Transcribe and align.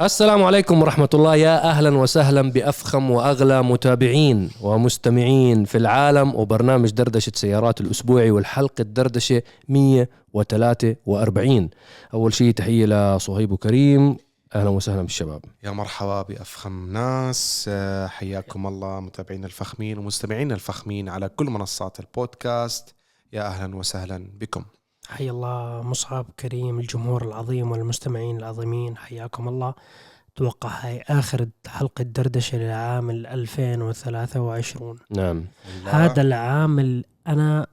السلام 0.00 0.44
عليكم 0.44 0.82
ورحمة 0.82 1.08
الله. 1.14 1.36
يا 1.36 1.70
أهلا 1.70 1.96
وسهلا 1.96 2.52
بأفخم 2.52 3.10
وأغلى 3.10 3.62
متابعين 3.62 4.50
ومستمعين 4.62 5.64
في 5.64 5.78
العالم 5.78 6.34
وبرنامج 6.34 6.90
دردشة 6.90 7.32
سيارات 7.34 7.80
الأسبوعي 7.80 8.30
والحلقة 8.30 8.82
الدردشة 8.82 9.42
143 9.68 11.70
أول 12.14 12.34
شيء 12.34 12.52
تحية 12.52 12.86
لصهيب 12.86 13.52
وكريم 13.52 14.16
أهلا 14.54 14.68
وسهلا 14.68 15.02
بالشباب. 15.02 15.44
يا 15.64 15.70
مرحبا 15.70 16.22
بأفخم 16.22 16.92
ناس. 16.92 17.64
آه، 17.68 18.06
حياكم 18.06 18.66
الله 18.66 19.00
متابعينا 19.00 19.46
الفخمين 19.46 19.98
ومستمعينا 19.98 20.54
الفخمين 20.54 21.08
على 21.08 21.28
كل 21.28 21.46
منصات 21.46 22.00
البودكاست. 22.00 22.94
يا 23.32 23.42
أهلا 23.42 23.76
وسهلا 23.76 24.26
بكم. 24.40 24.64
حيا 25.10 25.30
الله 25.30 25.82
مصعب 25.82 26.26
كريم 26.40 26.80
الجمهور 26.80 27.24
العظيم 27.28 27.70
والمستمعين 27.70 28.36
العظيمين 28.36 28.96
حياكم 28.96 29.48
الله. 29.48 29.74
أتوقع 30.36 30.68
هاي 30.68 31.02
آخر 31.08 31.46
حلقة 31.66 32.04
دردشة 32.04 32.58
للعام 32.58 33.10
ال 33.10 33.26
2023 33.26 34.98
نعم. 35.10 35.44
هذا 35.84 36.22
العام 36.22 36.78
ال- 36.78 37.04
أنا 37.26 37.66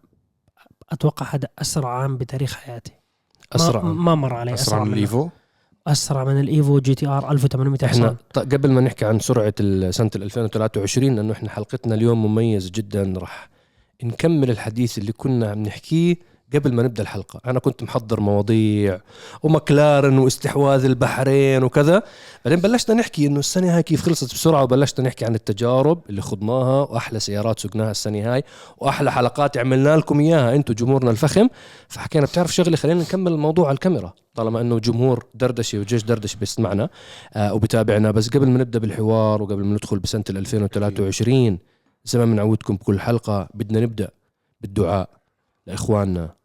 أتوقع 0.91 1.26
هذا 1.35 1.48
أسرع 1.59 1.89
عام 2.02 2.17
بتاريخ 2.17 2.53
حياتي. 2.55 2.91
أسرع 3.54 3.81
ما, 3.81 3.93
ما 3.93 4.15
مر 4.15 4.34
علي 4.34 4.54
أسرع 4.54 4.79
من 4.79 4.85
منه. 4.85 4.93
الإيفو. 4.93 5.29
أسرع 5.88 6.23
من 6.23 6.40
الإيفو 6.40 6.79
GTR 6.80 7.31
1800 7.31 7.85
إحنا 7.85 8.15
قبل 8.35 8.71
ما 8.71 8.81
نحكي 8.81 9.05
عن 9.05 9.20
سرعة 9.20 9.54
ال- 9.59 9.93
سنة 9.93 10.12
2023 10.15 11.15
لأنه 11.15 11.34
إحنا 11.34 11.49
حلقتنا 11.49 11.95
اليوم 11.95 12.26
مميز 12.26 12.70
جدا 12.71 13.13
رح 13.17 13.49
نكمل 14.04 14.49
الحديث 14.49 14.98
اللي 14.98 15.12
كنا 15.12 15.51
عم 15.51 15.63
نحكيه 15.63 16.15
قبل 16.53 16.73
ما 16.73 16.83
نبدأ 16.83 17.03
الحلقة 17.03 17.41
أنا 17.45 17.59
كنت 17.59 17.83
محضر 17.83 18.19
مواضيع 18.19 18.99
ومكلارن 19.43 20.17
واستحواذ 20.17 20.85
البحرين 20.85 21.63
وكذا 21.63 22.03
بعدين 22.45 22.59
بلشنا 22.59 22.95
نحكي 22.95 23.27
إنه 23.27 23.39
السنة 23.39 23.75
هاي 23.75 23.83
كيف 23.83 24.01
خلصت 24.05 24.33
بسرعة 24.33 24.63
وبلشنا 24.63 25.07
نحكي 25.07 25.25
عن 25.25 25.35
التجارب 25.35 26.01
اللي 26.09 26.21
خضناها 26.21 26.81
وأحلى 26.91 27.20
سيارات 27.20 27.59
سقناها 27.59 27.91
السنة 27.91 28.34
هاي 28.34 28.43
وأحلى 28.77 29.12
حلقات 29.12 29.57
عملنا 29.57 29.98
لكم 29.98 30.20
إياها 30.20 30.55
أنتم 30.55 30.73
جمهورنا 30.73 31.12
الفخم. 31.12 31.48
فحكينا 31.87 32.26
بتعرف 32.26 32.55
شغلة 32.55 32.76
خلينا 32.77 33.01
نكمل 33.01 33.32
الموضوع 33.32 33.67
على 33.67 33.73
الكاميرا 33.76 34.13
طالما 34.35 34.61
إنه 34.61 34.79
جمهور 34.79 35.26
دردشة 35.34 35.79
وجيش 35.79 36.04
دردشة 36.04 36.37
بيسمعنا 36.39 36.89
آه 37.34 37.54
وبتابعنا 37.54 38.11
بس 38.11 38.29
قبل 38.29 38.48
ما 38.49 38.59
نبدأ 38.59 38.79
بالحوار 38.79 39.41
وقبل 39.41 39.63
ما 39.63 39.73
ندخل 39.73 39.99
بسنة 39.99 40.23
ال 40.29 40.37
2023 40.37 41.57
زي 42.05 42.20
ما 42.20 42.26
بنعودكم 42.26 42.76
بكل 42.76 42.99
حلقة 42.99 43.49
بدنا 43.54 43.79
نبدأ 43.79 44.09
بالدعاء. 44.61 45.16
لإخواننا 45.68 46.37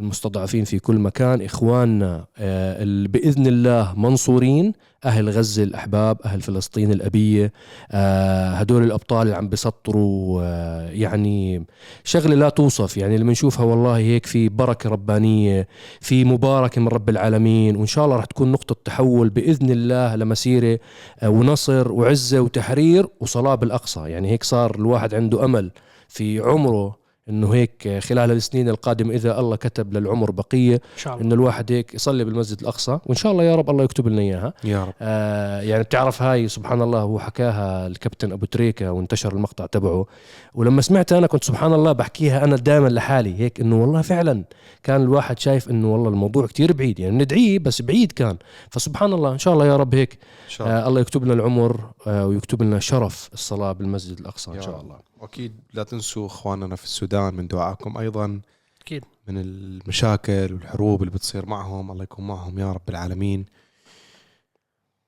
المستضعفين 0.00 0.64
في 0.64 0.78
كل 0.78 0.98
مكان. 0.98 1.42
إخواننا 1.42 2.14
آه، 2.38 2.82
ال- 2.82 3.08
بإذن 3.08 3.46
الله 3.46 3.94
منصورين 3.96 4.72
أهل 5.04 5.30
غزة 5.30 5.62
الأحباب 5.62 6.18
أهل 6.24 6.40
فلسطين 6.40 6.92
الأبية 6.92 7.52
آه، 7.90 8.50
هدول 8.50 8.82
الأبطال 8.84 9.22
اللي 9.22 9.34
عم 9.36 9.48
بسطروا 9.48 10.42
آه، 10.44 10.90
يعني 10.90 11.64
شغلة 12.04 12.34
لا 12.34 12.48
توصف. 12.48 12.96
يعني 12.96 13.18
لما 13.18 13.32
نشوفها 13.32 13.64
والله 13.64 13.96
هيك 13.96 14.26
في 14.26 14.48
بركة 14.48 14.90
ربانية 14.90 15.68
في 16.00 16.24
مباركه 16.24 16.80
من 16.80 16.88
رب 16.88 17.08
العالمين. 17.08 17.76
وإن 17.76 17.86
شاء 17.86 18.04
الله 18.04 18.16
رح 18.16 18.24
تكون 18.24 18.52
نقطة 18.52 18.76
تحول 18.84 19.28
بإذن 19.28 19.70
الله 19.70 20.16
لمسيرة 20.16 20.78
ونصر 21.24 21.92
وعزة 21.92 22.40
وتحرير 22.40 23.06
وصلاه 23.20 23.54
بالاقصى 23.54 24.00
يعني 24.00 24.30
هيك 24.30 24.44
صار 24.44 24.74
الواحد 24.74 25.14
عنده 25.14 25.44
أمل 25.44 25.70
في 26.08 26.40
عمره 26.40 27.05
إنه 27.28 27.54
هيك 27.54 27.98
خلال 27.98 28.30
السنين 28.30 28.68
القادمة 28.68 29.14
إذا 29.14 29.40
الله 29.40 29.56
كتب 29.56 29.96
للعمر 29.96 30.30
بقية 30.30 30.74
إن 30.74 30.80
شاء 30.96 31.14
الله. 31.14 31.26
إنه 31.26 31.34
الواحد 31.34 31.72
هيك 31.72 31.94
يصلي 31.94 32.24
بالمسجد 32.24 32.60
الأقصى. 32.60 32.98
وإن 33.06 33.14
شاء 33.16 33.32
الله 33.32 33.44
يا 33.44 33.54
رب 33.54 33.70
الله 33.70 33.84
يكتب 33.84 34.08
لنا 34.08 34.20
إياها. 34.20 34.52
يا 34.64 34.84
رب. 34.84 34.92
آه 35.00 35.60
يعني 35.60 35.82
بتعرف 35.82 36.22
هاي 36.22 36.48
سبحان 36.48 36.82
الله 36.82 37.00
هو 37.00 37.18
حكاها 37.18 37.86
الكابتن 37.86 38.32
أبو 38.32 38.46
تريكة 38.46 38.92
وانتشر 38.92 39.32
المقطع 39.32 39.66
تبعه. 39.66 40.06
ولما 40.54 40.82
سمعت 40.82 41.12
أنا 41.12 41.26
كنت 41.26 41.44
سبحان 41.44 41.72
الله 41.72 41.92
بحكيها 41.92 42.44
أنا 42.44 42.56
دائما 42.56 42.88
لحالي 42.88 43.40
هيك 43.40 43.60
إنه 43.60 43.82
والله 43.82 44.02
فعلا 44.02 44.44
كان 44.82 45.02
الواحد 45.02 45.38
شايف 45.38 45.70
إنه 45.70 45.92
والله 45.92 46.08
الموضوع 46.08 46.46
كتير 46.46 46.72
بعيد. 46.72 47.00
يعني 47.00 47.18
ندعيه 47.18 47.58
بس 47.58 47.82
بعيد 47.82 48.12
كان. 48.12 48.36
فسبحان 48.70 49.12
الله 49.12 49.32
إن 49.32 49.38
شاء 49.38 49.54
الله 49.54 49.66
يا 49.66 49.76
رب 49.76 49.94
هيك 49.94 50.12
إن 50.12 50.50
شاء 50.50 50.66
الله. 50.66 50.78
آه 50.78 50.88
الله 50.88 51.00
يكتب 51.00 51.24
لنا 51.24 51.32
العمر 51.32 51.80
آه 52.06 52.26
ويكتب 52.26 52.62
لنا 52.62 52.78
شرف 52.80 53.30
الصلاة 53.32 53.72
بالمسجد 53.72 54.18
الأقصى 54.20 54.50
إن 54.50 54.62
شاء 54.62 54.74
رب. 54.74 54.84
الله. 54.84 54.96
وأكيد 55.20 55.52
لا 55.74 55.82
تنسوا 55.82 56.26
إخواننا 56.26 56.76
في 56.76 56.84
السودان 56.84 57.34
من 57.34 57.46
دعائكم 57.48 57.98
أيضا. 57.98 58.40
أكيد. 58.80 59.04
من 59.28 59.38
المشاكل 59.38 60.52
والحروب 60.52 61.02
اللي 61.02 61.14
بتصير 61.14 61.46
معهم. 61.46 61.90
الله 61.90 62.02
يكون 62.02 62.26
معهم 62.26 62.58
يا 62.58 62.72
رب 62.72 62.88
العالمين. 62.88 63.46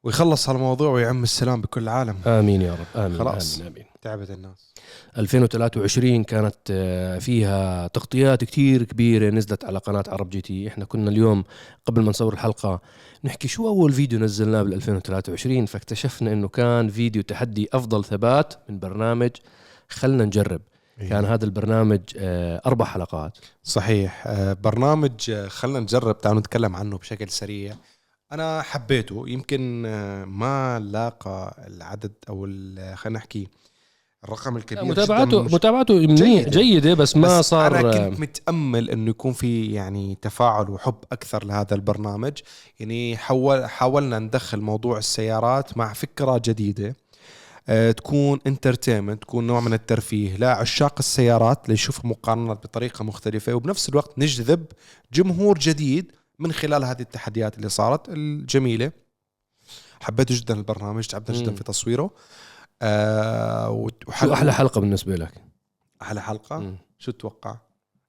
ويخلص 0.05 0.49
هالموضوع 0.49 0.91
ويعم 0.91 1.23
السلام 1.23 1.61
بكل 1.61 1.83
العالم 1.83 2.17
آمين 2.27 2.63
يا 2.63 2.73
رب. 2.75 3.03
آمين. 3.05 3.19
خلاص. 3.19 3.61
آمين. 3.61 3.73
آمين. 3.73 3.85
تعبت 4.03 4.31
الناس. 4.31 4.75
2023 5.19 6.25
كانت 6.25 6.57
آه، 6.71 7.19
فيها 7.19 7.87
تغطيات 7.87 8.45
كتير 8.45 8.83
كبيرة 8.83 9.31
نزلت 9.31 9.65
على 9.65 9.79
قناة 9.79 10.05
عرب 10.09 10.31
جي 10.31 10.41
تي. 10.41 10.69
إحنا 10.69 10.85
كنا 10.85 11.11
اليوم 11.11 11.45
قبل 11.87 12.03
ما 12.03 12.09
نصور 12.09 12.33
الحلقة 12.33 12.81
نحكي 13.25 13.49
شو 13.49 13.69
أول 13.69 13.93
فيديو 13.93 14.19
نزلناه 14.19 14.63
بال 14.63 14.75
2023 14.75 15.67
فاكتشفنا 15.67 16.33
إنه 16.33 16.49
كان 16.49 16.89
فيديو 16.89 17.23
تحدي 17.23 17.69
أفضل 17.73 18.05
ثبات 18.05 18.55
من 18.69 18.79
برنامج 18.79 19.31
خلنا 19.89 20.25
نجرب. 20.25 20.61
كان 20.99 21.25
هذا 21.25 21.45
البرنامج 21.45 22.01
آه، 22.17 22.61
أربع 22.67 22.85
حلقات. 22.85 23.39
صحيح. 23.65 24.25
آه، 24.27 24.53
برنامج 24.53 25.31
آه، 25.31 25.49
خلنا 25.49 25.81
نجرب. 25.81 26.21
تعالوا 26.21 26.41
نتكلم 26.41 26.77
عنه 26.77 26.99
بشكل 26.99 27.29
سريع. 27.29 27.75
أنا 28.33 28.63
حبيته. 28.63 29.25
يمكن 29.29 29.83
ما 30.27 30.79
لاقى 30.79 31.65
العدد 31.67 32.13
أو 32.29 32.45
خلينا 32.95 33.19
نحكي 33.19 33.49
الرقم 34.25 34.57
الكبير 34.57 34.85
متابعته 34.85 35.25
جداً 35.31 35.43
مش- 35.43 35.53
متابعته 35.53 35.99
جيدة. 36.07 36.51
جيدة 36.51 36.95
بس 36.95 37.17
ما 37.17 37.39
بس 37.39 37.45
صار 37.49 37.67
أنا 37.81 38.09
كنت 38.09 38.21
متأمل 38.21 38.91
إنه 38.91 39.11
يكون 39.11 39.33
في 39.33 39.73
يعني 39.73 40.19
تفاعل 40.23 40.71
وحب 40.71 40.95
أكثر 41.13 41.45
لهذا 41.45 41.75
البرنامج. 41.75 42.33
يعني 42.81 43.17
حول 43.17 43.67
حاولنا 43.71 44.19
ندخل 44.19 44.61
موضوع 44.61 44.99
السيارات 44.99 45.77
مع 45.79 45.93
فكرة 45.93 46.43
جديدة. 46.45 46.97
تكون 47.97 48.39
انترتينمنت 48.47 49.23
تكون 49.23 49.47
نوع 49.47 49.61
من 49.61 49.73
الترفيه. 49.73 50.37
لعشاق 50.37 50.95
السيارات 50.99 51.69
ليشوفوا 51.69 52.11
مقارنات 52.11 52.57
بطريقة 52.57 53.05
مختلفة 53.05 53.55
وبنفس 53.55 53.89
الوقت 53.89 54.19
نجذب 54.19 54.67
جمهور 55.13 55.59
جديد 55.59 56.13
من 56.39 56.53
خلال 56.53 56.85
هذه 56.85 57.01
التحديات 57.01 57.57
اللي 57.57 57.69
صارت 57.69 58.09
الجميلة. 58.09 58.93
حبيت 60.01 60.33
جدا 60.33 60.55
البرنامج 60.55 61.07
تعبنا 61.07 61.39
جدا. 61.39 61.55
في 61.55 61.65
تصويره. 61.65 62.11
آه 62.83 63.89
شو 64.21 64.33
أحلى 64.33 64.53
حلقة 64.53 64.81
بالنسبة 64.81 65.17
لك؟ 65.17 65.33
أحلى 66.03 66.23
حلقة؟ 66.23 66.59
مم. 66.59 66.77
شو 66.99 67.11
تتوقع؟ 67.11 67.57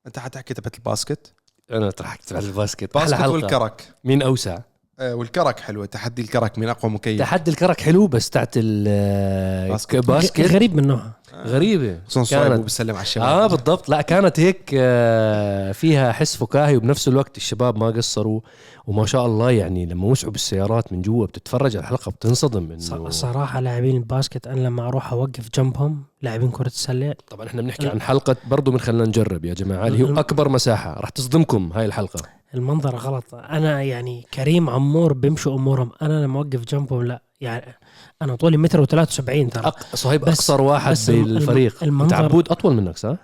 أنت 0.07 0.19
حتحكي 0.19 0.53
تبعت 0.53 0.75
الباسكت؟ 0.75 1.33
أنا 1.71 1.89
ضحكت 1.89 2.33
على 2.33 2.45
الباسكت. 2.45 2.95
أحلى 2.95 3.09
باسكت 3.09 3.27
والكرك. 3.27 3.95
مين 4.03 4.21
أوسع؟ 4.21 4.59
آه 4.99 5.15
والكرك 5.15 5.59
حلوة. 5.59 5.85
تحدي 5.85 6.21
الكرك 6.21 6.59
مين 6.59 6.69
أقوى 6.69 6.91
مكيف. 6.91 7.19
تحدي 7.19 7.51
الكرك 7.51 7.81
حلو 7.81 8.07
بس 8.07 8.29
تاعت 8.29 8.57
باسكت. 8.57 9.95
الباسكت 9.95 10.51
غريب 10.51 10.75
من 10.75 10.87
نوعها 10.87 11.19
غريبة. 11.45 11.99
خصوصا 12.07 12.23
صايب 12.23 12.49
كانت 12.49 12.59
وبسلم 12.59 12.95
على 12.95 13.01
الشباب. 13.01 13.27
آه 13.27 13.47
بالضبط. 13.47 13.89
لا 13.89 14.01
كانت 14.01 14.39
هيك 14.39 14.71
آه، 14.73 15.71
فيها 15.71 16.11
حس 16.11 16.35
فكاهي 16.35 16.77
وبنفس 16.77 17.07
الوقت 17.07 17.37
الشباب 17.37 17.77
ما 17.77 17.87
قصروا. 17.87 18.41
وما 18.87 19.05
شاء 19.05 19.25
الله 19.25 19.51
يعني 19.51 19.85
لما 19.85 20.05
وسعوا 20.07 20.31
بالسيارات 20.31 20.93
من 20.93 21.01
جوا 21.01 21.25
بتتفرج 21.25 21.77
على 21.77 21.83
الحلقة 21.83 22.11
بتنصدم 22.11 22.71
إنه 22.71 23.09
صراحة 23.09 23.59
لاعبين 23.59 23.97
الباسكت 23.97 24.47
أنا 24.47 24.59
لما 24.59 24.87
أروح 24.87 25.11
أوقف 25.11 25.49
جنبهم 25.55 26.03
لاعبين 26.21 26.51
كرة 26.51 26.67
السلة. 26.67 27.15
طبعا 27.29 27.47
إحنا 27.47 27.61
بنحكي 27.61 27.87
عن 27.87 28.01
حلقة 28.01 28.35
برضو 28.47 28.71
من 28.71 28.79
خلينا 28.79 29.05
نجرب 29.05 29.45
يا 29.45 29.53
جماعة. 29.53 29.87
اللي 29.87 30.03
هو 30.03 30.19
أكبر 30.19 30.49
مساحة. 30.49 30.99
رح 30.99 31.09
تصدمكم 31.09 31.71
هاي 31.73 31.85
الحلقة. 31.85 32.38
المنظر 32.53 32.95
غلط. 32.95 33.35
أنا 33.35 33.81
يعني 33.83 34.25
كريم 34.33 34.69
عمور 34.69 35.13
بيمشوا 35.13 35.55
أمورهم. 35.55 35.91
أنا 36.01 36.23
لما 36.23 36.37
أوقف 36.39 36.65
جنبهم 36.65 37.03
لا 37.03 37.21
يعني 37.41 37.73
أنا 38.21 38.35
طولي 38.35 38.57
متر 38.57 38.85
و73 38.85 38.89
ترى. 39.25 39.67
أق... 39.67 39.95
صهيب 39.95 40.21
بس- 40.21 40.27
أقصر 40.27 40.61
واحد 40.61 40.91
بس 40.91 41.09
الم- 41.09 41.23
بالفريق. 41.23 41.73
انت 41.73 41.83
المنظر- 41.83 42.15
عبود 42.15 42.49
أطول 42.49 42.73
منك 42.75 42.97
صح؟ 42.97 43.15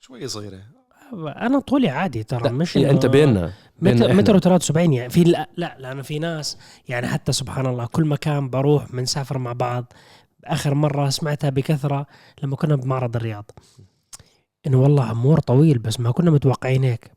شوي 0.00 0.28
صغيرة. 0.28 0.58
أنا 1.26 1.60
طولي 1.60 1.88
عادي 1.88 2.22
ترى 2.22 2.42
لا 2.42 2.52
مش 2.52 2.76
إيه، 2.76 2.86
إنه- 2.86 2.90
أنت 2.90 3.06
بيننا. 3.06 3.52
متر 3.82 4.40
و73 4.40 4.76
يعني 4.76 5.10
في 5.10 5.24
لا, 5.24 5.48
لا 5.56 5.76
لأنه 5.78 6.02
في 6.02 6.18
ناس 6.18 6.58
يعني 6.88 7.06
حتى 7.08 7.32
سبحان 7.32 7.66
الله 7.66 7.86
كل 7.86 8.04
مكان 8.04 8.50
بروح 8.50 8.92
بنسافر 8.92 9.38
مع 9.38 9.52
بعض. 9.52 9.92
آخر 10.44 10.74
مرة 10.74 11.08
سمعتها 11.08 11.50
بكثرة 11.50 12.06
لما 12.42 12.56
كنا 12.56 12.76
بمعرض 12.76 13.16
الرياض. 13.16 13.50
إنه 14.66 14.80
والله 14.82 15.04
عمور 15.04 15.40
طويل 15.40 15.78
بس 15.78 16.00
ما 16.00 16.10
كنا 16.12 16.30
متوقعين 16.30 16.84
هيك. 16.84 17.10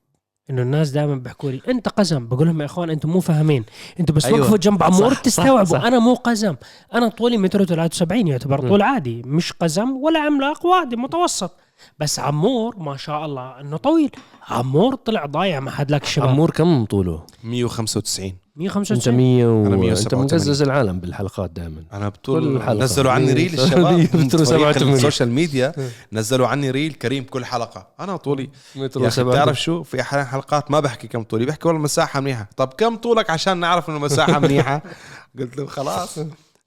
إنه 0.49 0.61
الناس 0.61 0.89
دائما 0.89 1.15
بيحكوا 1.15 1.51
لي 1.51 1.61
أنت 1.67 1.89
قزم 1.89 2.27
بقول 2.27 2.47
لهم 2.47 2.61
يا 2.61 2.65
إخوان 2.65 2.89
أنتم 2.89 3.09
مو 3.09 3.19
فاهمين 3.19 3.65
أنتم 3.99 4.13
بس 4.13 4.25
أيوة. 4.25 4.35
أيوة. 4.37 4.45
وقفوا 4.45 4.57
جنب 4.57 4.83
عمور 4.83 5.13
تستوعبوا. 5.13 5.87
أنا 5.87 5.99
مو 5.99 6.13
قزم 6.13 6.55
أنا 6.93 7.07
طولي 7.09 7.37
متر 7.37 7.65
و73 7.65 8.11
يعتبر. 8.11 8.67
طول 8.69 8.81
عادي 8.81 9.21
مش 9.25 9.53
قزم 9.53 9.91
ولا 9.91 10.19
عملاق 10.19 10.65
وعادي 10.65 10.95
متوسط 10.95 11.51
بس 11.99 12.19
عمور 12.19 12.75
ما 12.79 12.97
شاء 12.97 13.25
الله 13.25 13.61
إنه 13.61 13.77
طويل. 13.77 14.11
عمور 14.49 14.95
طلع 14.95 15.25
ضايع 15.25 15.59
ما 15.59 15.71
حد 15.71 15.91
لك 15.91 16.03
الشباب 16.03 16.29
عمور 16.29 16.51
كم 16.51 16.85
طوله؟ 16.85 17.23
195 17.43 18.25
أنت 18.25 18.61
195 18.61 19.15
100 19.17 19.45
و... 19.45 19.65
أنت 19.65 19.73
187. 19.73 20.23
مقزز 20.23 20.61
العالم 20.61 20.99
بالحلقات 20.99 21.49
دائما. 21.49 21.83
أنا 21.93 22.09
بطول. 22.09 22.63
نزلوا 22.77 23.11
عني 23.11 23.33
reel 23.39 23.59
الشباب 23.59 23.93
من 23.93 24.25
متر 24.25 24.45
فريق 24.45 24.71
87. 24.71 24.93
ال 24.93 24.98
social 24.98 25.29
media 25.29 25.73
نزلوا 26.13 26.47
عني 26.47 26.71
reel 26.71 26.93
كريم 26.93 27.23
كل 27.23 27.45
حلقة. 27.45 27.87
أنا 27.99 28.17
طولي. 28.17 28.49
يا 28.75 29.07
أخي 29.07 29.23
بتعرف 29.23 29.61
شو؟ 29.61 29.83
في 29.83 30.01
أحيانا 30.01 30.25
حلقات 30.25 30.71
ما 30.71 30.79
بحكي 30.79 31.07
كم 31.07 31.23
طولي 31.23 31.45
بحكي 31.45 31.67
والله 31.67 31.81
مساحه 31.81 32.19
منيحة. 32.19 32.49
طب 32.57 32.73
كم 32.77 32.95
طولك 32.95 33.29
عشان 33.29 33.57
نعرف 33.57 33.89
إنه 33.89 33.99
مساحه 33.99 34.39
منيحة؟ 34.39 34.81
قلت 35.39 35.57
له 35.57 35.65
خلاص. 35.65 36.19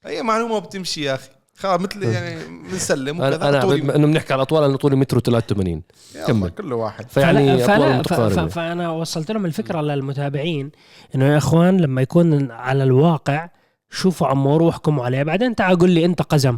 هي 0.05 0.23
معلومة 0.23 0.59
بتمشي 0.59 1.01
يا 1.01 1.15
أخي. 1.15 1.29
خلاص 1.57 1.81
مثل 1.81 2.03
يعني 2.03 2.35
بنسلم 2.71 3.21
أنا 3.21 3.35
وكذا 3.35 3.49
أنا 3.49 3.61
طولي 3.61 3.95
إنه 3.95 4.07
بنحكي 4.07 4.33
على 4.33 4.41
اطوال 4.41 4.63
أنا 4.63 4.77
طولي 4.77 4.95
متر 4.95 5.19
83 5.19 5.81
يلا، 6.15 6.25
كمل. 6.27 6.49
كل 6.49 6.73
واحد. 6.73 7.09
فيعني 7.09 7.57
فلا- 7.57 7.63
أطوال 7.63 8.03
فلا- 8.03 8.03
ف- 8.03 8.13
ف- 8.13 8.13
متقاربه 8.13 8.47
فأنا 8.47 8.89
وصلت 8.89 9.31
لهم 9.31 9.45
الفكرة 9.45 9.81
للمتابعين 9.81 10.71
إنه 11.15 11.25
يا 11.25 11.37
إخوان 11.37 11.77
لما 11.81 12.01
يكون 12.01 12.51
على 12.51 12.83
الواقع 12.83 13.49
شوفوا 13.89 14.27
عمور 14.27 14.61
واحكموا 14.61 15.05
عليه 15.05 15.23
بعدين 15.23 15.55
تعال 15.55 15.77
قول 15.79 15.91
لي 15.91 16.05
أنت 16.05 16.21
قزم. 16.21 16.57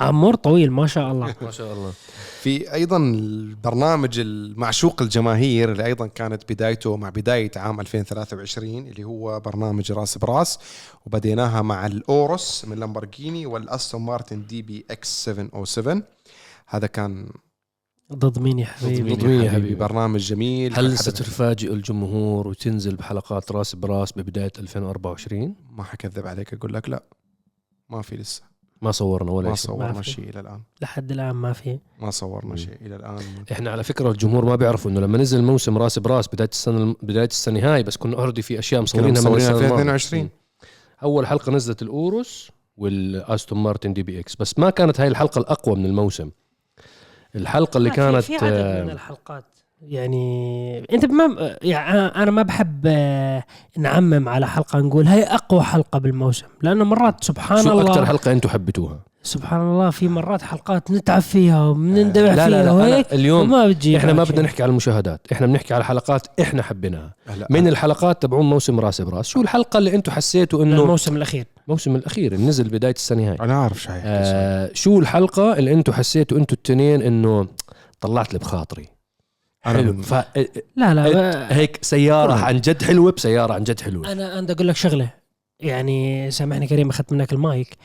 عمور 0.00 0.34
طويل 0.34 0.70
ما 0.70 0.86
شاء 0.86 1.12
الله. 1.12 1.34
ما 1.42 1.50
شاء 1.50 1.72
الله. 1.72 1.92
في 2.40 2.72
أيضا 2.72 2.96
البرنامج 2.96 4.18
المعشوق 4.18 5.02
الجماهير 5.02 5.72
اللي 5.72 5.84
أيضا 5.84 6.06
كانت 6.06 6.52
بدايته 6.52 6.96
مع 6.96 7.08
بداية 7.08 7.50
عام 7.56 7.80
2023 7.80 8.86
اللي 8.86 9.04
هو 9.04 9.40
برنامج 9.40 9.92
راس 9.92 10.18
براس 10.18 10.58
وبديناها 11.06 11.62
مع 11.62 11.86
الاوروس 11.86 12.64
من 12.64 12.78
لامبورجيني 12.78 13.46
والأستون 13.46 14.02
مارتن 14.02 14.46
DBX 14.46 15.24
707 15.24 16.02
هذا 16.66 16.86
كان 16.86 17.28
ضد 18.12 18.38
مين 18.38 18.58
يا 18.58 18.66
حبيبي. 18.66 19.14
ضد 19.14 19.24
مين 19.24 19.40
يا 19.42 19.50
حبيبي؟ 19.50 19.74
برنامج 19.74 20.20
جميل. 20.20 20.74
هل 20.74 20.98
ستفاجئ 20.98 21.72
الجمهور 21.72 22.48
وتنزل 22.48 22.96
بحلقات 22.96 23.52
راس 23.52 23.74
براس 23.74 24.12
ببداية 24.12 24.52
2024 24.58 25.54
ما 25.70 25.82
حكذب 25.84 26.26
عليك 26.26 26.54
أقول 26.54 26.74
لك 26.74 26.88
لا. 26.88 27.02
ما 27.90 28.02
في 28.02 28.16
لسه. 28.16 28.42
ما 28.82 28.90
صورنا 28.90 29.32
ولا 29.32 29.48
ما 29.48 29.54
شيء 29.54 29.70
صورنا 29.70 29.92
ما 29.92 30.02
في. 30.02 30.10
شيء 30.10 30.28
إلى 30.28 30.40
الآن 30.40 30.60
لحد 30.80 31.10
الآن 31.12 31.30
ما 31.30 31.52
في 31.52 31.78
ما 32.00 32.10
صورنا 32.10 32.50
مم. 32.50 32.56
شيء 32.56 32.78
إلى 32.80 32.96
الآن 32.96 33.18
إحنا 33.52 33.70
على 33.70 33.82
فكرة 33.84 34.10
الجمهور 34.10 34.44
ما 34.44 34.56
بيعرفوا 34.56 34.90
إنه 34.90 35.00
لما 35.00 35.18
نزل 35.18 35.42
موسم 35.42 35.78
راس 35.78 35.98
براس 35.98 36.28
بداية 36.28 36.48
السنة 36.48 36.96
بداية 37.02 37.26
السنة 37.26 37.74
هاي 37.74 37.82
بس 37.82 37.96
كنا 37.96 38.16
already 38.16 38.42
في 38.42 38.58
أشياء 38.58 38.82
مصورينها 38.82 39.10
من 39.10 39.16
السنة 39.16 39.36
الماضية. 39.36 39.64
2022. 39.64 40.22
مم. 40.22 40.28
أول 41.02 41.26
حلقة 41.26 41.52
نزلت 41.52 41.82
الاوروس 41.82 42.50
والأستون 42.76 43.58
مارتن 43.62 43.92
DBX 43.92 44.36
بس 44.36 44.58
ما 44.58 44.70
كانت 44.70 45.00
هاي 45.00 45.08
الحلقة 45.08 45.38
الأقوى 45.38 45.76
من 45.76 45.86
الموسم 45.86 46.30
الحلقة 47.36 47.78
اللي 47.78 47.90
كانت 47.90 48.24
في, 48.24 48.34
عدد 48.34 48.44
آه، 48.44 48.84
من 48.84 48.90
الحلقات 48.90 49.44
يعني 49.82 50.78
انت 50.92 51.04
ما 51.04 51.56
يعني 51.62 52.00
أنا 52.00 52.30
ما 52.30 52.42
بحب 52.42 52.82
آه، 52.86 53.44
نعمم 53.78 54.28
على 54.28 54.46
حلقة 54.46 54.78
نقول 54.78 55.06
هي 55.06 55.22
أقوى 55.22 55.62
حلقة 55.62 55.98
بالموسم 55.98 56.46
لأنه 56.62 56.84
مرات 56.84 57.24
سبحان 57.24 57.62
شو 57.62 57.70
الله 57.70 57.90
أكثر 57.90 58.06
حلقة 58.06 58.32
أنتم 58.32 58.48
حبيتوها؟ 58.48 59.00
سبحان 59.22 59.60
الله 59.60 59.90
في 59.90 60.08
مرات 60.08 60.42
حلقات 60.42 60.90
نتعب 60.90 61.22
فيها 61.22 61.68
وبنندبح 61.68 62.32
لا 62.32 62.34
فيها 62.34 62.48
لا 62.48 62.64
لا 62.64 62.70
وهيك 62.70 63.06
أنا 63.06 63.20
اليوم 63.20 63.68
بتجي 63.68 63.96
إحنا 63.96 64.12
ما. 64.12 64.24
بدنا 64.24 64.42
نحكي 64.42 64.62
على 64.62 64.70
المشاهدات 64.70 65.20
إحنا 65.32 65.46
بنحكي 65.46 65.74
على 65.74 65.84
حلقات 65.84 66.26
إحنا 66.40 66.62
حبيناها. 66.62 67.14
من 67.50 67.68
الحلقات 67.68 68.22
تبعون 68.22 68.50
موسم 68.50 68.80
راس 68.80 69.00
براس. 69.00 69.26
شو 69.26 69.40
الحلقة 69.40 69.78
اللي 69.78 69.94
أنتم 69.94 70.12
حسيتوا 70.12 70.62
إنه 70.62 70.82
الموسم 70.82 71.16
الأخير. 71.16 71.46
الموسم 71.66 71.96
الأخير 71.96 72.32
اللي 72.32 72.46
نزل 72.46 72.68
بداية 72.68 72.94
السنة 72.94 73.30
هاي. 73.30 73.36
أنا 73.40 73.54
عارف 73.56 73.82
شو 73.82 73.90
هيك 73.90 74.02
آه 74.06 74.70
شو 74.74 74.98
الحلقة 74.98 75.52
اللي 75.58 75.72
أنتم 75.72 75.92
حسيتوا 75.92 76.38
أنتم 76.38 76.54
التنين 76.54 77.02
إنه 77.02 77.46
طلعت 78.00 78.32
لي 78.32 78.38
بخاطري؟ 78.38 78.95
حلو. 79.66 80.02
ف 80.02 80.12
لا 80.14 80.24
لا 80.76 80.94
ما- 80.94 81.56
هيك 81.56 81.84
سيارة. 81.84 82.32
عن 82.32 82.60
جد 82.60 82.82
حلوة 82.82 83.12
بسيارة 83.12 83.54
عن 83.54 83.64
جد 83.64 83.80
حلوة. 83.80 84.12
أنا 84.12 84.38
أنا 84.38 84.52
أقول 84.52 84.68
لك 84.68 84.76
شغلة. 84.76 85.10
يعني 85.60 86.30
سامحني 86.30 86.66
كريم 86.66 86.88
أخذت 86.90 87.12
منك 87.12 87.32
المايك. 87.32 87.76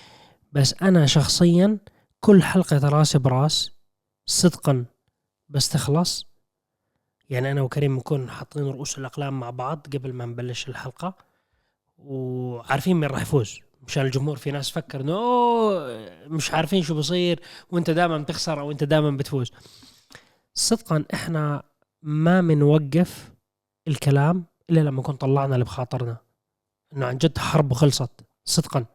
بس 0.52 0.76
أنا 0.82 1.06
شخصيا 1.06 1.78
كل 2.20 2.44
حلقة 2.44 2.90
راس 2.90 3.18
براس 3.18 3.72
صدقا 4.26 4.86
بس 5.50 5.70
تخلص. 5.70 6.26
يعني 7.30 7.52
أنا 7.52 7.62
وكريم 7.62 7.96
نكون 7.98 8.30
حاطين 8.30 8.64
رؤوس 8.64 8.98
الأقلام 8.98 9.40
مع 9.40 9.50
بعض 9.50 9.88
قبل 9.94 10.14
ما 10.14 10.26
نبلش 10.26 10.68
الحلقة. 10.70 11.16
وعارفين 11.98 12.98
مين 12.98 13.10
راح 13.10 13.22
يفوز. 13.22 13.60
مشان 13.88 14.06
الجمهور 14.06 14.38
في 14.38 14.52
ناس 14.52 14.70
فكر 14.70 15.02
إنه 15.02 15.20
مش 16.28 16.52
عارفين 16.54 16.84
شو 16.84 16.96
بصير 16.96 17.40
وأنت 17.72 17.90
دائما 17.90 18.18
بتخسر 18.18 18.60
أو 18.60 18.72
أنت 18.72 18.84
دائما 18.84 19.12
بتفوز. 19.12 19.52
صدقا 20.54 21.06
إحنا 21.14 21.64
ما 22.04 22.42
بنوقف 22.42 23.32
الكلام 23.88 24.46
إلا 24.70 24.80
لما 24.80 25.00
نكون 25.00 25.16
طلعنا 25.16 25.54
اللي 25.54 25.66
بخاطرنا. 25.66 26.18
إنه 26.96 27.06
عن 27.06 27.18
جد 27.18 27.38
حرب 27.38 27.72
وخلصت 27.72 28.10
صدقا. 28.46 28.86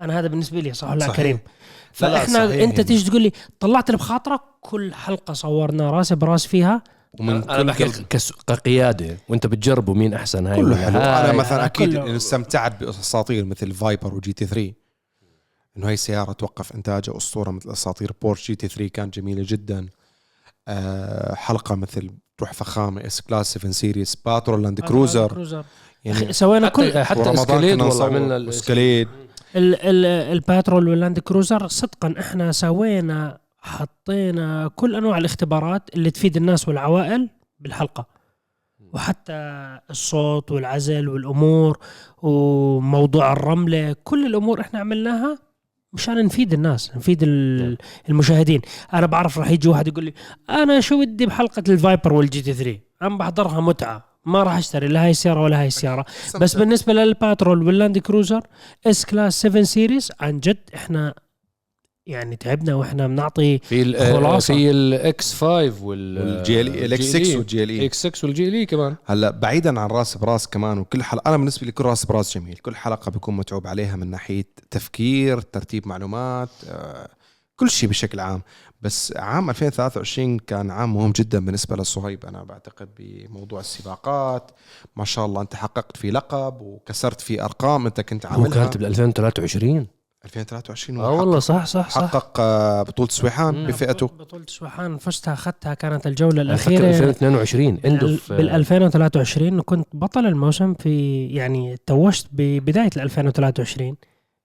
أنا 0.00 0.18
هذا 0.18 0.28
بالنسبة 0.28 0.60
لي 0.60 0.72
صح 0.72 0.90
ولا 0.90 0.98
لا 0.98 1.06
صحيح. 1.06 1.16
كريم. 1.16 1.36
لا 1.36 2.06
لا، 2.06 2.18
فإحنا 2.18 2.46
صحيح. 2.46 2.62
أنت. 2.62 2.80
تيجي 2.80 3.10
تقول 3.10 3.22
لي 3.22 3.32
طلعت 3.60 3.90
اللي 3.90 3.98
بخاطرك؟ 3.98 4.40
كل 4.60 4.94
حلقة 4.94 5.34
صورنا 5.34 5.90
راس 5.90 6.12
براس 6.12 6.46
فيها. 6.46 6.82
ومن 7.20 7.50
أنا 7.50 7.56
كل 7.56 7.64
بحكي 7.86 8.04
كقيادة. 8.46 9.16
وأنت 9.28 9.46
بتجربوا 9.46 9.94
مين 9.94 10.14
أحسن 10.14 10.46
هاي 10.46 10.56
كله 10.56 10.76
حلو. 10.76 10.98
هاي. 10.98 11.30
أنا 11.30 11.32
مثلا 11.32 11.64
أكيد 11.64 11.96
استمتعت 11.96 12.80
بأساطير 12.80 13.44
مثل 13.44 13.72
فايبر 13.72 14.14
و 14.14 14.32
GT3 14.32 14.72
إنه 15.76 15.88
هي 15.88 15.96
سيارة 15.96 16.32
توقف 16.32 16.72
إنتاجها 16.72 17.16
أسطورة 17.16 17.50
مثل 17.50 17.70
أساطير 17.70 18.12
بورش 18.22 18.46
GT3 18.46 18.88
كانت 18.88 19.14
جميلة 19.14 19.44
جدا. 19.46 19.88
أه 20.68 21.34
حلقة 21.34 21.74
مثل 21.74 22.10
تروح 22.38 22.52
فخامة 22.52 23.06
S-Class 23.06 23.52
7 23.58 23.72
Series 23.72 24.16
باترول 24.16 24.62
لاند 24.62 24.80
كروزر. 24.80 25.28
كروزر. 25.28 25.64
يعني 26.04 26.32
سوينا 26.32 26.68
كل 26.68 26.98
حتى 26.98 27.22
كنا 27.22 27.84
والله 27.84 28.04
عملنا 28.04 28.36
ال- 28.36 28.48
اسكاليد 28.48 29.08
ال 29.56 29.74
ال 29.74 30.04
الباترول 30.06 30.88
واللاند 30.88 31.18
كروزر 31.18 31.68
صدقا 31.68 32.14
إحنا 32.20 32.52
سوينا 32.52 33.38
حطينا 33.58 34.70
كل 34.76 34.96
أنواع 34.96 35.18
الاختبارات 35.18 35.82
اللي 35.94 36.10
تفيد 36.10 36.36
الناس 36.36 36.68
والعوائل 36.68 37.28
بالحلقة. 37.60 38.06
وحتى 38.92 39.32
الصوت 39.90 40.52
والعزل 40.52 41.08
والأمور 41.08 41.78
وموضوع 42.22 43.32
الرملة 43.32 43.96
كل 44.04 44.26
الأمور 44.26 44.60
إحنا 44.60 44.80
عملناها 44.80 45.38
مشان 45.92 46.24
نفيد 46.24 46.52
الناس 46.52 46.96
نفيد 46.96 47.22
ال- 47.22 47.78
المشاهدين. 48.08 48.60
أنا 48.94 49.06
بعرف 49.06 49.38
راح 49.38 49.50
يجي 49.50 49.68
واحد 49.68 49.88
يقول 49.88 50.04
لي 50.04 50.14
أنا 50.50 50.80
شو 50.80 51.00
بدي 51.00 51.26
بحلقة 51.26 51.62
الفايبر 51.68 52.12
وال 52.12 52.42
GT3 52.42 52.78
أنا 53.02 53.16
بحضرها 53.18 53.60
متعة 53.60 54.12
ما 54.26 54.42
راح 54.42 54.56
أشتري 54.56 54.88
لا 54.88 55.04
هاي 55.04 55.10
السيارة 55.10 55.42
ولا 55.42 55.60
هاي 55.60 55.66
السيارة. 55.66 56.04
بس 56.40 56.54
بالنسبة 56.56 56.92
للباترول 56.92 57.62
واللاند 57.66 57.98
كروزر 57.98 58.40
S-Class 58.86 59.40
7 59.40 59.62
Series 59.62 60.12
عن 60.20 60.40
جد 60.40 60.58
إحنا 60.74 61.14
يعني 62.06 62.36
تعبنا 62.36 62.74
وإحنا 62.74 63.06
بنعطي 63.06 63.58
في 63.58 63.82
ال- 63.82 63.96
آه،. 63.96 64.38
في 64.38 64.70
الاكس 64.70 65.32
5 65.34 65.44
وال 65.84 66.18
والجي 66.18 66.60
ال 66.60 66.84
الاكس 66.84 67.04
6 67.04 67.36
والجي 67.38 67.62
ال 67.62 67.70
اي 67.70 67.86
إكس 67.86 68.06
6 68.06 68.26
والجي 68.26 68.48
ال 68.62 68.66
كمان. 68.66 68.96
هلا 69.04 69.30
بعيدا 69.30 69.80
عن 69.80 69.88
راس 69.90 70.16
براس 70.16 70.46
كمان 70.48 70.78
وكل 70.78 71.02
حلقة 71.02 71.28
أنا 71.28 71.36
بالنسبة 71.36 71.66
لي 71.66 71.72
كل 71.72 71.84
راس 71.84 72.04
براس 72.04 72.38
جميل. 72.38 72.56
كل 72.56 72.76
حلقة 72.76 73.10
بيكون 73.10 73.36
متعوب 73.36 73.66
عليها 73.66 73.96
من 73.96 74.10
ناحية 74.10 74.44
تفكير 74.70 75.40
ترتيب 75.40 75.88
معلومات 75.88 76.48
آه، 76.68 77.08
كل 77.56 77.70
شيء 77.70 77.88
بشكل 77.88 78.20
عام. 78.20 78.42
بس 78.82 79.12
عام 79.16 79.50
2023 79.50 80.38
كان 80.38 80.70
عام 80.70 80.94
مهم 80.94 81.12
جدا 81.12 81.44
بالنسبة 81.44 81.76
لصهيب 81.76 82.26
أنا 82.26 82.44
بعتقد 82.44 82.88
بموضوع 82.98 83.60
السباقات 83.60 84.50
ما 84.96 85.04
شاء 85.04 85.26
الله 85.26 85.40
أنت 85.42 85.54
حققت 85.54 85.96
فيه 85.96 86.10
لقب 86.10 86.60
وكسرت 86.60 87.20
فيه 87.20 87.44
أرقام 87.44 87.86
أنت 87.86 88.00
كنت 88.00 88.26
هو 88.26 88.32
عاملها. 88.32 88.54
كانت 88.54 88.76
بال 88.76 88.86
2023 88.86 89.86
2023 90.24 91.00
آه 91.00 91.10
والله 91.10 91.38
صح 91.38 91.64
صح 91.66 91.90
صح. 91.90 92.12
حقق 92.12 92.40
آه، 92.40 92.82
بطولة 92.82 93.08
سويحان 93.08 93.54
مم. 93.54 93.66
بفئته. 93.66 94.06
بطولة 94.06 94.44
سوحان 94.48 94.98
فزتها 94.98 95.32
اخذتها 95.32 95.74
كانت 95.74 96.06
الجولة 96.06 96.42
الأخيرة. 96.42 96.88
2022 96.88 97.78
عنده 97.84 98.16
في 98.16 98.36
بال 98.36 98.50
2023 98.50 99.60
كنت 99.60 99.86
بطل 99.92 100.26
الموسم 100.26 100.74
في 100.74 101.26
يعني 101.26 101.76
توجت 101.86 102.26
ببداية 102.32 102.90
ال 102.96 103.00
2023 103.02 103.96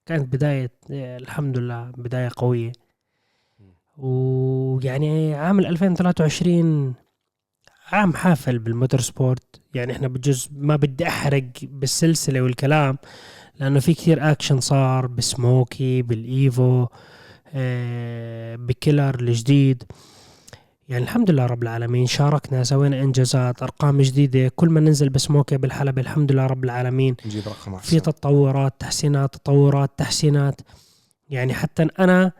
كانت 0.06 0.32
بداية 0.32 0.70
آه، 0.90 1.16
الحمد 1.18 1.58
لله 1.58 1.90
بداية 1.96 2.30
قوية. 2.36 2.72
ويعني 3.98 5.34
عام 5.34 5.58
ال 5.58 5.66
2023 5.66 6.94
عام 7.92 8.14
حافل 8.14 8.58
بالموتور 8.58 9.00
سبورت. 9.00 9.60
يعني 9.74 9.92
إحنا 9.92 10.08
بجوز 10.08 10.48
ما 10.52 10.76
بدي 10.76 11.08
أحرق 11.08 11.44
بالسلسلة 11.62 12.40
والكلام 12.40 12.98
لأنه 13.58 13.80
في 13.80 13.94
كثير 13.94 14.30
اكشن 14.30 14.60
صار 14.60 15.06
بسموكي 15.06 16.02
بالإيفو 16.02 16.86
آه، 17.54 18.56
بكيلر 18.56 19.20
الجديد. 19.20 19.82
يعني 20.88 21.04
الحمد 21.04 21.30
لله 21.30 21.46
رب 21.46 21.62
العالمين 21.62 22.06
شاركنا 22.06 22.64
سوينا 22.64 23.00
إنجازات 23.00 23.62
أرقام 23.62 24.00
جديدة 24.02 24.52
كل 24.56 24.68
ما 24.68 24.80
ننزل 24.80 25.08
بسموكي 25.08 25.56
بالحلبة 25.56 26.02
الحمد 26.02 26.32
لله 26.32 26.46
رب 26.46 26.64
العالمين. 26.64 27.16
نجيب 27.26 27.42
رقم 27.46 27.78
في 27.78 28.00
تطورات 28.00 28.74
تحسينات 28.78 29.34
تطورات 29.34 29.90
تحسينات. 29.96 30.60
يعني 31.28 31.54
حتى 31.54 31.86
أنا 31.98 32.32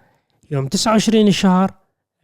يوم 0.51 0.69
29 0.69 1.29
الشهر 1.29 1.71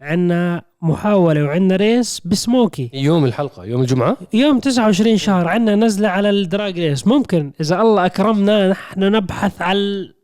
عندنا 0.00 0.62
محاولة 0.84 1.44
وعندنا 1.44 1.76
race 1.76 2.20
بسموكي. 2.24 2.90
يوم 2.94 3.24
الحلقة 3.24 3.64
يوم 3.64 3.80
الجمعة؟ 3.80 4.16
يوم 4.32 4.60
29 4.60 5.16
شهر 5.16 5.48
عندنا 5.48 5.76
نزلة 5.86 6.08
على 6.08 6.30
الدراج 6.30 6.78
ريس. 6.78 7.06
ممكن 7.06 7.52
إذا 7.60 7.80
الله 7.80 8.06
أكرمنا 8.06 8.68
نحن 8.68 9.00
نبحث 9.00 9.62
على 9.62 10.14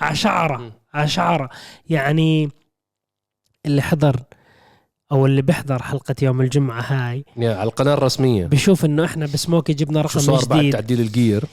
على 0.00 0.16
شعره 0.16 0.56
مم. 0.56 0.72
على 0.94 1.08
شعره 1.08 1.50
يعني 1.88 2.50
اللي 3.66 3.82
حضر 3.82 4.16
أو 5.12 5.26
اللي 5.26 5.42
بيحضر 5.42 5.82
حلقة 5.82 6.14
يوم 6.22 6.40
الجمعة 6.40 6.80
هاي 6.80 7.24
يا 7.36 7.54
على 7.54 7.68
القناة 7.68 7.94
الرسمية. 7.94 8.46
بشوف 8.46 8.84
إنه 8.84 9.04
إحنا 9.04 9.26
بسموكي 9.26 9.72
جبنا 9.72 10.02
شو 10.02 10.08
رقم 10.08 10.20
صار 10.20 10.44
بعد 10.48 10.58
جديد. 10.58 10.72
تعديل 10.72 11.00
الجير؟ 11.00 11.44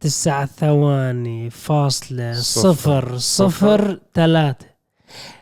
تسع 0.00 0.44
ثواني 0.44 1.50
فاصلة 1.50 2.32
صفر. 2.32 2.72
صفر 2.72 3.18
صفر. 3.18 4.00
ثلاثة. 4.14 4.75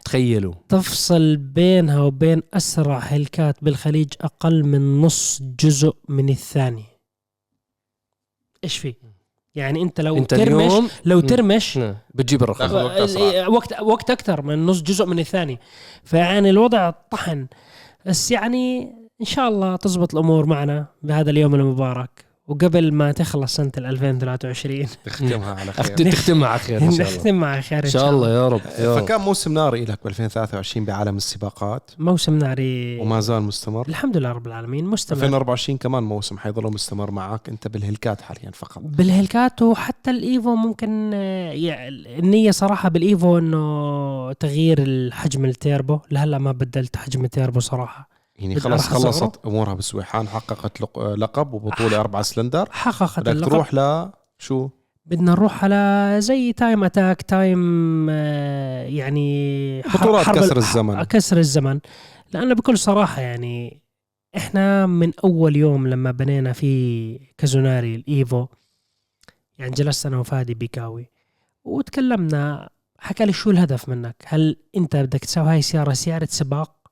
تخيلوا. 0.04 0.54
تفصل 0.68 1.36
بينها 1.36 2.00
وبين 2.00 2.42
أسرع 2.54 2.98
هلكات 2.98 3.64
بالخليج 3.64 4.12
أقل 4.20 4.64
من 4.64 5.00
نص 5.00 5.42
جزء 5.60 5.96
من 6.08 6.28
الثانية. 6.28 6.94
إيش 8.64 8.78
في؟ 8.78 8.94
يعني 9.54 9.82
أنت 9.82 10.00
لو 10.00 10.16
أنت 10.16 10.34
ترمش 10.34 10.90
لو. 11.04 11.20
ترمش 11.20 11.78
نعم، 11.78 11.96
بتجيب 12.14 12.42
الرقم 12.42 12.58
تاخذ 12.58 12.84
وقت. 12.84 13.48
وقت 13.48 13.80
وقت 13.82 14.10
أكثر 14.10 14.42
من 14.42 14.66
نص 14.66 14.82
جزء 14.82 15.06
من 15.06 15.18
الثاني 15.18 15.58
فيعني 16.04 16.50
الوضع 16.50 16.90
طحن. 16.90 17.46
بس 18.06 18.30
يعني 18.30 18.92
إن 19.20 19.26
شاء 19.26 19.48
الله 19.48 19.76
تزبط 19.76 20.14
الأمور 20.14 20.46
معنا 20.46 20.86
بهذا 21.02 21.30
اليوم 21.30 21.54
المبارك. 21.54 22.24
وقبل 22.48 22.92
ما 22.92 23.12
تخلص 23.12 23.56
سنة 23.56 23.72
2023 23.78 24.86
تختمها 25.04 25.54
على 25.54 25.72
خير. 25.72 26.10
تختمها 26.10 26.48
على 26.48 26.58
خير 26.58 26.82
إن 26.82 26.90
شاء 26.90 27.00
الله. 27.00 27.16
نختم 27.16 27.34
مع 27.34 27.60
خير 27.60 27.84
إن 27.84 27.90
شاء 27.90 28.10
الله 28.10 28.30
يا 28.30 28.48
رب 28.48 28.60
يا 28.78 28.96
رب. 28.96 29.04
فكان 29.04 29.20
موسم 29.20 29.54
ناري 29.54 29.84
لك 29.84 29.98
ب 30.04 30.06
2023 30.06 30.84
بعالم 30.86 31.16
السباقات. 31.16 31.90
موسم 31.98 32.38
ناري. 32.38 32.98
وما 33.00 33.20
زال 33.20 33.42
مستمر. 33.42 33.88
الحمد 33.88 34.16
لله 34.16 34.32
رب 34.32 34.46
العالمين 34.46 34.84
مستمر. 34.84 35.16
2024 35.16 35.78
كمان 35.78 36.02
موسم 36.02 36.38
حيظل 36.38 36.62
مستمر 36.62 37.10
معك 37.10 37.48
أنت 37.48 37.68
بالهلكات 37.68 38.20
حاليا 38.20 38.50
فقط. 38.50 38.82
بال 38.84 39.01
Hellcat 39.01 39.62
وحتى 39.62 40.10
الإيفو 40.10 40.54
ممكن 40.54 41.12
يعني 41.12 42.18
النية 42.18 42.50
صراحة 42.50 42.88
بالإيفو 42.88 43.38
إنه 43.38 44.32
تغيير 44.32 44.82
الحجم 44.82 45.44
التيربو. 45.44 45.98
لهلأ 46.10 46.38
ما 46.38 46.52
بدلت 46.52 46.96
حجم 46.96 47.24
التيربو 47.24 47.60
صراحة. 47.60 48.13
يعني 48.36 48.56
أصغره. 48.58 48.76
خلصت 48.76 49.46
أمورها 49.46 49.74
بسويحان 49.74 50.28
حققت 50.28 50.80
لق- 50.80 50.98
لقب 50.98 51.52
وبطولة 51.54 52.00
اربعه 52.00 52.22
سلندر. 52.22 52.68
حققت 52.72 53.20
بدك 53.20 53.28
اللقب. 53.32 53.50
تروح 53.50 53.74
ل 53.74 54.10
شو؟ 54.38 54.68
بدنا 55.06 55.30
نروح 55.32 55.64
على 55.64 56.16
زي 56.18 56.52
time 56.52 56.84
attack 56.84 57.22
time 57.22 58.08
يعني 58.88 59.80
بطولات 59.82 60.26
كسر 60.30 60.52
ال- 60.52 60.58
الزمن. 60.58 61.02
كسر 61.02 61.38
الزمن. 61.38 61.80
لأنه 62.32 62.54
بكل 62.54 62.78
صراحة 62.78 63.22
يعني 63.22 63.82
إحنا 64.36 64.86
من 64.86 65.12
أول 65.24 65.56
يوم 65.56 65.86
لما 65.88 66.10
بنينا 66.10 66.52
في 66.52 67.18
كازوناري 67.38 67.94
الإيفو 67.94 68.46
يعني 69.58 69.70
جلست 69.70 70.06
أنا 70.06 70.18
وفادي 70.18 70.54
بيكاوي 70.54 71.10
وتكلمنا 71.64 72.70
حكى 72.98 73.24
لي 73.26 73.32
شو 73.32 73.50
الهدف 73.50 73.88
منك؟ 73.88 74.16
هل 74.26 74.56
أنت 74.76 74.96
بدك 74.96 75.20
تسوي 75.24 75.48
هاي 75.48 75.58
السيارة؟ 75.58 75.92
سيارة 75.92 76.28
سباق؟ 76.30 76.83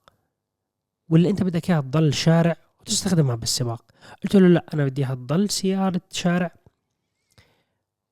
ولا 1.08 1.30
انت 1.30 1.42
بدك 1.42 1.70
اياها 1.70 1.80
تضل 1.80 2.14
شارع 2.14 2.56
وتستخدمها 2.80 3.34
بالسباق. 3.34 3.84
قلت 4.22 4.36
له 4.36 4.48
لا 4.48 4.64
أنا 4.74 4.84
بدي 4.84 5.04
اياها 5.04 5.14
تضل 5.14 5.50
سيارة 5.50 6.00
شارع 6.10 6.54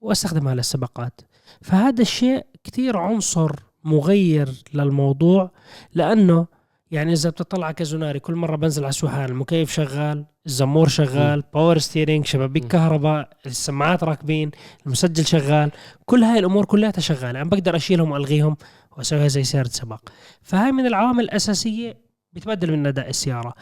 وأستخدمها 0.00 0.54
للسباقات. 0.54 1.20
فهذا 1.62 2.02
الشيء 2.02 2.46
كتير 2.64 2.96
عنصر 2.96 3.52
مغير 3.84 4.48
للموضوع 4.74 5.50
لأنه 5.94 6.46
يعني 6.90 7.12
إذا 7.12 7.30
بتطلع 7.30 7.72
كازوناري 7.72 8.20
كل 8.20 8.34
مرة 8.34 8.56
بنزل 8.56 8.84
على 8.84 8.92
سويحان 8.92 9.24
المكيف 9.24 9.72
شغال؟ 9.72 10.24
الزمور 10.46 10.88
شغال 10.88 11.44
power 11.54 11.78
steering 11.78 12.26
شبابيك. 12.26 12.66
كهرباء 12.66 13.30
السماعات 13.46 14.04
راكبين 14.04 14.50
المسجل 14.86 15.26
شغال. 15.26 15.70
كل 16.06 16.22
هاي 16.22 16.38
الأمور 16.38 16.64
كلها 16.64 16.92
شغالة. 16.98 17.40
أنا 17.40 17.50
بقدر 17.50 17.76
أشيلهم 17.76 18.10
وألغيهم 18.10 18.56
وأسويها 18.96 19.28
زي 19.28 19.44
سيارة 19.44 19.68
سباق. 19.68 20.12
فهاي 20.42 20.72
من 20.72 20.86
العوامل 20.86 21.24
الأساسية 21.24 22.09
بتبدل 22.32 22.72
من 22.76 22.86
اداء 22.86 23.08
السيارة. 23.08 23.54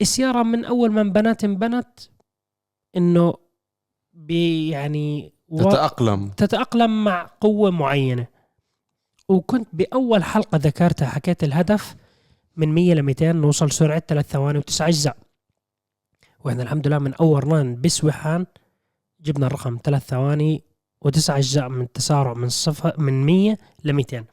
السيارة 0.00 0.42
من 0.42 0.64
أول 0.64 0.92
ما 0.92 1.00
انبنت 1.00 1.44
انبنت 1.44 2.00
إنه 2.96 3.34
بي 4.12 4.68
يعني 4.68 5.32
و- 5.48 5.58
تتأقلم. 5.70 6.28
تتأقلم 6.28 7.04
مع 7.04 7.30
قوة 7.40 7.70
معينة. 7.70 8.26
وكنت 9.28 9.68
بأول 9.72 10.24
حلقة 10.24 10.58
ذكرتها 10.58 11.08
حكيت 11.08 11.44
الهدف 11.44 11.96
من 12.56 12.74
100 12.74 12.94
ل 12.94 13.02
200 13.02 13.32
نوصل 13.32 13.70
سرعة 13.72 14.02
3 14.08 14.26
ثواني 14.28 14.58
وتسع 14.58 14.88
أجزاء. 14.88 15.16
وإحنا 16.44 16.62
الحمد 16.62 16.86
لله 16.86 16.98
من 16.98 17.14
أول 17.14 17.44
run 17.52 17.80
بسويحان 17.80 18.46
جبنا 19.20 19.46
الرقم 19.46 19.78
3 19.84 20.04
ثواني 20.06 20.62
وتسع 21.02 21.36
أجزاء 21.36 21.68
من 21.68 21.82
التسارع 21.82 22.34
من 22.34 22.48
صفر 22.48 23.00
من 23.00 23.26
100 23.26 23.58
ل 23.84 23.92
200 23.92 24.24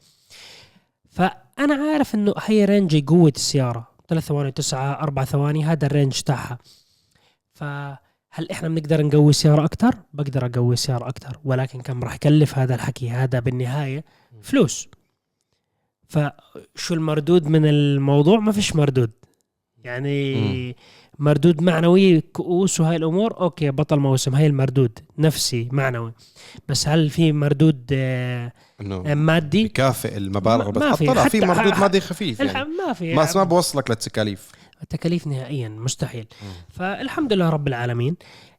فأنا 1.58 1.74
عارف 1.74 2.14
إنه 2.14 2.34
هي 2.38 2.64
range 2.64 3.04
قوة 3.04 3.32
السيارة. 3.36 3.88
3 4.08 4.26
ثواني 4.26 4.50
9 4.50 5.02
4 5.02 5.24
ثواني 5.24 5.64
هذا 5.64 5.86
ال 5.86 5.92
range 5.92 6.20
تاعها. 6.20 6.58
فهل 7.52 8.50
إحنا 8.50 8.68
بنقدر 8.68 9.06
نقوي 9.06 9.30
السيارة 9.30 9.64
أكثر؟ 9.64 9.94
بقدر 10.12 10.46
أقوي 10.46 10.72
السيارة 10.74 11.08
أكثر 11.08 11.38
ولكن 11.44 11.80
كم 11.80 12.04
راح 12.04 12.14
يكلف 12.14 12.58
هذا 12.58 12.74
الحكي؟ 12.74 13.10
هذا 13.10 13.38
بالنهاية 13.38 14.04
فلوس. 14.42 14.88
فشو 16.08 16.94
المردود 16.94 17.46
من 17.46 17.66
الموضوع؟ 17.66 18.38
ما 18.38 18.52
فيش 18.52 18.76
مردود. 18.76 19.10
يعني 19.84 20.76
مردود 21.18 21.62
معنوي 21.62 22.20
كؤوس 22.20 22.80
وهاي 22.80 22.96
الأمور 22.96 23.40
أوكي 23.40 23.70
بطل 23.70 23.98
موسم 23.98 24.34
هاي 24.34 24.46
المردود 24.46 24.98
نفسي 25.18 25.68
معنوي. 25.72 26.12
بس 26.68 26.88
هل 26.88 27.10
في 27.10 27.32
مردود 27.32 27.84
آه، 27.92 28.52
إنه 28.80 29.14
مادي؟ 29.14 29.64
بكافئ 29.64 30.16
المبالغ 30.16 30.78
ما- 30.78 30.94
في. 30.94 31.06
طلع 31.06 31.28
في 31.28 31.40
مردود 31.40 31.78
مادي 31.78 32.00
خفيف 32.00 32.40
يعني. 32.40 32.68
ما 32.86 32.92
في. 32.92 33.14
ما 33.14 33.28
ما 33.34 33.44
بوصلك 33.44 33.90
للتكاليف. 33.90 34.50
التكاليف 34.82 35.26
نهائيا 35.26 35.68
مستحيل. 35.68 36.26
فالحمد 36.68 37.32
لله 37.32 37.48
رب 37.48 37.68
العالمين. 37.68 38.16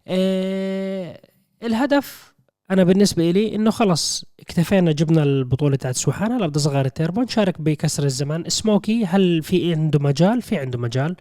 آه 0.07 1.19
الهدف 1.63 2.33
أنا 2.71 2.83
بالنسبة 2.83 3.31
لي 3.31 3.55
إنه 3.55 3.71
خلص 3.71 4.25
اكتفينا 4.39 4.91
جبنا 4.91 5.23
البطولة 5.23 5.75
تاعت 5.75 5.95
سوحان 5.95 6.31
هلا 6.31 6.47
بدي 6.47 6.59
صغار 6.59 6.85
التيربو 6.85 7.21
نشارك 7.21 7.61
بكسر 7.61 8.03
الزمان. 8.03 8.43
سموكي 8.47 9.05
هل 9.05 9.43
في 9.43 9.71
عنده 9.73 9.99
مجال؟ 9.99 10.41
في 10.41 10.57
عنده 10.57 10.79
مجال. 10.79 11.15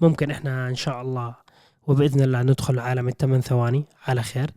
ممكن 0.00 0.30
إحنا 0.30 0.68
إن 0.68 0.74
شاء 0.74 1.02
الله 1.02 1.34
وبإذن 1.86 2.20
الله 2.20 2.42
ندخل 2.42 2.78
عالم 2.78 3.08
الثمان 3.08 3.40
ثواني 3.40 3.84
على 4.06 4.22
خير. 4.22 4.50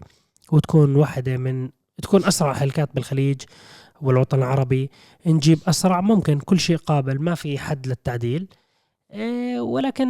وتكون 0.52 0.96
واحدة 0.96 1.38
من 1.38 1.70
تكون 2.02 2.26
أسرع 2.26 2.52
هلكات 2.52 2.96
بالخليج 2.96 3.42
والوطن 4.02 4.38
العربي. 4.38 4.90
نجيب 5.26 5.60
أسرع 5.68 6.02
ممكن 6.02 6.40
كل 6.40 6.60
شيء 6.60 6.78
قابل 6.78 7.20
ما 7.22 7.36
في 7.36 7.58
حد 7.60 7.88
للتعديل. 7.88 8.48
إيه، 9.14 9.60
ولكن 9.60 10.08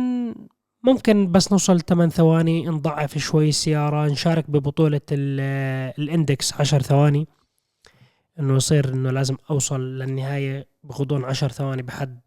ممكن 0.83 1.31
بس 1.31 1.51
نوصل 1.51 1.81
8 1.81 2.09
ثواني 2.11 2.65
نضعف 2.67 3.17
شوي 3.17 3.49
السيارة 3.49 4.05
نشارك 4.07 4.49
ببطولة 4.51 5.01
ال- 5.11 5.93
ال 6.00 6.08
index 6.08 6.53
10 6.53 6.81
ثواني. 6.81 7.27
إنه 8.39 8.55
يصير 8.55 8.93
إنه 8.93 9.11
لازم 9.11 9.37
أوصل 9.49 9.79
للنهاية 9.81 10.67
بغضون 10.83 11.23
10 11.25 11.47
ثواني 11.47 11.81
بحد 11.81 12.19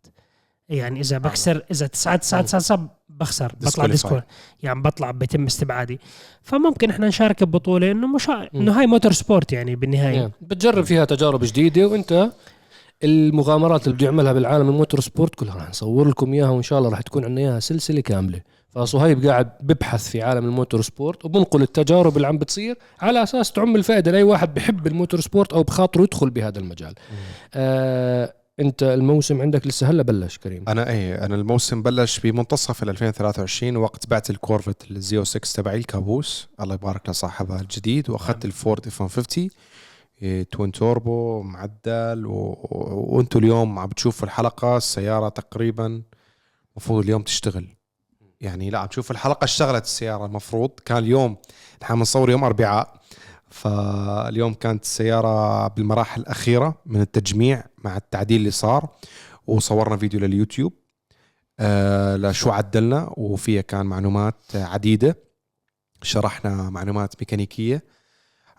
يعني 0.69 1.01
إذا 1.01 1.19
بكسر 1.19 1.63
إذا 1.71 1.87
9 1.87 2.17
9 2.17 2.43
9 2.43 2.61
9 2.61 2.89
بخسر 3.09 3.53
بطلع 3.61 3.85
Disqualify. 3.85 3.91
Disqu- 3.91 4.21
يعني 4.63 4.83
بطلع 4.83 5.11
بيتم 5.11 5.45
استبعادي. 5.47 6.01
فممكن 6.43 6.91
إحنا 6.91 7.09
نشارك 7.09 7.45
ببطولة 7.45 7.91
إنه 7.91 8.07
مش 8.07 8.31
إنه 8.55 8.81
هاي 8.81 8.87
motorsport 8.87 9.53
يعني 9.53 9.77
بالنهاية. 9.77 10.17
يعني 10.17 10.33
بتجرب 10.41 10.85
فيها 10.85 11.05
تجارب 11.05 11.45
جديدة 11.45 11.87
وأنت 11.87 12.31
المغامرات 13.05 13.85
اللي 13.85 13.95
بده 13.97 14.05
يعملها 14.07 14.33
بالعالم 14.33 14.69
ال 14.69 15.01
motorsport 15.01 15.35
كلها 15.35 15.55
راح 15.55 15.69
نصور 15.71 16.09
لكم 16.09 16.33
إياها 16.33 16.49
وإن 16.51 16.63
شاء 16.63 16.79
الله 16.79 16.91
راح 16.91 17.01
تكون 17.01 17.25
عندنا 17.25 17.41
إياها 17.41 17.61
سلسلة 17.61 18.01
كاملة. 18.01 18.41
فصهيب 18.69 19.27
قاعد 19.27 19.51
ببحث 19.61 20.09
في 20.09 20.23
عالم 20.23 20.45
ال 20.45 20.83
motorsport 20.83 21.25
وبنقل 21.25 21.63
التجارب 21.63 22.17
اللي 22.17 22.27
عم 22.27 22.39
بتصير 22.39 22.79
على 23.01 23.23
أساس 23.23 23.53
تعم 23.53 23.77
الفائدة 23.77 24.11
لأي 24.11 24.23
واحد 24.23 24.55
بحب 24.55 24.87
ال 24.87 25.21
motorsport 25.21 25.53
أو 25.53 25.63
بخاطره 25.63 26.03
يدخل 26.03 26.31
بهذا 26.31 26.59
المجال. 26.59 26.95
آه 27.55 28.33
انت 28.61 28.83
الموسم 28.83 29.41
عندك 29.43 29.67
لسه 29.67 29.91
هلا 29.91 30.03
بلش 30.03 30.39
كريم؟ 30.39 30.65
أنا 30.69 30.91
إيه 30.91 31.25
أنا 31.27 31.35
الموسم 31.35 31.83
بلش 31.83 32.19
بمنتصف 32.21 32.83
ال 32.83 32.89
2023 32.89 33.77
وقت 33.77 34.07
بعت 34.07 34.31
الكورفت 34.31 34.91
ال 34.91 35.25
Z06 35.25 35.41
تبعي 35.63 35.77
الكابوس. 35.79 36.49
الله 36.61 36.75
يبارك 36.75 37.09
لصاحبها 37.09 37.61
الجديد. 37.61 38.11
وأخذت 38.11 38.45
الفورد 38.45 38.87
F-150 38.87 39.49
إيه، 40.23 40.43
twin 40.43 40.73
turbo 40.73 41.43
معدل 41.43 42.27
و... 42.27 42.33
و- 42.33 43.17
وأنتم 43.17 43.39
اليوم 43.39 43.79
عم 43.79 43.87
بتشوفوا 43.89 44.27
الحلقة 44.27 44.77
السيارة 44.77 45.29
تقريبا 45.29 46.03
المفروض 46.73 47.05
اليوم 47.05 47.23
تشتغل. 47.23 47.69
يعني 48.41 48.71
لا 48.71 48.79
عم 48.79 48.87
تشوف 48.87 49.11
الحلقة 49.11 49.45
اشتغلت 49.45 49.85
السيارة 49.85 50.27
المفروض. 50.27 50.71
كان 50.85 50.99
اليوم 50.99 51.37
نحن 51.83 51.95
بنصور 51.95 52.31
يوم 52.31 52.45
أربعاء. 52.45 53.01
فاليوم 53.57 54.55
كانت 54.55 54.85
السيارة 54.85 55.69
بالمراحل 55.69 56.21
الأخيرة 56.21 56.75
من 56.87 57.01
التجميع 57.01 57.65
مع 57.85 57.97
التعديل 57.97 58.37
اللي 58.37 58.51
صار 58.51 58.89
وصورنا 59.47 59.97
فيديو 59.97 60.21
لليوتيوب. 60.21 60.73
آه 61.61 62.17
لشو 62.17 62.51
عدلنا 62.51 63.13
وفيها 63.17 63.63
كان 63.63 63.87
معلومات 63.87 64.35
عديدة. 64.55 65.19
شرحنا 66.03 66.71
معلومات 66.71 67.15
ميكانيكية 67.21 67.85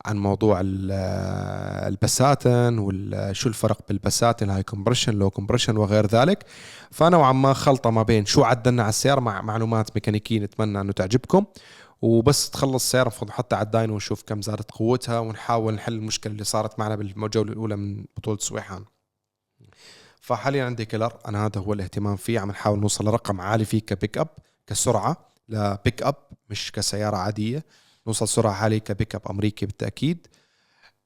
عن 0.06 0.18
موضوع 0.18 0.62
آه، 0.92 1.88
ال 1.88 1.99
pistons 1.99 2.78
وشو 2.80 3.50
الفرق 3.50 3.80
بال 3.88 4.02
pistons 4.02 4.50
high 4.50 4.64
compression 4.64 5.14
low 5.14 5.30
compression 5.30 5.78
وغير 5.78 6.08
ذلك. 6.08 6.46
فنوعا 6.92 7.32
ما 7.32 7.54
خلطة 7.54 7.90
ما 7.90 8.04
بين 8.04 8.26
شو 8.26 8.44
عدلنا 8.44 8.84
على 8.84 8.90
السيارة 8.90 9.20
مع 9.20 9.42
معلومات 9.42 9.90
ميكانيكية 9.96 10.40
نتمنى 10.40 10.82
إنه 10.82 10.92
تعجبكم. 10.92 11.46
وبس 12.02 12.50
تخلص 12.50 12.84
السيارة 12.84 13.08
المفروض 13.08 13.30
نحطها 13.30 13.58
على 13.58 13.66
ال 13.66 13.71
dyno 13.71 13.94
ونشوف 13.94 14.24
كم 14.24 14.42
زادت 14.42 14.72
قوتها 14.72 15.20
ونحاول 15.20 15.74
نحل 15.74 15.94
المشكلة 15.94 16.34
اللي 16.34 16.44
صارت 16.44 16.80
معنا 16.80 16.96
بالجولة 16.96 17.52
الأولى 17.52 17.76
من 17.76 18.06
بطولة 18.18 18.38
سويحان. 18.38 18.86
فحاليا 20.22 20.66
عندي 20.66 20.86
killer 20.86 21.20
أنا 21.28 21.46
هذا 21.46 21.62
هو 21.62 21.74
الاهتمام 21.74 22.16
فيه 22.16 22.40
عم 22.40 22.50
نحاول 22.50 22.80
نوصل 22.80 23.06
لرقم 23.06 23.42
عالي 23.42 23.66
فيه 23.66 23.80
كبيك 23.80 24.18
اب 24.18 24.28
كسرعة 24.68 25.18
لبيك 25.50 26.04
اب 26.04 26.16
مش 26.50 26.72
كسيارة 26.72 27.18
عادية. 27.18 27.66
نوصل 28.08 28.28
سرعة 28.28 28.52
عالية 28.54 28.78
كبيك 28.78 29.16
اب 29.16 29.22
أمريكي 29.30 29.66
بالتأكيد. 29.66 30.28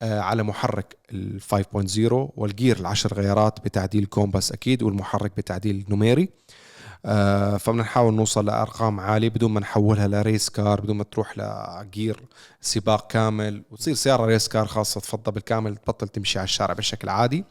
آه 0.01 0.19
على 0.19 0.43
محرك 0.43 0.97
ال 1.11 1.41
5.0 1.41 2.11
وال 2.11 2.34
gear 2.34 2.79
العشر 2.79 3.13
غيارات 3.13 3.59
بتعديل 3.65 4.05
كومباس 4.05 4.51
أكيد 4.51 4.83
والمحرك 4.83 5.31
بتعديل 5.37 5.85
نوميري. 5.89 6.23
آه 6.23 6.27
فبدنا 7.03 7.81
نحاول 7.83 8.13
نوصل 8.13 8.45
لأرقام 8.45 8.99
عالية 8.99 9.29
بدون 9.29 9.51
ما 9.51 9.59
نحولها 9.59 10.07
ل 10.07 10.16
race 10.16 10.49
car 10.49 10.81
بدون 10.81 10.95
ما 10.97 11.03
تروح 11.03 11.33
ل 11.37 11.54
gear 11.54 12.19
سباق 12.61 13.11
كامل 13.11 13.63
وتصير 13.71 13.93
سيارة 13.93 14.25
race 14.25 14.47
car 14.47 14.65
خاصة 14.65 15.01
تفضل 15.01 15.31
بالكامل 15.31 15.75
تبطل 15.77 16.07
تمشي 16.07 16.39
على 16.39 16.43
الشارع 16.45 16.73
بشكل 16.73 17.09
عادي 17.09 17.45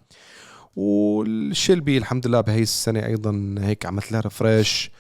وال 0.76 1.07
Shelby 1.07 1.98
الحمد 1.98 2.26
لله 2.26 2.40
بهي 2.40 2.62
السنة 2.62 3.06
أيضا 3.06 3.54
هيك 3.58 3.86
عملت 3.86 4.12
لها 4.12 4.20
refresh 4.20 4.90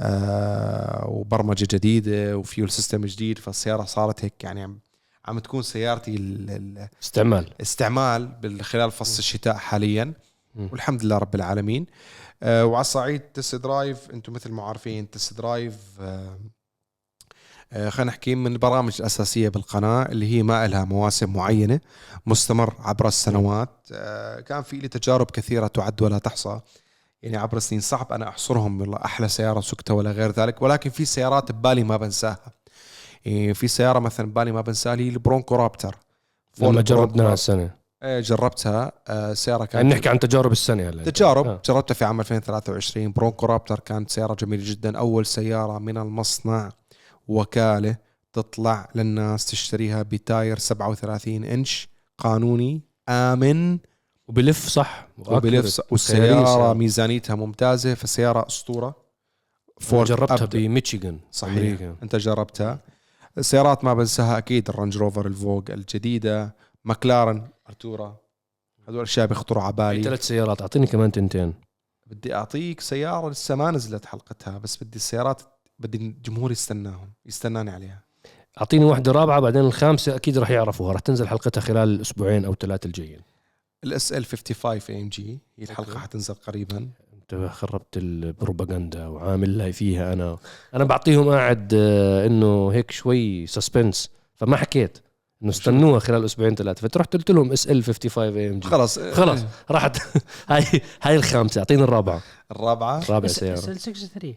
آه 0.00 1.06
وبرمجة 1.08 1.68
جديدة 1.70 2.36
و 2.38 2.44
fuel 2.44 2.70
system 2.70 3.04
جديد 3.06 3.38
فالسيارة 3.38 3.84
صارت 3.84 4.24
هيك 4.24 4.44
يعني 4.44 4.62
عم 4.62 4.78
عم 5.26 5.38
تكون 5.38 5.62
سيارتي 5.62 6.14
ال- 6.16 6.88
استعمال 7.02 7.46
الاستعمال 7.56 8.26
بال- 8.26 8.64
خلال 8.64 8.90
فصل 8.90 9.18
الشتاء 9.18 9.56
حاليا. 9.56 10.12
والحمد 10.56 11.04
لله 11.04 11.18
رب 11.18 11.34
العالمين. 11.34 11.86
آه 12.42 12.66
وعلى 12.66 12.84
صعيد 12.84 13.20
test 13.20 13.54
drive 13.54 14.10
أنتم 14.10 14.32
مثل 14.32 14.52
ما 14.52 14.62
عارفين 14.62 15.10
test 15.10 15.34
drive 15.34 15.74
آه 16.00 16.38
آه، 17.72 17.88
خلينا 17.88 18.10
نحكي 18.10 18.34
من 18.34 18.52
البرامج 18.52 18.96
الأساسية 19.00 19.48
بالقناة 19.48 20.02
اللي 20.02 20.34
هي 20.34 20.42
ما 20.42 20.66
لها 20.66 20.84
مواسم 20.84 21.32
معينة 21.32 21.80
مستمر 22.26 22.74
عبر 22.78 23.08
السنوات. 23.08 23.86
كان 24.46 24.62
في 24.62 24.76
لي 24.76 24.88
تجارب 24.88 25.30
كثيرة 25.30 25.66
تعد 25.66 26.02
ولا 26.02 26.18
تحصى. 26.18 26.60
يعني 27.22 27.36
عبر 27.36 27.56
السنين 27.56 27.80
صعب 27.80 28.12
أنا 28.12 28.28
أحصرهم 28.28 28.80
والله 28.80 28.98
أحلى 29.04 29.28
سيارة 29.28 29.60
سكتها 29.60 29.94
ولا 29.94 30.10
غير 30.10 30.30
ذلك. 30.30 30.62
ولكن 30.62 30.90
في 30.90 31.04
سيارات 31.04 31.52
ببالي 31.52 31.84
ما 31.84 31.96
بنساها. 31.96 32.52
يعني 33.24 33.54
في 33.54 33.68
سيارة 33.68 33.98
مثلا 33.98 34.26
ببالي 34.26 34.52
ما 34.52 34.60
بنساها 34.60 34.94
هي 34.94 35.08
البرونكو 35.08 35.56
رابتر. 35.56 35.96
لما 36.58 36.82
جربناها 36.82 37.34
السنة. 37.34 37.85
جربتها 38.06 38.92
آه، 39.08 39.34
سيارة 39.34 39.58
يعني 39.58 39.70
كانت 39.72 39.92
نحكي 39.92 40.08
عن 40.08 40.18
تجارب 40.18 40.52
السنة 40.52 40.88
هلا. 40.88 41.04
تجارب. 41.04 41.46
آه. 41.46 41.60
جربتها 41.64 41.94
في 41.94 42.04
عام 42.04 42.20
2023 42.20 43.12
برونكو 43.12 43.46
رابتر 43.46 43.80
كانت 43.80 44.10
سيارة 44.10 44.34
جميلة 44.34 44.62
جدا. 44.70 44.98
أول 44.98 45.26
سيارة 45.26 45.78
من 45.78 45.98
المصنع 45.98 46.70
وكالة 47.28 47.96
تطلع 48.32 48.88
للناس 48.94 49.46
تشتريها 49.46 50.02
بتاير 50.02 50.58
37 50.58 51.44
إنش 51.44 51.88
قانوني 52.18 52.80
آمن. 53.08 53.78
وبلف 54.28 54.68
صح. 54.68 55.08
وبلف 55.18 55.64
وأكبر. 55.78 55.86
والسيارة 55.90 56.44
كياريس. 56.44 56.76
ميزانيتها 56.76 57.34
ممتازة. 57.36 57.94
فسيارة 57.94 58.46
أسطورة. 58.46 58.94
فورد 59.80 60.08
جربتها. 60.08 60.46
بميشيغان 60.46 61.18
صحيح. 61.32 61.52
أمريكا. 61.52 61.96
أنت 62.02 62.16
جربتها. 62.16 62.78
السيارات 63.38 63.84
ما 63.84 63.94
بنساها 63.94 64.38
أكيد. 64.38 64.68
الرانج 64.68 64.96
روفر 64.96 65.26
ال 65.26 65.32
Vogue 65.32 65.64
الجديدة. 65.70 66.54
مكلارن 66.84 67.48
أرتورا. 67.68 68.16
هذول 68.88 68.96
الاشياء 68.98 69.26
بيخطروا 69.26 69.62
على 69.62 69.72
بالي. 69.72 70.02
ثلاث 70.02 70.22
سيارات. 70.22 70.60
أعطيني 70.60 70.86
كمان 70.86 71.12
تنتين. 71.12 71.54
بدي 72.06 72.34
أعطيك 72.34 72.80
سيارة 72.80 73.30
لسه 73.30 73.54
ما 73.54 73.70
نزلت 73.70 74.04
حلقتها 74.04 74.58
بس 74.58 74.84
بدي 74.84 74.96
السيارات 74.96 75.42
بدي 75.78 75.98
الجمهور 75.98 76.52
يستناهم 76.52 77.12
يستناني 77.26 77.70
عليها. 77.70 78.02
أعطيني 78.58 78.84
واحدة 78.84 79.12
رابعة 79.12 79.40
بعدين 79.40 79.60
الخامسة 79.60 80.16
أكيد 80.16 80.38
راح 80.38 80.50
يعرفوها. 80.50 80.92
راح 80.92 81.00
تنزل 81.00 81.28
حلقتها 81.28 81.60
خلال 81.60 81.88
الاسبوعين 81.88 82.44
أو 82.44 82.54
ثلاثة 82.54 82.86
الجايين. 82.86 83.20
ال 83.84 84.12
SL 84.12 84.24
55 84.24 84.96
AMG 84.96 85.38
هي 85.58 85.64
الحلقة 85.64 85.88
أوكي. 85.88 85.98
حتنزل 85.98 86.34
قريبا. 86.34 86.88
انت 87.12 87.50
خربت 87.52 87.96
البروباغندا 87.96 89.06
وعامل 89.06 89.58
لها 89.58 89.70
فيها 89.70 90.12
أنا. 90.12 90.38
أنا 90.74 90.84
بعطيهم 90.84 91.28
قاعد 91.28 91.72
آه، 91.74 92.26
إنه 92.26 92.68
هيك 92.68 92.90
شوي 92.90 93.46
suspense 93.46 94.10
فما 94.34 94.56
حكيت. 94.56 94.98
إنه 95.42 95.50
استنوها 95.50 95.98
خلال 95.98 96.24
أسبوعين 96.24 96.54
ثلاثة. 96.54 96.88
فرحت 96.88 97.16
قلت 97.16 97.30
لهم 97.30 97.52
SL 97.52 97.84
55 97.84 98.36
AMG 98.38 98.68
خلص 98.68 98.98
خلص 98.98 99.44
راحت. 99.70 99.98
هاي 100.50 100.64
هاي 101.02 101.16
الخامسة 101.16 101.58
اعطيني 101.58 101.82
الرابعة. 101.82 102.22
الرابعة. 102.50 103.02
رابع 103.10 103.28
سيارة. 103.28 103.56
63 103.56 104.34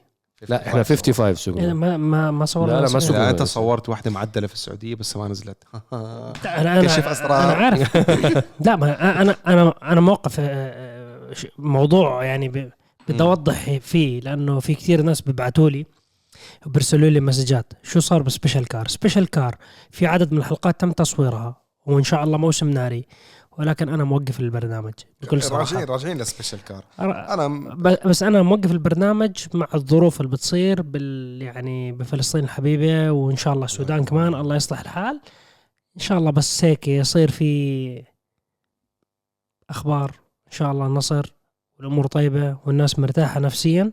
لا 0.49 0.67
إحنا 0.67 0.83
55 0.83 1.25
يعني 1.25 1.35
سوقنا 1.35 1.73
ما 1.73 1.97
ما 1.97 2.31
ما 2.31 2.45
صورنا 2.45 2.71
لا، 2.71 2.85
لا، 2.85 2.93
ما. 2.93 2.99
لا 2.99 3.29
أنت 3.29 3.43
صورت 3.43 3.89
واحدة 3.89 4.11
معدلة 4.11 4.47
في 4.47 4.53
السعودية 4.53 4.95
بس 4.95 5.17
ما 5.17 5.27
نزلت. 5.27 5.63
أنا 5.93 6.79
أنا 6.79 6.83
كشف 6.83 7.07
أسرار. 7.07 7.43
أنا 7.43 7.53
عارف. 7.53 7.97
لا 8.65 8.75
ما 8.75 9.21
أنا 9.21 9.35
أنا 9.47 9.73
أنا 9.83 10.01
موقف 10.01 10.39
آه، 10.39 10.45
آه، 10.45 11.35
موضوع 11.59 12.23
يعني 12.23 12.49
بدي. 12.49 12.69
أوضح 13.21 13.77
فيه 13.77 14.19
لأنه 14.19 14.59
في 14.59 14.75
كثير 14.75 15.01
ناس 15.01 15.21
بيبعتوا 15.21 15.69
لي. 15.69 15.85
وبيرسلوا 16.65 17.09
لي 17.09 17.19
مسجات. 17.19 17.73
شو 17.83 17.99
صار 17.99 18.21
ب 18.21 18.27
special 18.27 18.67
car؟ 18.67 18.87
special 18.87 19.29
car 19.29 19.55
في 19.91 20.07
عدد 20.07 20.31
من 20.31 20.37
الحلقات 20.37 20.81
تم 20.81 20.91
تصويرها 20.91 21.61
وإن 21.85 22.03
شاء 22.03 22.23
الله 22.23 22.37
موسم 22.37 22.69
ناري 22.69 23.05
ولكن 23.57 23.89
أنا 23.89 24.03
موقف 24.03 24.39
البرنامج 24.39 24.93
بكل 25.21 25.43
صراحة. 25.43 25.63
راجعين 25.63 25.87
راجعين 25.87 26.17
لل 26.17 26.28
special 26.28 26.63
car. 26.63 26.85
أنا 26.99 27.47
بس 28.05 28.23
أنا 28.23 28.41
موقف 28.41 28.71
البرنامج 28.71 29.31
مع 29.53 29.67
الظروف 29.73 30.21
اللي 30.21 30.31
بتصير 30.31 30.81
بال 30.81 31.41
يعني 31.41 31.91
بفلسطين 31.91 32.43
الحبيبة 32.43 33.11
وإن 33.11 33.35
شاء 33.35 33.53
الله 33.53 33.65
السودان 33.65 34.03
كمان 34.03 34.35
الله 34.35 34.55
يصلح 34.55 34.79
الحال. 34.79 35.21
إن 35.95 36.01
شاء 36.01 36.17
الله 36.17 36.31
بس 36.31 36.63
هيك 36.63 36.87
يصير 36.87 37.31
في 37.31 38.03
أخبار 39.69 40.11
إن 40.47 40.51
شاء 40.51 40.71
الله 40.71 40.87
نصر 40.87 41.33
والأمور 41.77 42.07
طيبة 42.07 42.57
والناس 42.65 42.99
مرتاحة 42.99 43.39
نفسيا. 43.39 43.81
إن 43.81 43.91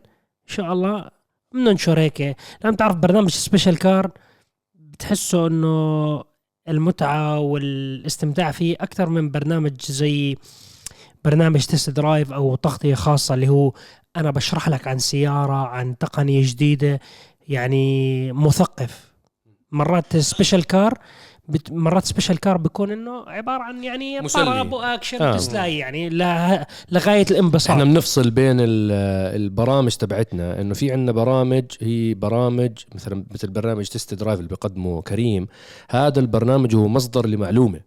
شاء 0.53 0.73
الله 0.73 1.09
بننشر 1.53 1.99
هيك. 1.99 2.35
لما 2.63 2.75
تعرف 2.75 2.95
برنامج 2.95 3.29
special 3.29 3.77
car 3.77 4.11
بتحسه 4.75 5.47
إنه 5.47 6.23
المتعة 6.67 7.39
والاستمتاع 7.39 8.51
فيه 8.51 8.75
أكثر 8.79 9.09
من 9.09 9.31
برنامج 9.31 9.81
زي 9.81 10.37
برنامج 11.25 11.65
test 11.65 11.89
drive 11.89 12.33
أو 12.33 12.55
تغطية 12.55 12.95
خاصة 12.95 13.33
اللي 13.33 13.49
هو 13.49 13.73
أنا 14.17 14.31
بشرح 14.31 14.69
لك 14.69 14.87
عن 14.87 14.99
سيارة 14.99 15.67
عن 15.67 15.97
تقنية 15.97 16.41
جديدة 16.45 16.99
يعني 17.47 18.31
مثقف. 18.31 19.13
مرات 19.71 20.17
special 20.17 20.63
car 20.63 20.99
بت... 21.47 21.71
مرات 21.71 22.05
special 22.05 22.39
car 22.39 22.57
بيكون 22.57 22.91
إنه 22.91 23.23
عبارة 23.27 23.63
عن 23.63 23.83
يعني. 23.83 24.27
طرب 24.27 24.73
وأكشن 24.73 25.21
آه. 25.21 25.31
وتسالي 25.33 25.77
يعني 25.77 26.09
لا 26.09 26.67
لغاية 26.91 27.25
الانبساط 27.31 27.71
إحنا 27.71 27.83
بنفصل 27.83 28.29
بين 28.31 28.59
ال- 28.59 28.91
البرامج 29.41 29.91
تبعتنا 29.95 30.61
إنه 30.61 30.73
في 30.73 30.91
عندنا 30.91 31.11
برامج 31.11 31.63
هي 31.81 32.13
برامج 32.13 32.71
مثلا 32.95 33.23
مثل 33.33 33.47
برنامج 33.47 33.87
test 33.87 34.13
drive 34.13 34.37
اللي 34.39 34.49
بيقدمه 34.49 35.01
كريم 35.01 35.47
هذا 35.89 36.19
البرنامج 36.19 36.75
هو 36.75 36.87
مصدر 36.87 37.25
لمعلومة 37.27 37.79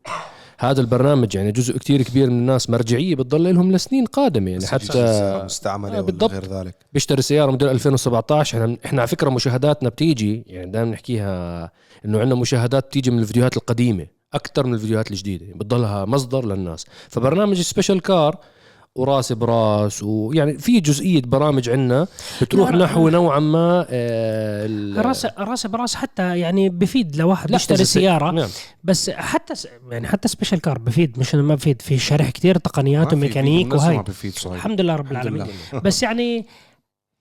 هذا 0.61 0.81
البرنامج 0.81 1.35
يعني 1.35 1.53
جزء 1.53 1.79
كتير 1.79 2.03
كبير 2.03 2.31
من 2.31 2.39
الناس 2.39 2.71
مرجعية 2.71 3.15
بتضل 3.15 3.55
لهم 3.55 3.73
لسنين 3.73 4.05
قادمة 4.07 4.51
يعني 4.51 4.67
حتى 4.67 5.43
مستعملة 5.45 5.99
آه، 5.99 6.01
بالضبط. 6.01 6.31
غير 6.31 6.45
ذلك؟ 6.45 6.75
بيشتري 6.93 7.23
سيارة 7.23 7.51
موديل 7.51 7.69
2017 7.69 8.59
إحنا 8.59 8.77
إحنا 8.85 9.01
على 9.01 9.09
فكرة 9.09 9.31
مشاهداتنا 9.31 9.89
بتيجي 9.89 10.45
يعني 10.47 10.71
دائما 10.71 10.91
نحكيها 10.91 11.71
إنه 12.05 12.21
عندنا 12.21 12.35
مشاهدات 12.35 12.85
بتيجي 12.87 13.11
من 13.11 13.19
الفيديوهات 13.19 13.57
القديمة 13.57 14.07
أكثر 14.35 14.67
من 14.67 14.75
الفيديوهات 14.75 15.11
الجديدة 15.11 15.47
بتضلها 15.55 16.05
مصدر 16.05 16.47
للناس. 16.47 16.87
فبرنامج 17.09 17.61
special 17.61 18.01
car 18.01 18.39
وراس 18.97 19.33
براس 19.33 20.03
ويعني 20.03 20.59
في 20.59 20.81
جزئية 20.81 21.23
برامج 21.23 21.71
عندنا 21.71 22.07
بتروح. 22.43 22.71
نحو 22.71 23.09
نوعا 23.09 23.39
ما 23.41 23.87
آه، 23.91 24.67
ال- 24.67 25.07
راس 25.07 25.27
راس 25.39 25.67
براس 25.67 25.95
حتى 25.95 26.39
يعني 26.39 26.69
بفيد 26.69 27.17
لواحد 27.17 27.53
بيشتري 27.53 27.85
سيارة 27.85 28.31
نعم. 28.31 28.49
بس 28.85 29.11
حتى 29.11 29.55
س... 29.55 29.69
يعني 29.91 30.07
حتى 30.09 30.29
special 30.29 30.61
car 30.61 30.79
بفيد 30.79 31.19
مش 31.19 31.35
إنه 31.35 31.43
ما 31.43 31.55
بفيد 31.55 31.83
في 31.83 31.99
شرح 31.99 32.31
كثير 32.31 32.59
تقنيات 32.59 33.13
وميكانيك 33.13 33.75
وهي 33.75 34.05
الحمد 34.47 34.81
لله 34.81 34.97
رب 34.97 35.13
العالمين 35.13 35.43
لله. 35.43 35.81
بس 35.85 36.03
يعني 36.03 36.47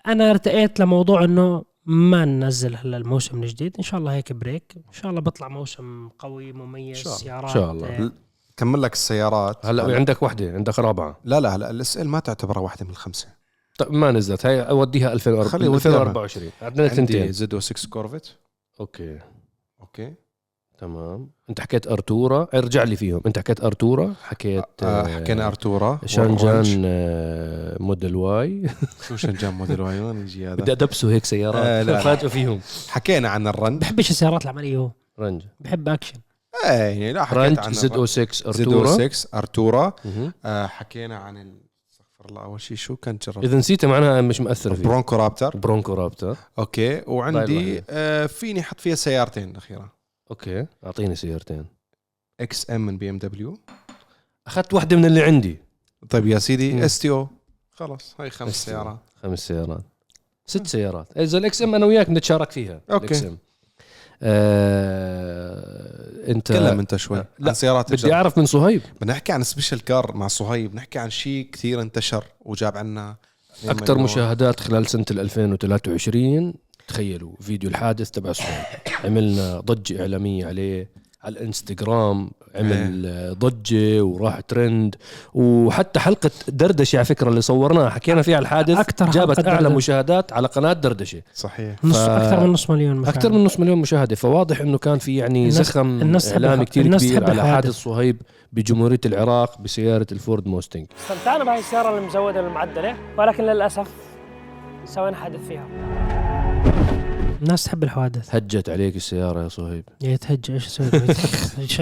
أنا 0.08 0.32
ارتقيت 0.32 0.80
لموضوع 0.80 1.24
إنه 1.24 1.64
ما 1.86 2.26
ننزل 2.26 2.76
هلا 2.76 2.98
الموسم 2.98 3.44
الجديد 3.44 3.76
إن 3.78 3.84
شاء 3.84 4.00
الله 4.00 4.14
هيك 4.14 4.34
break 4.34 4.74
إن 4.88 4.94
شاء 4.94 5.10
الله 5.12 5.22
بيطلع 5.22 5.48
موسم 5.48 6.10
قوي 6.20 6.54
مميز 6.54 6.98
إن 6.98 7.04
شاء 7.04 7.14
الله. 7.14 7.24
سيارات 7.24 7.44
إن 7.50 7.54
شاء 7.54 7.72
الله. 7.72 8.12
آه، 8.60 8.64
كمل 8.64 8.82
لك 8.82 8.94
السيارات. 8.94 9.66
هلا 9.66 9.96
عندك 9.96 10.24
وحدة 10.24 10.52
عندك 10.52 10.80
رابعة. 10.80 11.20
لا 11.24 11.40
لا 11.40 11.56
هلا 11.56 11.70
ال 11.70 11.98
SL 11.98 12.08
ما 12.08 12.20
تعتبرها 12.20 12.62
واحدة 12.62 12.86
من 12.86 12.92
الخمسة. 12.92 13.28
طيب 13.78 13.92
ما 13.92 14.12
نزلت. 14.12 14.46
هاي 14.46 14.62
أوديها 14.62 15.14
2024 15.14 15.52
خلي 15.52 15.68
وديها. 15.68 15.88
2024 15.88 16.52
عندنا 16.62 16.84
عندي 16.84 16.96
ثنتين. 16.96 17.32
Z06 17.32 17.90
كورفت. 17.90 18.36
okay. 18.80 19.20
okay. 19.82 20.14
تمام. 20.78 21.30
أنت 21.50 21.62
حكيت 21.62 21.88
أرتورا. 21.88 22.48
ارجع 22.54 22.84
لي 22.84 22.96
فيهم. 22.96 23.22
أنت 23.26 23.40
حكيت 23.40 23.64
أرتورا 23.64 24.14
حكيت 24.24 24.64
آه 24.84 25.08
حكينا 25.08 25.48
أرتورا. 25.48 26.00
شانجان 26.06 26.82
آه، 26.86 27.78
Model 27.80 28.16
Y. 28.16 28.70
شو 29.08 29.16
شنجان 29.16 29.54
موديل 29.54 29.82
واي؟ 29.82 30.00
وين 30.02 30.22
يجي 30.22 30.50
بدي 30.50 30.64
هذا 30.64 30.72
أدبسه 30.72 31.10
هيك 31.10 31.24
آه، 31.24 31.28
سيارات 31.28 31.86
لا. 31.86 32.00
فاجئوا 32.00 32.30
فيهم. 32.30 32.60
حكينا 32.88 33.30
عن 33.30 33.48
الرنج 33.48 33.82
بحبش 33.82 34.10
السيارات 34.10 34.44
العملية 34.44 34.78
هو. 34.78 34.92
رنج. 35.20 35.42
بحب 35.60 35.90
أكشن. 35.90 36.16
إيه 36.66 36.72
يعني 36.72 37.14
لا 37.14 37.26
حكيت 37.26 37.60
عن 37.60 37.74
زد 37.74 37.94
أو 37.94 38.06
6 38.06 38.52
زد 38.52 38.68
أو 38.68 38.80
أرتورا. 38.80 39.08
6 39.08 39.38
ارتورا. 39.38 39.94
آه 40.46 40.68
حكينا 40.68 41.18
عن. 41.18 41.60
استغفر 41.92 42.30
الله 42.30 42.44
أول 42.44 42.62
شيء 42.62 42.78
شو 42.78 42.96
كان 42.96 43.18
جرب؟ 43.18 43.44
إذا 43.44 43.58
نسيته 43.58 43.88
معناها 43.88 44.22
مش 44.22 44.42
مأثر 44.42 44.76
فيه. 44.76 44.84
برونكو 44.84 45.16
رابتر. 45.16 45.58
برونكو 45.58 45.94
رابتر. 45.94 46.38
okay 46.60 47.04
وعندي 47.08 47.84
آه 47.90 48.26
فيني 48.26 48.60
أحط 48.60 48.80
فيها 48.80 48.96
سيارتين 48.96 49.56
أخيرا. 49.56 49.90
okay 50.32 50.66
أعطيني 50.86 51.16
سيارتين. 51.16 51.66
XM 52.40 52.86
من 52.86 52.98
BMW. 52.98 53.58
أخذت 54.48 54.74
واحدة 54.74 54.96
من 54.96 55.06
اللي 55.06 55.24
عندي. 55.24 55.60
طيب 56.10 56.28
يا. 56.28 56.40
سيدي 56.40 56.86
STO. 56.86 57.28
خلاص 57.72 58.16
هاي 58.20 58.30
خمس. 58.30 58.66
سيارات. 58.66 59.00
خمس 59.24 59.48
سيارات. 59.48 59.84
ست 60.46 60.68
سيارات. 60.68 61.18
إذا 61.18 61.38
ال 61.38 61.62
XM 61.62 61.76
أنا 61.76 61.86
وياك 61.86 62.10
نتشارك 62.10 62.52
فيها. 62.52 62.82
okay. 62.92 63.38
آه 64.22 66.10
انت 66.32 66.48
تكلم 66.52 66.80
انت 66.80 66.96
شوي 66.96 67.18
لا، 67.40 67.50
عن 67.50 67.54
سيارات 67.54 67.92
بدي 67.94 68.14
أعرف 68.14 68.38
من 68.38 68.46
صهيب. 68.46 68.82
بنحكي 69.02 69.32
عن 69.32 69.44
special 69.44 69.84
car 69.84 70.16
مع 70.16 70.28
صهيب 70.28 70.72
بنحكي 70.72 71.00
عن 71.00 71.10
شيء 71.10 71.50
كثير 71.52 71.82
انتشر 71.82 72.24
وجاب 72.42 72.78
عنا 72.78 73.16
أكثر 73.68 73.98
مشاهدات 73.98 74.60
خلال 74.60 74.88
سنة 74.88 75.06
ال 75.12 75.20
2023 75.20 76.54
تخيلوا 76.88 77.32
فيديو 77.40 77.70
الحادث 77.70 78.12
تبع 78.12 78.32
صهيب. 78.32 78.64
عملنا 79.04 79.60
ضجة 79.60 80.02
إعلامية 80.02 80.46
عليه 80.46 80.90
على 81.24 81.34
الإنستغرام. 81.40 82.32
عمل 82.56 83.06
آه، 83.06 83.34
ضجة 83.34 84.02
وراح 84.04 84.40
ترند. 84.40 84.96
وحتى 85.34 86.00
حلقة 86.00 86.32
دردشة 86.48 86.98
على 86.98 87.06
فكرة 87.06 87.30
اللي 87.30 87.42
صورناها 87.42 87.90
حكينا 87.90 88.22
فيها 88.22 88.40
الحادث 88.40 88.78
أكتر 88.78 89.10
جابت 89.12 89.48
أعلى 89.48 89.58
دردشة. 89.64 89.76
مشاهدات 89.76 90.34
على 90.34 90.48
قناة 90.48 90.74
دردشة. 90.74 91.22
صحيح. 91.34 91.76
نص 91.84 91.98
ف- 91.98 92.10
أكثر 92.10 92.40
من 92.40 92.54
نص 92.54 92.70
مليون 92.70 92.96
مشاهدة. 92.96 93.18
أكثر 93.18 93.32
من 93.32 93.44
نص 93.44 93.60
مليون 93.60 93.78
مشاهدة. 93.78 94.16
فواضح 94.16 94.62
إنه 94.62 94.78
كان 94.78 94.98
في 94.98 95.16
يعني 95.18 95.40
الناس- 95.40 95.54
زخم 95.68 96.02
الناس 96.02 96.32
إعلامي 96.32 96.66
كثير 96.66 96.98
كبير 96.98 97.30
على. 97.30 97.42
حادث 97.42 97.70
صهيب 97.72 98.22
بجمهورية 98.54 99.00
العراق 99.06 99.62
بسيارة 99.62 100.08
الفورد 100.12 100.48
موستنج. 100.48 100.86
استمتعنا 101.04 101.44
بهاي 101.44 101.60
السيارة 101.60 101.98
المزودة 101.98 102.40
المعدلة 102.40 102.96
ولكن 103.18 103.44
للأسف 103.44 103.88
سوينا 104.86 105.16
حادث 105.18 105.40
فيها. 105.48 106.19
الناس 107.42 107.64
تحب 107.64 107.84
الحوادث. 107.84 108.36
هجت 108.36 108.70
عليك 108.70 108.96
السيارة 108.96 109.44
يا 109.44 109.48
صهيب. 109.48 109.84
يا 110.02 110.16
تهج 110.16 110.52
إيش 110.52 110.68
أسوي؟ 110.68 110.90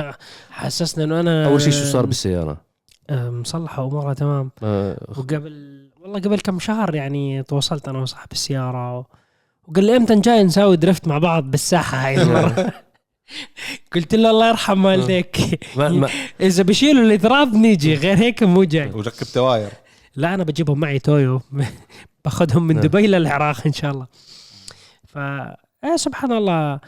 حسسنا 0.52 1.04
إنه 1.04 1.20
أنا 1.20 1.46
أول 1.46 1.62
شيء 1.62 1.72
شو 1.72 1.84
صار 1.84 2.06
بالسيارة؟ 2.06 2.58
آه، 3.10 3.30
مصلحة 3.30 3.84
امورها 3.84 4.14
تمام. 4.14 4.52
ما 4.62 4.98
وقبل 5.10 5.88
والله 6.02 6.20
قبل 6.20 6.40
كم 6.40 6.60
شهر 6.60 6.96
يعني 6.96 7.44
تواصلت 7.44 7.88
أنا 7.88 8.00
وصاحب 8.00 8.28
السيارة 8.32 9.00
و... 9.00 9.04
وقال 9.68 9.84
لي 9.84 9.98
أمتى 9.98 10.16
جاي 10.16 10.44
نساوي 10.44 10.78
drift 10.78 11.08
مع 11.08 11.18
بعض 11.18 11.44
بالساحة 11.52 12.08
هاي 12.08 12.22
المرة. 12.22 12.74
قلت 13.96 14.16
له 14.16 14.30
الله 14.30 14.48
يرحم 14.50 14.86
والديك. 14.86 15.60
ما 15.78 16.10
إذا 16.42 16.64
بشيلوا 16.64 17.04
التراب 17.14 17.54
نيجي 17.54 17.96
غير 17.96 18.18
هيك 18.18 18.44
مو 18.44 18.64
جاي. 18.64 18.92
وركب 18.92 19.28
tires 19.34 19.70
لا 20.16 20.34
أنا 20.34 20.44
بجيبهم 20.44 20.80
معي 20.80 21.00
Toyo. 21.00 21.42
باخذهم 22.26 22.68
من 22.68 22.76
نعم. 22.76 22.84
دبي 22.84 23.08
للعراق 23.08 23.66
إن 23.66 23.74
شاء 23.74 23.92
الله. 23.92 24.08
ف 25.18 25.20
آه 25.20 25.96
سبحان 25.96 26.32
الله. 26.32 26.80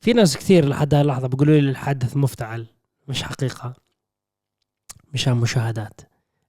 في 0.00 0.12
ناس 0.12 0.36
كثير 0.36 0.68
لحد 0.68 0.94
اللحظة 0.94 1.28
بيقولوا 1.28 1.54
لي 1.60 1.70
الحادث 1.70 2.16
مفتعل 2.16 2.66
مش 3.08 3.22
حقيقة. 3.22 3.74
مشان 5.14 5.32
مشاهدات. 5.32 6.00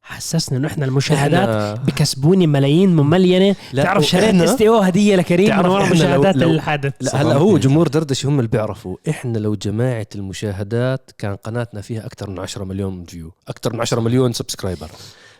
حسسنا 0.04 0.58
إنه 0.58 0.68
إحنا 0.68 0.86
المشاهدات 0.86 1.78
إحنا- 1.78 1.82
بكسبوني 1.82 2.48
ملايين 2.48 2.96
مملينه 2.96 3.56
لا، 3.74 3.84
تعرف 3.84 4.04
شريت 4.04 4.36
STO 4.36 4.78
هدية 4.78 5.16
لكريم 5.16 5.58
من 5.60 5.66
ورا 5.66 5.86
لو- 5.86 5.92
مشاهدات 5.92 6.36
لو- 6.36 6.50
الحادث. 6.52 6.94
لا 7.02 7.22
هلا 7.22 7.36
هو 7.36 7.58
جمهور 7.58 7.88
دردشة 7.88 8.28
هم 8.30 8.40
اللي 8.40 8.50
بيعرفوا. 8.50 8.98
إحنا 9.10 9.38
لو 9.38 9.56
جماعة 9.56 10.08
المشاهدات 10.16 11.12
كان 11.18 11.36
قناتنا 11.36 11.82
فيها 11.82 12.06
أكثر 12.06 12.30
من 12.30 12.40
10 12.40 12.64
مليون 12.64 13.06
view 13.06 13.32
أكثر 13.48 13.74
من 13.74 13.82
10 13.82 14.00
مليون 14.00 14.34
subscriber. 14.34 14.90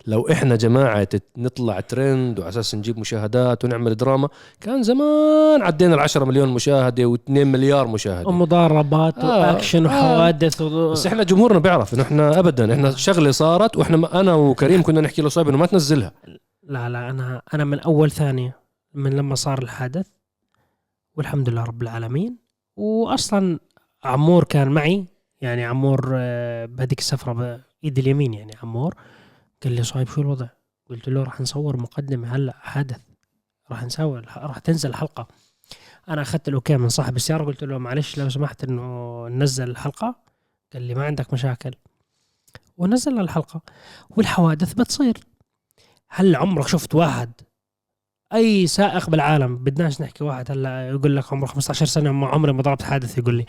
لو 0.06 0.28
إحنا 0.28 0.56
جماعة 0.56 1.08
نطلع 1.36 1.80
ترند 1.80 2.38
وعلى 2.38 2.48
أساس 2.48 2.74
نجيب 2.74 2.98
مشاهدات 2.98 3.64
ونعمل 3.64 3.94
دراما 3.94 4.28
كان 4.60 4.82
زمان 4.82 5.62
عدينا 5.62 5.94
ال 5.94 6.00
10 6.00 6.24
مليون 6.24 6.48
مشاهدة 6.48 7.14
و2 7.14 7.30
مليار 7.30 7.86
مشاهدة. 7.86 8.28
ومضاربات 8.28 9.18
آه، 9.18 9.40
وأكشن 9.40 9.86
آه. 9.86 9.88
وحوادث 9.88 10.60
و... 10.60 10.90
بس 10.90 11.06
إحنا 11.06 11.22
جمهورنا 11.22 11.58
بيعرف 11.58 11.94
إنه 11.94 12.02
إحنا 12.02 12.38
ابدا 12.38 12.72
إحنا 12.72 12.90
شغلة 12.90 13.30
صارت 13.30 13.76
وإحنا 13.76 14.20
أنا 14.20 14.34
وكريم 14.34 14.82
كنا 14.82 15.00
نحكي 15.00 15.22
له 15.22 15.28
صعب 15.28 15.48
إنه 15.48 15.58
ما 15.58 15.66
تنزلها. 15.66 16.12
لا 16.62 16.88
لا 16.88 17.10
أنا 17.10 17.42
أنا 17.54 17.64
من 17.64 17.80
أول 17.80 18.10
ثانية 18.10 18.56
من 18.94 19.16
لما 19.16 19.34
صار 19.34 19.62
الحادث 19.62 20.06
والحمد 21.16 21.48
لله 21.48 21.64
رب 21.64 21.82
العالمين. 21.82 22.36
واصلا 22.76 23.58
عمور 24.04 24.44
كان 24.44 24.68
معي 24.68 25.04
يعني 25.40 25.64
عمور 25.64 26.10
آه، 26.14 26.66
بهذيك 26.66 26.98
السفرة 26.98 27.32
بايد 27.32 27.98
اليمين 27.98 28.34
يعني 28.34 28.52
عمور. 28.62 28.94
قال 29.64 29.72
لي 29.72 29.82
صايب 29.82 30.08
شو 30.08 30.20
الوضع؟ 30.20 30.48
قلت 30.90 31.08
له 31.08 31.22
راح 31.22 31.40
نصور 31.40 31.76
مقدمة 31.76 32.36
هلأ 32.36 32.54
حادث. 32.60 33.00
راح 33.70 33.84
نسوي 33.84 34.20
راح 34.36 34.58
تنزل 34.58 34.90
الحلقة. 34.90 35.28
أنا 36.08 36.22
أخذت 36.22 36.48
الأوكي 36.48 36.76
من 36.76 36.88
صاحب 36.88 37.16
السيارة 37.16 37.44
قلت 37.44 37.64
له 37.64 37.78
معلش 37.78 38.18
لو 38.18 38.28
سمحت 38.28 38.64
إنه 38.64 39.28
ننزل 39.28 39.70
الحلقة. 39.70 40.16
قال 40.72 40.82
لي 40.82 40.94
ما 40.94 41.04
عندك 41.04 41.32
مشاكل. 41.32 41.74
ونزلنا 42.76 43.20
الحلقة. 43.20 43.60
والحوادث 44.10 44.74
بتصير. 44.74 45.18
هل 46.08 46.36
عمرك 46.36 46.68
شفت 46.68 46.94
واحد؟ 46.94 47.32
أي 48.34 48.66
سائق 48.66 49.10
بالعالم 49.10 49.56
بدناش 49.56 50.00
نحكي 50.00 50.24
واحد 50.24 50.50
هلأ 50.50 50.88
يقول 50.88 51.16
لك 51.16 51.32
عمره 51.32 51.46
15 51.46 51.86
سنة 51.86 52.12
ما 52.12 52.26
عمري 52.26 52.52
ما 52.52 52.62
ضربت 52.62 52.82
حادث 52.82 53.18
يقول 53.18 53.34
لي. 53.34 53.46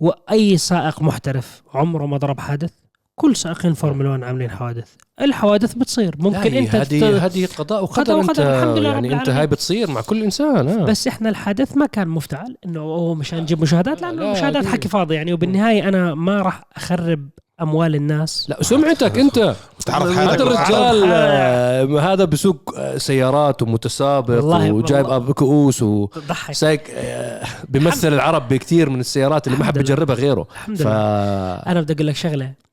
وأي 0.00 0.56
سائق 0.56 1.02
محترف 1.02 1.62
عمره 1.74 2.06
ما 2.06 2.16
ضرب 2.16 2.40
حادث؟ 2.40 2.83
كل 3.16 3.36
سائقين 3.36 3.74
فورمولا 3.74 4.10
1 4.10 4.22
عاملين 4.22 4.50
حوادث 4.50 4.88
الحوادث 5.20 5.74
بتصير 5.74 6.14
ممكن 6.18 6.54
أنت 6.54 6.74
هذه 6.74 7.26
هذه 7.26 7.48
قضاء 7.58 7.82
وقدر 7.82 8.02
قضاء 8.02 8.20
أنت 8.20 8.30
وقدر، 8.30 8.54
الحمد 8.58 8.78
لله 8.78 8.88
يعني 8.92 9.14
أنت. 9.14 9.28
هاي 9.28 9.46
بتصير 9.46 9.90
مع 9.90 10.00
كل 10.00 10.22
إنسان 10.22 10.68
آه. 10.68 10.84
بس 10.84 11.06
إحنا 11.06 11.28
الحدث 11.28 11.76
ما 11.76 11.86
كان 11.86 12.08
مفتعل 12.08 12.56
إنه 12.66 12.80
هو 12.80 13.14
مشان 13.14 13.38
نجيب 13.40 13.62
مشاهدات 13.62 14.02
لأنه 14.02 14.22
لا، 14.22 14.26
المشاهدات. 14.26 14.66
حكي 14.66 14.88
فاضي 14.88 15.14
يعني 15.14 15.32
وبالنهاية 15.32 15.88
أنا 15.88 16.14
ما 16.14 16.42
راح 16.42 16.64
أخرب 16.76 17.28
أموال 17.62 17.94
الناس 17.94 18.46
لا 18.50 18.62
سمعتك 18.62 19.18
أنت 19.18 19.54
تعرف 19.86 20.16
حالك 20.16 20.30
هذا 20.30 20.42
الرجال 20.42 20.58
حالك. 20.64 21.08
آه، 21.12 22.12
هذا 22.12 22.24
بسوق 22.24 22.74
آه، 22.76 22.98
سيارات 22.98 23.62
ومتسابق 23.62 24.34
والله- 24.34 24.72
وجايب 24.72 25.32
كؤوس 25.32 25.82
وسايق 25.82 26.82
آه، 26.94 27.44
بيمثل 27.68 28.12
العرب 28.12 28.48
بكثير 28.48 28.90
من 28.90 29.00
السيارات 29.00 29.46
اللي 29.46 29.58
ما 29.58 29.62
لله. 29.64 29.72
بيجربها 29.72 30.16
غيره 30.16 30.46
الحمد 30.52 30.76
ف 30.76 30.86
أنا 30.86 31.80
بدي 31.80 31.92
أقول 31.92 32.06
لك 32.06 32.16
شغلة 32.16 32.63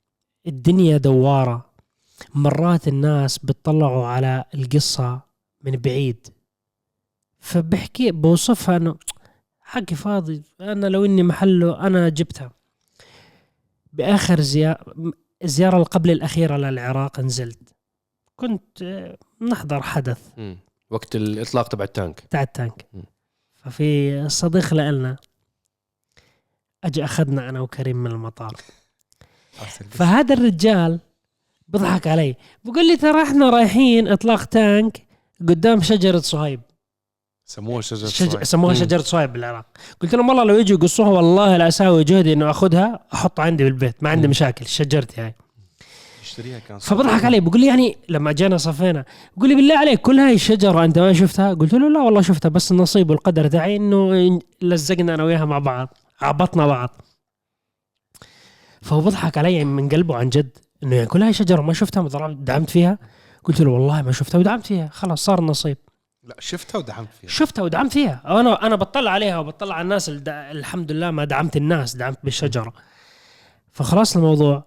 الدنيا 0.48 0.98
دوارة. 0.98 1.66
مرات 2.36 2.88
الناس 2.88 3.38
بتطلعوا 3.38 4.08
على 4.08 4.46
القصة 4.54 5.22
من 5.62 5.72
بعيد. 5.72 6.28
فبحكي 7.40 8.12
بوصفها 8.12 8.78
إنه 8.78 8.96
حكي 9.60 9.96
فاضي 9.96 10.44
أنا 10.62 10.88
لو 10.88 11.06
إني 11.06 11.24
محله 11.24 11.88
أنا 11.88 12.10
جبتها. 12.10 12.52
بآخر 13.94 14.42
زيارة 14.42 14.96
الزياره 15.44 15.74
اللي 15.76 15.86
قبل 15.86 16.12
الأخيرة 16.12 16.58
للعراق 16.58 17.20
نزلت. 17.20 17.76
كنت 18.36 18.82
آه، 18.82 19.18
نحضر 19.42 19.82
حدث. 19.82 20.30
مم. 20.38 20.58
وقت 20.90 21.16
الإطلاق 21.16 21.68
تبع 21.68 21.84
التانك. 21.84 22.20
تاع 22.20 22.42
التانك. 22.42 22.88
م. 22.94 23.02
ففي 23.54 24.30
صديق 24.30 24.74
لنا 24.74 25.18
اجى 26.84 27.04
أخذنا 27.04 27.50
أنا 27.50 27.60
وكريم 27.60 27.98
من 27.98 28.12
المطار. 28.12 28.54
فهذا 29.90 30.34
الرجال 30.34 31.00
بضحك 31.68 32.08
علي. 32.08 32.36
بقول 32.64 32.88
لي 32.88 32.98
ترى 32.98 33.24
إحنا 33.24 33.50
رايحين 33.50 34.08
إطلاق 34.08 34.44
تانك 34.44 35.02
قدام 35.40 35.82
شجرة 35.82 36.20
صهيب. 36.20 36.60
سموها 37.46 37.82
شجرة 37.82 38.08
شج... 38.08 38.30
صهيب. 38.30 38.44
سموها. 38.44 38.74
شجرة 38.74 39.02
صهيب 39.02 39.34
بالعراق. 39.34 39.66
قلت 40.02 40.16
لهم 40.16 40.30
والله 40.30 40.44
لو 40.44 40.60
يجوا 40.60 40.78
يقصوها 40.78 41.10
والله 41.10 41.58
لا 41.58 41.68
أساوي 41.68 42.04
جهدي 42.04 42.34
إنه 42.34 42.50
أخذها 42.50 43.00
احطها 43.14 43.46
عندي 43.46 43.64
بالبيت. 43.64 44.04
ما 44.04 44.10
عندي. 44.10 44.28
مشاكل 44.28 44.66
شجرتي 44.66 45.22
هاي. 45.22 45.36
اشتريها 46.24 46.60
كان 46.60 46.80
فبضحك 46.80 47.26
علي. 47.26 47.40
بقول 47.40 47.62
لي 47.62 47.68
يعني 47.68 47.98
لما 48.10 48.32
جينا 48.32 48.58
صفينا 48.58 49.06
بقول 49.38 49.50
لي 49.50 49.56
بالله 49.56 49.78
عليك 49.78 50.02
كل 50.02 50.20
هاي 50.20 50.34
الشجرة 50.34 50.86
أنت 50.86 51.00
ما 51.00 51.14
شفتها؟ 51.14 51.54
قلت 51.54 51.74
له 51.74 51.90
لا 51.90 52.00
والله 52.00 52.22
شفتها 52.22 52.50
بس 52.50 52.72
النصيب 52.72 53.10
والقدر 53.10 53.48
تاعي 53.48 53.76
إنه 53.76 54.40
لزقنا 54.62 55.16
أنا 55.16 55.24
وياها 55.24 55.46
مع 55.46 55.60
بعض 55.60 55.98
عبطنا 56.22 56.68
بعض. 56.68 57.02
فهو 58.82 59.02
بضحك 59.02 59.38
علي 59.38 59.66
من 59.66 59.90
قلبه 59.90 60.16
عن 60.16 60.30
جد 60.30 60.58
إنه 60.84 60.96
يعني 60.96 61.08
كل 61.08 61.24
هاي 61.24 61.34
شجرة 61.34 61.62
ما 61.62 61.74
شفتها 61.74 62.02
ما 62.02 62.38
دعمت 62.40 62.70
فيها. 62.70 62.98
قلت 63.44 63.62
له 63.62 63.72
والله 63.72 64.02
ما 64.02 64.12
شفتها 64.12 64.40
ودعمت 64.40 64.66
فيها. 64.66 64.90
خلاص 64.94 65.26
صار 65.26 65.42
نصيب 65.42 65.78
لا 66.24 66.36
شفتها 66.40 66.80
ودعمت 66.80 67.08
فيها. 67.22 67.30
شفتها 67.30 67.62
ودعمت 67.62 67.94
فيها. 67.94 68.22
أنا 68.26 68.66
أنا 68.66 68.76
بطلع 68.76 69.12
عليها 69.12 69.38
وبطلع 69.40 69.76
على 69.76 69.84
الناس. 69.84 70.12
الحمد 70.28 70.92
لله 70.92 71.12
ما 71.12 71.26
دعمت 71.26 71.58
الناس 71.58 71.96
دعمت 71.96 72.20
بالشجرة. 72.24 72.74
فخلاص 73.72 74.16
الموضوع 74.16 74.64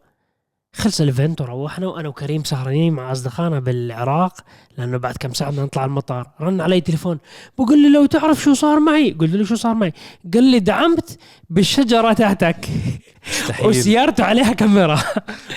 خلص 0.77 1.00
ال 1.00 1.07
event 1.07 1.40
وروحنا 1.40 1.87
وأنا 1.87 2.09
وكريم 2.09 2.44
سهرانين 2.44 2.92
مع 2.92 3.12
أصدقائنا 3.12 3.61
بالعراق 3.61 4.40
لأنه 4.79 4.96
بعد 4.96 5.16
كم 5.20 5.33
ساعة 5.33 5.50
بدنا 5.50 5.64
نطلع 5.64 5.85
المطار. 5.85 6.31
رن 6.40 6.61
علي 6.61 6.81
تليفون. 6.81 7.18
بقول 7.59 7.83
لي 7.83 7.88
لو 7.88 8.07
تعرف 8.07 8.42
شو 8.42 8.55
صار 8.55 8.81
معي؟ 8.81 9.11
قلت 9.11 9.35
له 9.35 9.44
شو 9.44 9.55
صار 9.55 9.74
معي؟ 9.74 9.92
قال 10.35 10.44
لي 10.44 10.59
دعمت 10.59 11.18
بالشجرة 11.50 12.12
تحتك 12.12 12.68
مستحيل. 13.28 13.66
وسيارته 13.66 14.24
عليها 14.24 14.52
كاميرا. 14.52 15.00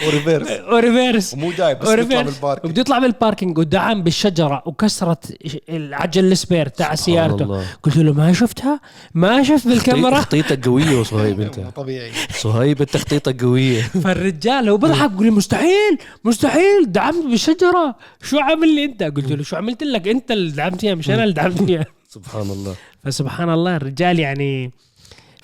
وريفيرس. 0.08 0.47
وريفيرس. 0.73 1.34
ومو 1.34 1.51
جايب 1.51 1.80
بس 1.80 1.89
بيطلع 1.89 1.91
و 1.91 1.97
reverse 1.97 2.34
بال 2.34 2.44
park 2.44 2.65
وبده 2.65 2.82
يطلع 2.82 2.99
بال 2.99 3.12
parking 3.12 3.58
ودعم 3.58 4.03
بالشجرة 4.03 4.63
وكسرت 4.65 5.38
العجل 5.69 6.32
ال 6.32 6.38
spare 6.38 6.67
تاع 6.67 6.95
سبحان 6.95 7.15
سيارته. 7.15 7.43
الله. 7.43 7.65
قلت 7.84 7.97
له 7.97 8.13
ما 8.13 8.34
شفتها؟ 8.34 8.80
ما 9.13 9.43
شفت 9.43 9.67
بالكاميرا. 9.67 10.19
تخطيطك 10.19 10.65
قوية 10.67 10.99
وصهيب 10.99 11.41
أنت. 11.41 11.60
طبيعي. 11.75 12.12
صهيب 12.39 12.82
انت 12.82 12.89
تخطيطك 12.93 13.43
قوية. 13.43 13.82
فالرجال 14.03 14.69
هو 14.69 14.77
بضحك 14.77 15.12
بقول 15.12 15.25
لي 15.25 15.32
مستحيل 15.32 15.97
مستحيل 16.23 16.91
دعمت 16.91 17.25
بالشجرة. 17.25 17.95
شو 18.23 18.39
عامل 18.39 18.75
لي 18.75 18.84
أنت؟ 18.84 19.03
قلت 19.03 19.32
له 19.32 19.43
شو 19.43 19.56
عملت 19.56 19.84
لك 19.84 20.08
أنت 20.08 20.32
اللي 20.32 20.51
دعمت 20.51 20.82
فيها 20.82 20.95
مش 20.95 21.10
أنا 21.10 21.23
اللي 21.23 21.34
دعمت 21.34 21.63
فيها 21.63 21.86
سبحان 22.10 22.41
الله. 22.41 22.75
فسبحان 23.03 23.49
الله 23.49 23.75
الرجال 23.75 24.19
يعني 24.19 24.71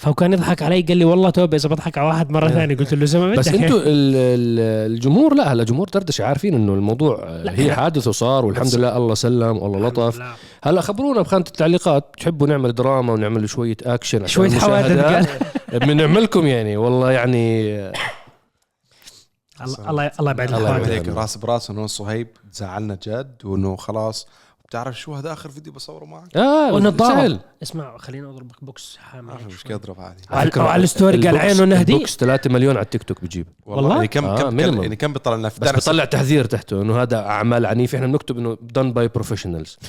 فهو 0.03 0.13
كان 0.13 0.33
يضحك 0.33 0.61
علي 0.63 0.81
قال 0.81 0.97
لي 0.97 1.05
والله 1.05 1.29
توبة 1.29 1.57
إذا 1.57 1.69
بضحك 1.69 1.97
على 1.97 2.07
واحد 2.07 2.31
مرة 2.31 2.47
ثانية 2.49 2.75
قلت 2.77 2.93
له 2.93 3.05
زي 3.05 3.19
ما 3.19 3.31
بس 3.35 3.47
أنتوا 3.47 3.77
ال- 3.79 3.85
ال- 4.15 4.91
الجمهور 4.93 5.33
لا 5.35 5.53
هلا 5.53 5.63
جمهور 5.63 5.89
دردشة 5.89 6.23
عارفين 6.25 6.53
إنه 6.53 6.73
الموضوع 6.73 7.29
لا، 7.43 7.59
هي. 7.59 7.73
حادث 7.73 8.07
وصار 8.07 8.45
والحمد 8.45 8.75
لله 8.75 8.97
الله 8.97 9.15
سلم 9.15 9.57
والله 9.57 9.87
لطف 9.87 10.19
لا. 10.19 10.33
هلا 10.63 10.81
خبرونا 10.81 11.21
بخانة 11.21 11.45
التعليقات 11.47 12.15
تحبوا 12.19 12.47
نعمل 12.47 12.75
دراما 12.75 13.13
ونعمل 13.13 13.49
شوية 13.49 13.77
أكشن 13.85 14.27
شوية 14.27 14.49
حوادث. 14.51 14.99
قال 14.99 15.27
بنعملكم 15.79 16.47
يعني 16.47 16.77
والله 16.77 17.11
يعني 17.11 17.73
الله 19.61 19.89
الله 19.89 20.11
الله 20.19 20.31
يبعد 20.31 20.53
الله 20.53 20.77
يبعد. 20.77 21.09
راس 21.09 21.37
براس 21.37 21.69
انه 21.69 21.87
صهيب 21.87 22.27
زعلنا 22.53 22.97
جد 23.07 23.35
وإنه 23.43 23.75
خلاص 23.75 24.27
بتعرف 24.73 24.99
شو 24.99 25.13
هذا 25.15 25.33
آخر 25.33 25.49
فيديو 25.49 25.73
بصوره 25.73 26.05
معك؟ 26.05 26.37
آه 26.37 26.73
ونضارب 26.73 27.13
سهل 27.15 27.39
اسمع 27.63 27.97
خليني 27.97 28.27
اضربك 28.27 28.55
box 28.63 28.97
حامل 28.97 29.25
ما 29.27 29.37
في 29.37 29.43
شوي. 29.43 29.53
مشكله 29.53 29.75
اضرب 29.77 29.99
عادي 29.99 30.23
على- 30.51 30.57
على 30.57 30.83
ال 30.83 30.91
story 30.91 31.27
قال 31.27 31.37
عينه 31.37 31.65
نهدي. 31.65 31.93
ال 31.93 31.99
box 31.99 32.15
3 32.17 32.49
مليون 32.49 32.75
على 32.77 32.83
التيك 32.83 33.03
توك 33.03 33.21
بجيب 33.23 33.47
والله 33.65 33.81
والله؟ 33.83 33.95
يعني 33.95 34.07
كم 34.07 34.25
آه، 34.25 34.49
كم. 34.49 34.59
يعني 34.59 34.95
كم 34.95 35.13
بيطلع 35.13 35.35
لنا 35.35 35.47
بس 35.47 35.59
بطلع 35.89 36.05
تحذير 36.05 36.45
تحته 36.45 36.81
إنه 36.81 37.01
هذا 37.01 37.17
أعمال 37.17 37.65
عنيفة 37.65 37.95
إحنا 37.95 38.07
بنكتب 38.07 38.37
إنه 38.37 38.55
done 38.55 38.93
by 38.95 39.21
professionals 39.21 39.69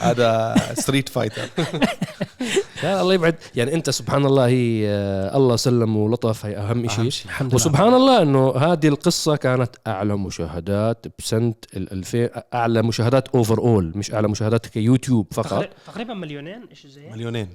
هذا 0.00 0.54
Street 0.74 1.08
Fighter 1.08 1.42
لا 2.82 3.00
الله 3.00 3.14
يبعد. 3.14 3.34
يعني 3.54 3.74
أنت 3.74 3.90
سبحان 3.90 4.26
الله 4.26 4.46
هي 4.46 4.88
آه، 4.88 5.36
الله 5.36 5.56
سلم 5.56 5.96
ولطف 5.96 6.46
هي 6.46 6.56
أهم 6.56 6.88
شيء. 6.88 7.06
الحمد 7.24 7.48
لله. 7.48 7.54
وسبحان 7.54 7.94
الله 7.94 8.22
إنه 8.22 8.50
هذه 8.56 8.88
القصة 8.88 9.36
كانت 9.36 9.76
أعلى 9.86 10.16
مشاهدات 10.16 11.06
بسنة 11.18 11.54
ال 11.76 11.92
2000 11.92 12.28
أعلى 12.54 12.82
مشاهدات 12.82 13.28
overall 13.28 13.92
مش 13.94 14.14
أعلى 14.14 14.28
مشاهدات 14.28 14.66
كيوتيوب 14.66 15.26
فقط. 15.32 15.68
تقريبا- 15.86 16.14
مليونين 16.14 16.66
إيش 16.70 16.86
زي 16.86 17.00
هيك؟ 17.06 17.12
مليونين. 17.12 17.48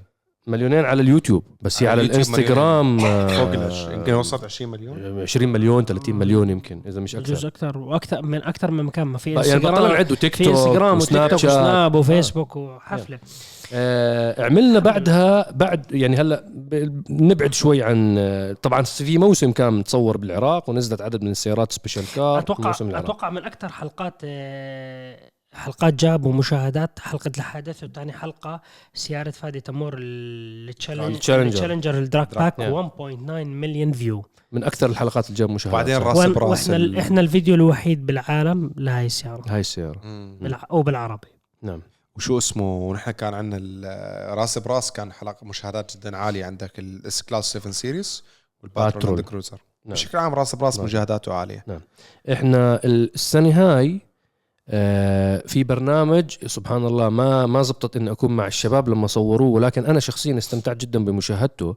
مليونين 0.47 0.85
على 0.85 1.01
اليوتيوب 1.01 1.43
بس 1.61 1.83
هي 1.83 1.87
على 1.89 2.01
على 2.01 2.11
الإنستغرام 2.11 2.99
فوق 2.99 3.53
ال 3.53 3.61
آه، 3.61 3.67
20 3.67 3.93
يمكن 3.99 4.13
وصلت 4.13 4.43
20 4.43 4.71
مليون؟ 4.71 5.21
20 5.21 5.49
مليون 5.51 5.85
30 5.85 6.15
مليون 6.15 6.49
يمكن 6.49 6.81
إذا 6.87 7.01
مش 7.01 7.15
بجوز 7.15 7.45
أكثر. 7.45 7.67
أكثر 7.69 7.77
وأكثر 7.77 8.21
من 8.21 8.43
أكثر 8.43 8.71
من 8.71 8.83
مكان 8.83 9.07
ما 9.07 9.17
في 9.17 9.29
يعني 9.33 9.43
بطلع 9.59 9.69
انستغرام 9.69 9.91
نعد 9.91 10.15
تيك 10.15 10.43
توك 10.43 10.53
انستغرام 10.53 10.95
وتيك 10.97 11.07
وسناب 11.09 11.29
توك 11.29 11.39
شات. 11.39 11.51
وسناب 11.51 11.95
وفيسبوك 11.95 12.55
وحفلة. 12.55 13.19
آه، 13.73 14.43
عملنا 14.45 14.79
بعدها 14.79 15.51
بعد 15.51 15.85
يعني 15.91 16.15
هلا 16.17 16.45
نبعد 17.09 17.53
شوي 17.53 17.83
عن 17.83 18.15
آه، 18.17 18.53
طبعا 18.61 18.81
في 18.81 19.17
موسم 19.17 19.51
كان 19.51 19.73
متصور 19.73 20.17
بالعراق 20.17 20.69
ونزلت 20.69 21.01
عدد 21.01 21.23
من 21.23 21.31
السيارات 21.31 21.71
special 21.71 22.03
car 22.15 22.39
أتوقع 22.39 22.67
موسم 22.67 22.89
العراق. 22.89 23.03
أتوقع 23.05 23.29
من 23.29 23.43
أكثر 23.43 23.69
حلقات 23.69 24.21
آه، 24.23 25.29
حلقات 25.55 25.93
جابوا 25.93 26.33
مشاهدات 26.33 26.99
حلقة 26.99 27.31
الحادث 27.37 27.83
وثاني 27.83 28.13
حلقة. 28.13 28.61
سيارة 28.93 29.29
فادي 29.31 29.59
تمور 29.59 29.95
ال 29.99 30.12
Challeng 30.12 31.15
ال 31.31 31.37
Challenger. 31.37 31.97
ال 31.97 32.05
Drag 32.05 32.35
Pak 32.35 32.59
نعم. 32.59 32.89
1.9 32.89 33.47
مليون 33.47 33.91
view 33.91 34.25
من 34.51 34.63
أكثر 34.63 34.89
الحلقات 34.89 35.25
اللي 35.25 35.37
جاب 35.37 35.49
مشاهدات 35.49 35.73
وبعدين. 35.73 35.97
راس 35.97 36.25
براس 36.25 36.59
وإحنا 36.69 36.75
ال- 36.75 36.97
إحنا 36.97 37.21
الفيديو 37.21 37.55
الوحيد 37.55 38.05
بالعالم 38.05 38.71
لهي 38.77 39.05
السيارة. 39.05 39.43
هاي 39.47 39.59
السيارة. 39.59 40.01
مم. 40.03 40.37
بالع... 40.41 40.65
أو 40.71 40.81
بالعربي. 40.83 41.27
نعم. 41.61 41.81
وشو 42.15 42.37
اسمه 42.37 42.77
ونحن 42.77 43.11
كان 43.11 43.33
عندنا 43.33 43.57
ال- 43.61 44.37
راس 44.37 44.57
براس 44.57 44.91
كان 44.91 45.11
حلقة 45.13 45.45
مشاهدات 45.47 45.97
جدا 45.97 46.17
عالية 46.17 46.45
عندك 46.45 46.79
ال 46.79 47.23
S-Class 47.23 47.45
7 47.53 47.71
Series 47.71 48.23
والباترول 48.63 49.21
كروزر 49.21 49.57
نعم. 49.85 49.93
بشكل 49.93 50.17
عام 50.17 50.33
راس 50.33 50.55
براس 50.55 50.77
نعم. 50.77 50.85
مشاهداته 50.85 51.33
عالية. 51.33 51.65
إحنا 52.31 52.79
السنة 52.85 53.49
هاي 53.77 54.01
في 55.45 55.63
برنامج 55.63 56.35
سبحان 56.45 56.85
الله 56.85 57.09
ما 57.09 57.45
ما 57.45 57.61
زبطت 57.61 57.95
إني 57.95 58.11
أكون 58.11 58.35
مع 58.35 58.47
الشباب 58.47 58.89
لما 58.89 59.07
صوروه 59.07 59.49
ولكن 59.49 59.85
أنا 59.85 59.99
شخصيا 59.99 60.37
استمتعت 60.37 60.77
جدا 60.77 61.05
بمشاهدته. 61.05 61.75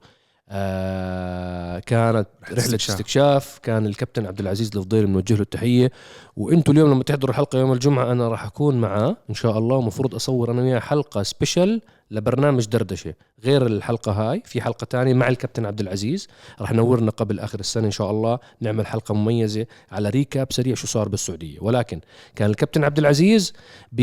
آه، 0.51 1.79
كانت 1.79 2.27
رحلة 2.42 2.59
استكشاف. 2.59 2.90
استكشاف 2.90 3.59
كان 3.62 3.87
الكابتن 3.87 4.27
عبد 4.27 4.40
العزيز 4.40 4.70
الفضيل 4.77 5.07
بنوجه 5.07 5.35
له 5.35 5.40
التحية. 5.40 5.90
وأنتم 6.37 6.72
اليوم 6.72 6.90
لما 6.90 7.03
تحضروا 7.03 7.31
الحلقة 7.31 7.59
يوم 7.59 7.72
الجمعة 7.72 8.12
أنا 8.12 8.29
راح 8.29 8.44
أكون 8.44 8.81
معاه 8.81 9.16
إن 9.31 9.35
شاء 9.35 9.59
الله. 9.59 9.77
ومفروض 9.77 10.14
أصور 10.14 10.51
أنا 10.51 10.62
وياه 10.62 10.79
حلقة 10.79 11.22
special. 11.23 11.81
لبرنامج 12.11 12.66
دردشة. 12.66 13.14
غير 13.44 13.66
الحلقة 13.66 14.12
هاي 14.12 14.42
في 14.44 14.61
حلقة 14.61 14.85
تانية 14.85 15.14
مع 15.14 15.29
الكابتن 15.29 15.66
عبد 15.66 15.81
العزيز. 15.81 16.29
راح 16.61 16.73
نورنا 16.73 17.11
قبل 17.11 17.40
آخر 17.40 17.61
السنة 17.61 17.87
إن 17.87 17.90
شاء 17.90 18.11
الله 18.11 18.38
نعمل 18.61 18.87
حلقة 18.87 19.14
مميزة 19.14 19.66
على 19.92 20.09
ريكاب 20.09 20.53
سريع 20.53 20.75
شو 20.75 20.87
صار 20.87 21.09
بالسعودية. 21.09 21.59
ولكن 21.61 22.01
كان 22.37 22.51
الكابتن 22.51 22.85
عبد 22.85 22.99
العزيز 22.99 23.53
ب 23.92 24.01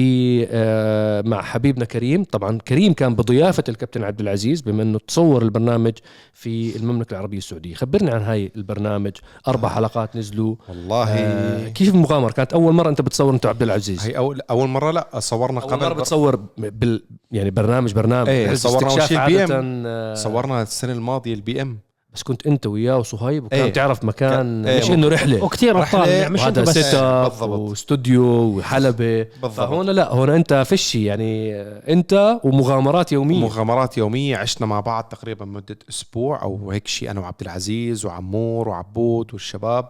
آه، 0.50 1.22
مع 1.22 1.42
حبيبنا 1.42 1.86
كريم. 1.86 2.24
طبعا 2.24 2.58
كريم 2.58 2.94
كان 2.94 3.16
بضيافة 3.16 3.64
الكابتن 3.70 4.04
عبد 4.04 4.22
العزيز 4.22 4.62
بما 4.62 4.84
إنه 4.84 5.00
تصور 5.08 5.42
البرنامج 5.42 5.94
في 6.34 6.76
المملكة 6.76 7.14
العربية 7.14 7.38
السعودية. 7.38 7.74
خبرني 7.74 8.12
عن 8.12 8.22
هاي 8.22 8.52
البرنامج. 8.56 9.12
أربع 9.48 9.70
حلقات 9.70 10.16
نزلوا. 10.16 10.56
والله. 10.70 11.10
آه 11.10 11.70
كيف 11.70 11.94
المغامرة؟ 11.94 12.32
كانت 12.32 12.54
أول 12.54 12.74
مرة 12.74 12.90
أنت 12.90 13.02
بتصور 13.02 13.34
أنت 13.34 13.46
عبد 13.46 13.62
العزيز. 13.62 14.06
هي 14.06 14.18
أول 14.18 14.42
أول 14.50 14.68
مرة؟ 14.68 14.92
لا 14.92 15.20
صورنا 15.20 15.62
أول 15.62 15.72
قبل 15.72 15.86
مرة 15.86 15.94
بتصور 15.94 16.36
بال 16.58 17.04
يعني 17.32 17.50
برنامج 17.50 17.95
برنامج. 17.96 18.30
بحس 18.30 18.68
صورنا 18.68 19.06
ال 19.12 19.44
BM. 19.44 19.84
آه، 19.86 20.14
صورنا 20.14 20.62
السنة 20.62 20.94
الماضية 20.94 21.34
ال 21.34 21.62
BM. 21.62 21.78
بس 22.14 22.24
كنت 22.24 22.48
أنت 22.48 22.68
وياه 22.68 22.98
وصهيب 22.98 23.44
وكان 23.46 23.62
إيه. 23.62 23.74
تعرف 23.74 24.04
مكان 24.04 24.30
كان- 24.30 24.66
إيه، 24.66 24.80
مش 24.82 24.92
إنه 24.92 25.08
رحلة. 25.08 25.44
وكثير 25.44 25.76
رحلة 25.76 26.00
ابطال 26.00 26.14
يعني 26.16 26.34
مش 26.34 26.44
أنت 26.48 26.60
بس. 26.60 26.70
setup 26.70 27.30
بالضبط. 27.32 27.50
واستوديو 27.60 28.24
وحلبة. 28.26 29.24
بالضبط. 29.24 29.52
فهون 29.52 29.86
لا 29.90 30.10
هون 30.14 30.30
أنت 30.30 30.64
فشي 30.68 31.06
يعني 31.06 31.56
أنت 31.62 32.40
ومغامرات 32.44 33.12
يومية. 33.12 33.40
مغامرات 33.40 33.98
يومية 33.98 34.38
عشنا 34.38 34.68
مع 34.68 34.80
بعض 34.80 35.04
تقريبا 35.04 35.46
مدة 35.46 35.78
أسبوع 35.90 36.42
أو 36.42 36.72
هيك 36.72 36.88
شيء 36.88 37.12
أنا 37.12 37.20
وعبد 37.20 37.42
العزيز 37.42 38.06
وعمور 38.06 38.70
وعبود 38.70 39.34
والشباب 39.34 39.90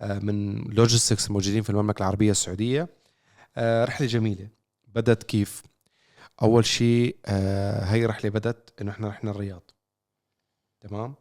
آه، 0.00 0.18
من 0.18 0.64
logistics 0.64 1.26
الموجودين 1.26 1.62
في 1.62 1.70
المملكة 1.70 1.98
العربية 2.02 2.30
السعودية. 2.30 2.88
آه، 3.56 3.84
رحلة 3.84 4.06
جميلة. 4.06 4.48
بدت 4.94 5.22
كيف؟ 5.22 5.62
أول 6.42 6.64
شيء 6.64 7.16
آه، 7.26 7.84
هي 7.84 8.06
رحلة 8.06 8.30
بدت 8.30 8.80
إنه 8.80 8.90
إحنا 8.90 9.08
رحنا 9.08 9.30
الرياض. 9.30 9.70
تمام؟ 10.80 11.14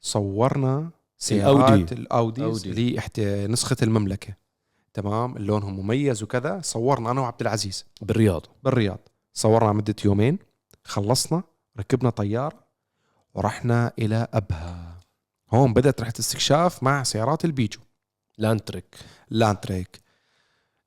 صورنا 0.00 0.90
سيارات. 1.18 1.92
الأودي. 1.92 2.44
اللي 2.46 2.98
احت- 2.98 3.20
نسخة 3.20 3.76
المملكة. 3.82 4.34
تمام؟ 4.94 5.38
لونهم 5.38 5.80
مميز 5.80 6.22
وكذا. 6.22 6.60
صورنا 6.60 7.10
أنا 7.10 7.20
وعبد 7.20 7.40
العزيز. 7.40 7.84
بالرياض. 8.02 8.46
بالرياض. 8.62 8.98
صورنا 9.32 9.72
مدة 9.72 9.94
يومين. 10.04 10.38
خلصنا 10.84 11.42
ركبنا 11.78 12.10
طيار 12.10 12.54
ورحنا 13.34 13.92
إلى 13.98 14.26
أبها. 14.32 15.00
هون 15.54 15.72
بدأت 15.74 16.00
رحلة 16.00 16.14
استكشاف 16.20 16.82
مع 16.82 17.02
سيارات 17.02 17.44
البيجو. 17.44 17.80
Landtrek 18.38 18.96
Landtrek 19.30 20.00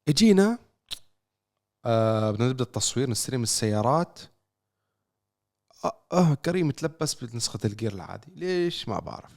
اجينا 0.08 0.60
آه 1.86 2.32
بدنا 2.32 2.50
نبدا 2.50 2.64
التصوير 2.64 3.10
نستلم 3.10 3.44
السيارات. 3.44 4.20
أه 6.14 6.34
كريم 6.46 6.72
تلبس 6.72 7.14
بنسخة 7.14 7.60
ال 7.66 7.71
gear 7.71 7.94
العادي. 7.94 8.28
ليش؟ 8.36 8.90
ما 8.90 9.00
بعرف. 9.00 9.32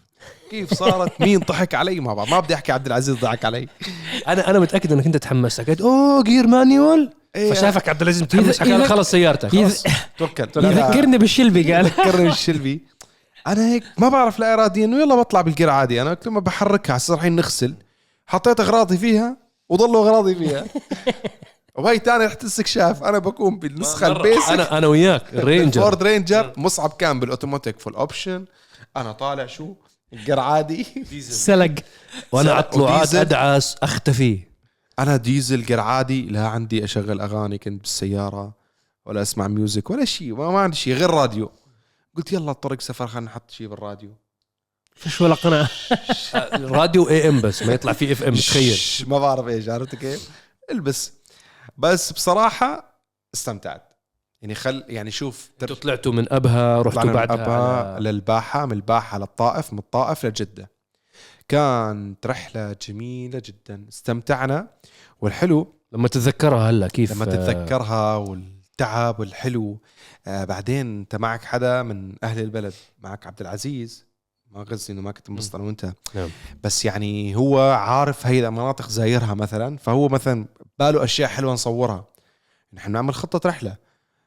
كيف 0.51 0.75
صارت؟ 0.75 1.21
مين 1.23 1.39
ضحك 1.39 1.75
علي؟ 1.75 2.01
ما 2.01 2.15
بعرف. 2.15 2.31
ما 2.31 2.41
بدي 2.41 2.55
أحكي 2.55 2.73
عبد 2.73 2.87
العزيز 2.87 3.17
ضحك 3.17 3.45
علي. 3.45 3.69
أنا 4.29 4.51
أنا 4.51 4.59
متأكد 4.59 4.93
إنك 4.93 5.07
أنت 5.07 5.17
تحمست. 5.17 5.61
حكيت 5.61 5.81
أوه 5.81 6.23
gear 6.23 6.47
manual؟ 6.47 7.13
إيه. 7.37 7.53
فشافك 7.53 7.89
عبد 7.89 8.03
العزيز 8.03 8.23
متحمس. 8.23 8.61
حكى 8.61 8.85
خلص 8.85 9.11
سيارتك 9.11 9.51
إذا- 9.51 9.91
توكل 10.19 10.47
توكل. 10.47 10.67
يذكرني 10.67 11.19
بالشلبي 11.19 11.73
قال. 11.75 11.85
ذكرني 11.85 12.29
بالشلبي. 12.29 12.87
أنا 13.47 13.67
هيك 13.73 13.85
ما 13.99 14.09
بعرف 14.09 14.39
لا 14.39 14.55
اراديا 14.55 14.85
انه 14.85 15.01
يلا 15.01 15.15
بطلع 15.15 15.41
بال 15.41 15.51
gear 15.51 15.71
عادي. 15.71 16.03
أنا 16.03 16.11
قلت 16.11 16.27
له 16.27 16.33
ما 16.33 16.41
بحركها 16.41 16.97
هسه 16.97 17.15
رايحين 17.15 17.37
نغسل 17.37 17.75
حطيت 18.27 18.61
أغراضي 18.61 18.97
فيها 18.99 19.37
وظلوا 19.69 20.11
غراضي 20.11 20.35
فيها. 20.35 20.65
وهي 21.79 21.99
تاني 21.99 22.27
رحت 22.27 22.45
استكشاف 22.45 23.03
أنا 23.03 23.19
بكون 23.19 23.59
بالنسخة 23.59 24.07
ال 24.07 24.13
basic. 24.13 24.51
أنا 24.51 24.79
أنا 24.79 24.87
وياك 24.87 25.35
ال 25.35 25.41
Ranger 25.41 25.81
Ford 25.81 26.03
Ranger 26.03 26.53
مصعب 26.57 26.91
كان 26.91 27.21
بال 27.21 27.32
automatic 27.32 27.81
full 27.81 27.95
option 27.95 28.45
أنا 28.97 29.13
طالع 29.13 29.47
شو؟ 29.47 29.75
gear 30.29 30.62
عادي 30.62 30.87
سلق. 31.21 31.75
وأنا 32.33 32.53
على 32.53 32.65
الطلوعات. 32.65 33.15
أدعس 33.15 33.77
أختفي. 33.83 34.41
أنا 34.99 35.17
ديزل 35.17 35.67
gear 35.67 35.99
عادي 35.99 36.23
لا 36.23 36.49
عندي 36.49 36.85
أشغل 36.85 37.21
أغاني 37.21 37.59
كنت 37.59 37.81
بالسيارة 37.81 38.55
ولا 39.07 39.23
أسمع 39.23 39.49
music 39.49 39.91
ولا 39.91 40.05
شيء. 40.05 40.35
ما, 40.35 40.51
ما 40.51 40.59
عندي 40.59 40.77
شيء 40.77 40.95
غير 40.95 41.11
راديو. 41.11 41.51
قلت 42.17 42.33
يلا 42.33 42.51
الطريق 42.51 42.81
سفر 42.81 43.07
خلينا 43.07 43.27
نحط 43.27 43.51
شيء 43.51 43.67
بالراديو. 43.67 44.11
فيش 44.95 45.21
ولا 45.21 45.35
قناه 45.35 45.69
راديو 46.79 47.09
AM 47.09 47.41
بس 47.41 47.63
ما 47.63 47.73
يطلع 47.73 47.93
فيه 47.93 48.13
FM 48.13 48.35
تخيل. 48.35 48.79
ما 49.07 49.19
بعرف 49.19 49.49
إيش 49.49 49.69
عرفت 49.69 49.95
كيف؟ 49.95 50.31
البس. 50.71 51.18
بس 51.79 52.13
بصراحة 52.13 53.01
استمتعت. 53.35 53.83
يعني 54.43 54.55
خل 54.55 54.85
يعني 54.89 55.11
شوف 55.11 55.51
أنتوا 55.63 55.77
طلعتوا 55.77 56.13
من 56.13 56.33
أبها 56.33 56.83
رحتوا 56.83 57.03
طلعنا 57.03 57.11
من 57.21 57.27
بعدها 57.27 57.45
أبها 57.45 57.97
على- 57.99 58.03
للباحة 58.03 58.67
من 58.67 58.73
الباحة 58.73 59.19
للطائف 59.19 59.73
من 59.73 59.79
الطائف 59.79 60.27
لجدة. 60.27 60.71
كانت 61.49 62.27
رحلة 62.27 62.77
جميلة 62.89 63.43
جدا. 63.45 63.87
استمتعنا. 63.89 64.69
والحلو 65.21 65.75
لما 65.93 66.09
تتذكرها 66.09 66.71
هلا 66.71 66.89
كيف؟ 66.89 67.13
لما 67.13 67.25
تتذكرها 67.25 68.17
والتعب 68.17 69.21
والحلو. 69.21 69.79
آه 70.27 70.45
بعدين 70.45 70.99
أنت 70.99 71.17
معك 71.17 71.45
حدا 71.45 71.83
من 71.83 72.15
أهل 72.25 72.41
البلد 72.41 72.75
معك 72.99 73.27
عبد 73.27 73.41
العزيز. 73.41 74.08
ما 74.55 74.63
قصدي 74.63 74.93
إنه 74.93 75.03
ما 75.03 75.13
كنت 75.13 75.29
انبسط 75.29 75.55
أنا 75.55 75.65
وأنت. 75.65 75.93
نعم. 76.15 76.29
بس 76.65 76.85
يعني 76.85 77.37
هو 77.37 77.61
عارف 77.61 78.27
هي 78.27 78.49
المناطق 78.49 78.89
زايرها 78.89 79.35
مثلا 79.35 79.77
فهو 79.77 80.09
مثلا 80.09 80.47
باله 80.79 81.05
أشياء 81.05 81.29
حلوة 81.29 81.53
نصورها. 81.53 82.05
نحن 82.73 82.93
نعمل 82.93 83.15
خطة 83.15 83.49
رحلة. 83.49 83.77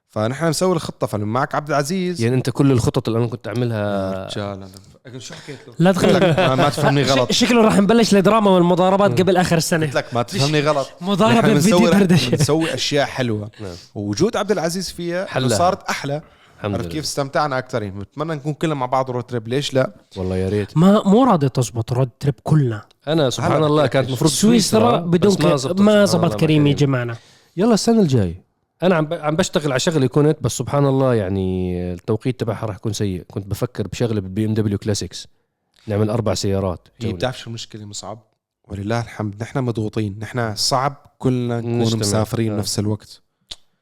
فنحن 0.09 0.45
نسوي 0.45 0.75
الخطة. 0.75 1.07
فمعك 1.07 1.55
عبد 1.55 1.69
العزيز 1.69 2.21
يعني 2.21 2.35
أنت 2.35 2.49
كل 2.49 2.71
الخطط 2.71 3.07
اللي 3.07 3.19
أنا 3.19 3.27
كنت 3.27 3.47
اعملها 3.47 4.25
رجال 4.25 4.69
أنا 5.07 5.19
شو 5.19 5.33
حكيت 5.33 5.67
له؟ 5.67 5.73
لا 5.79 5.91
قلت 5.91 5.99
تخلي 5.99 6.13
لك 6.13 6.39
ما, 6.39 6.69
تفهمني 6.69 7.03
غلط. 7.03 7.31
شكله 7.31 7.61
راح 7.61 7.77
نبلش 7.77 8.15
الدراما 8.15 8.51
والمضاربات 8.51 9.21
قبل 9.21 9.37
آخر 9.37 9.57
السنة. 9.57 9.85
قلت 9.85 9.95
لك 9.95 10.13
ما 10.13 10.23
تفهمني 10.23 10.61
غلط. 10.61 10.87
مضاربة 11.01 11.41
بنسوي 11.47 11.89
دردشه 11.89 12.29
بنسوي 12.29 12.73
أشياء 12.73 13.05
حلوة. 13.05 13.51
نعم. 13.59 13.75
ووجود 13.95 14.37
عبد 14.37 14.51
العزيز 14.51 14.91
فيها. 14.91 15.47
صارت 15.47 15.83
أحلى. 15.83 16.21
الحمد 16.61 16.73
عرفت 16.73 16.85
لله. 16.85 16.93
كيف 16.93 17.03
استمتعنا 17.03 17.57
أكثر؟ 17.57 17.83
يعني 17.83 17.99
بتمنى 17.99 18.35
نكون 18.35 18.53
كلنا 18.53 18.75
مع 18.75 18.85
بعض 18.85 19.11
road 19.11 19.23
trip 19.23 19.47
ليش 19.47 19.73
لا؟ 19.73 19.91
والله 20.17 20.35
يا 20.35 20.49
ريت. 20.49 20.77
ما 20.77 21.03
مو 21.03 21.23
راضي 21.23 21.49
تزبط 21.49 21.93
road 21.93 22.09
trip 22.19 22.35
كلنا. 22.43 22.81
أنا 23.07 23.29
سبحان 23.29 23.63
الله 23.63 23.87
كانت؟ 23.87 24.07
المفروض 24.07 24.31
سويسرا 24.31 24.97
بدون 24.97 25.37
ما 25.79 26.05
زبط 26.05 26.39
كريم 26.39 26.67
يجي 26.67 26.85
معنا. 26.85 27.17
يلا 27.57 27.73
السنة 27.73 28.01
الجاي. 28.01 28.41
أنا 28.83 28.95
عم 28.95 29.09
عم 29.11 29.35
بشتغل 29.35 29.71
على 29.71 29.79
شغله 29.79 30.07
كنت 30.07 30.37
بس 30.41 30.57
سبحان 30.57 30.85
الله 30.85 31.15
يعني 31.15 31.75
التوقيت 31.93 32.39
تبعها 32.39 32.65
راح 32.65 32.75
يكون 32.75 32.93
سيء. 32.93 33.25
كنت 33.31 33.47
بفكر 33.47 33.87
بشغله 33.87 34.21
بال 34.21 34.45
BMW 34.45 34.77
classics 34.77 35.27
نعمل 35.87 36.09
أربع 36.09 36.33
سيارات. 36.33 36.87
هي 36.87 37.05
جولة. 37.05 37.15
بتعرف 37.15 37.39
شو 37.39 37.49
المشكلة 37.49 37.85
مصعب؟ 37.85 38.19
ولله 38.67 39.01
الحمد 39.01 39.41
نحن 39.41 39.59
مضغوطين. 39.59 40.19
نحن 40.19 40.55
صعب 40.55 40.95
كلنا 41.17 41.61
نكون. 41.61 41.99
مسافرين 41.99 42.51
آه. 42.51 42.55
بنفس 42.55 42.79
الوقت. 42.79 43.21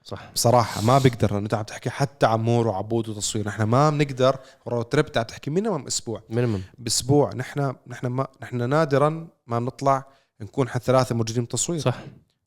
صح. 0.10 0.32
بصراحة 0.36 0.82
ما 0.82 0.98
بقدر 0.98 1.38
انت 1.38 1.54
عم 1.54 1.64
تحكي 1.64 1.90
حتى 1.90 2.26
عمور 2.26 2.68
وعبود 2.68 3.10
وتصوير. 3.10 3.48
نحن 3.48 3.64
ما 3.64 3.90
بنقدر 3.90 4.38
road 4.68 4.86
trip 4.86 5.06
عم 5.18 5.24
تحكي 5.24 5.52
minimum 5.52 5.88
أسبوع. 5.88 6.22
minimum 6.30 6.62
بأسبوع. 6.78 7.34
نحن 7.34 7.76
نحن 7.88 8.08
ما 8.08 8.28
نحن 8.42 8.70
نادرا 8.70 9.28
ما 9.48 9.60
بنطلع 9.60 10.04
نكون 10.42 10.70
حتى 10.70 10.86
ثلاثة 10.86 11.16
موجودين 11.16 11.44
بتصوير. 11.44 11.80
صح. 11.80 11.98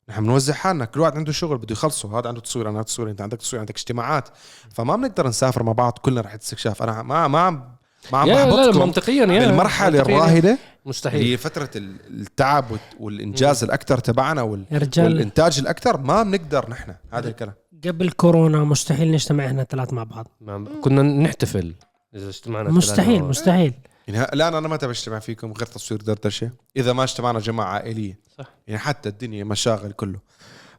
نحن 0.09 0.23
بنوزع 0.23 0.53
حالنا. 0.53 0.85
كل 0.85 0.99
واحد 0.99 1.17
عنده 1.17 1.31
شغل 1.31 1.57
بده 1.57 1.73
يخلصه. 1.73 2.19
هذا 2.19 2.27
عنده 2.27 2.41
تصوير 2.41 2.69
أنا 2.69 2.83
تصوير. 2.83 3.09
أنت 3.09 3.21
عندك 3.21 3.37
تصوير 3.37 3.59
عندك 3.59 3.75
اجتماعات. 3.75 4.29
فما 4.73 4.95
بنقدر 4.95 5.27
نسافر 5.27 5.63
مع 5.63 5.71
بعض. 5.71 5.97
كلنا 6.01 6.21
رح 6.21 6.33
استكشاف 6.33 6.83
أنا 6.83 7.03
ما 7.03 7.27
ما 7.27 7.39
عم 7.39 7.75
ما 8.11 8.17
عم 8.17 8.27
يا 8.27 8.33
لا 8.33 8.45
لا 8.49 8.55
بحبطكم 8.61 8.79
منطقيا 8.79 9.13
يا 9.25 9.25
بالمرحلة 9.47 9.97
منطقياً. 9.97 10.15
الراهنة 10.17 10.57
مستحيل. 10.85 11.21
هي 11.21 11.37
فتره 11.37 11.69
ال- 11.75 12.21
التعب 12.21 12.65
والإنجاز 12.99 13.63
الأكثر 13.63 13.97
تبعنا 13.97 14.41
وال... 14.41 14.65
يا 14.71 14.77
رجال. 14.77 15.05
والإنتاج 15.05 15.59
الأكثر 15.59 15.97
ما 15.97 16.23
بنقدر 16.23 16.69
نحن. 16.69 16.95
هذا 17.11 17.29
الكلام. 17.29 17.53
قبل 17.87 18.11
كورونا 18.11 18.63
مستحيل 18.63 19.11
نجتمع 19.11 19.45
إحنا 19.45 19.61
الثلاث 19.61 19.93
مع 19.93 20.03
بعض. 20.03 20.27
ما- 20.41 20.65
كنا 20.81 21.01
نحتفل 21.01 21.73
إذا 22.15 22.29
اجتمعنا 22.29 22.69
مستحيل. 22.69 23.23
مستحيل. 23.23 23.73
يعني 24.07 24.23
الآن 24.33 24.53
أنا 24.55 24.67
متى 24.67 24.87
بجتمع 24.87 25.19
فيكم 25.19 25.51
غير 25.51 25.65
تصوير 25.65 26.01
دردشة. 26.01 26.49
إذا 26.77 26.93
ما 26.93 27.03
اجتمعنا 27.03 27.39
جماعة 27.39 27.67
عائلية. 27.67 28.19
صح. 28.37 28.45
يعني 28.67 28.79
حتى 28.79 29.09
الدنيا 29.09 29.43
مشاغل 29.43 29.91
كله. 29.91 30.19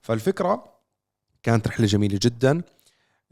فالفكرة 0.03 0.65
كانت 1.43 1.69
رحلة 1.69 1.87
جميلة 1.87 2.19
جدا. 2.23 2.63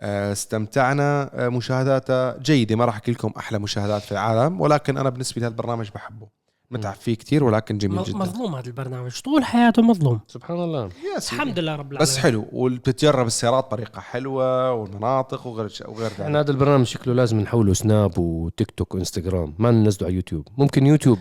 استمتعنا. 0.03 1.31
آه، 1.35 1.49
مشاهداتها 1.49 2.39
جيدة. 2.39 2.77
ما 2.77 2.85
راح 2.85 2.95
أحكي 2.95 3.13
لكم 3.13 3.33
أحلى 3.37 3.59
مشاهدات 3.59 4.03
في 4.03 4.13
العالم 4.13 4.61
ولكن 4.61 4.99
أنا 4.99 5.11
بالنسبة 5.11 5.41
لهذا 5.41 5.53
البرنامج 5.53 5.89
بحبه. 5.95 6.29
متعب 6.71 6.95
فيه 6.95 7.15
كثير 7.15 7.45
ولكن 7.45 7.79
جميل 7.79 8.03
جدا. 8.03 8.19
مظلوم 8.19 8.55
هذا 8.55 8.67
البرنامج. 8.67 9.21
طول 9.21 9.45
حياته 9.45 9.83
مظلوم. 9.83 10.21
سبحان 10.27 10.57
الله. 10.57 10.89
سيدي. 11.19 11.43
الحمد 11.43 11.59
لله 11.59 11.73
رب 11.73 11.93
العالمين. 11.93 12.03
بس 12.03 12.19
حلو 12.19 12.47
وبتتجرب 12.53 13.27
السيارات 13.27 13.65
بطريقه 13.65 14.01
حلوة 14.01 14.73
والمناطق 14.73 15.47
وغير 15.47 15.71
وغير 15.89 16.11
يعني 16.19 16.37
ذلك 16.37 16.45
هذا 16.45 16.51
البرنامج 16.51 16.87
شكله 16.87 17.15
لازم 17.15 17.41
نحوله 17.41 17.73
سناب 17.73 18.19
وتيك 18.19 18.71
توك 18.71 18.95
وانستغرام 18.95 19.55
ما 19.59 19.71
ننزله 19.71 20.07
على 20.07 20.17
يوتيوب 20.17 20.49
ممكن 20.59 20.87
يوتيوب 20.87 21.19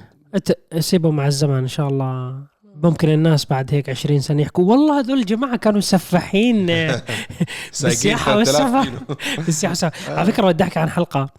سيبه 0.80 1.12
مع 1.12 1.28
الزمن 1.28 1.58
إن 1.58 1.68
شاء 1.68 1.88
الله. 1.88 2.44
ممكن 2.84 3.10
الناس 3.10 3.46
بعد 3.46 3.74
هيك 3.74 3.90
20 3.90 4.20
سنة 4.20 4.42
يحكوا 4.42 4.64
والله 4.64 5.00
هذول 5.00 5.20
الجماعه 5.20 5.56
كانوا 5.56 5.82
سفاحين. 5.82 6.66
بالسياحة 7.84 8.38
والسفر. 8.38 8.90
بالسياحة 9.46 9.72
والسفر. 9.72 10.14
على 10.14 10.32
فكرة 10.32 10.48
بدي 10.48 10.64
أحكي 10.64 10.80
عن 10.80 10.90
حلقة 10.90 11.30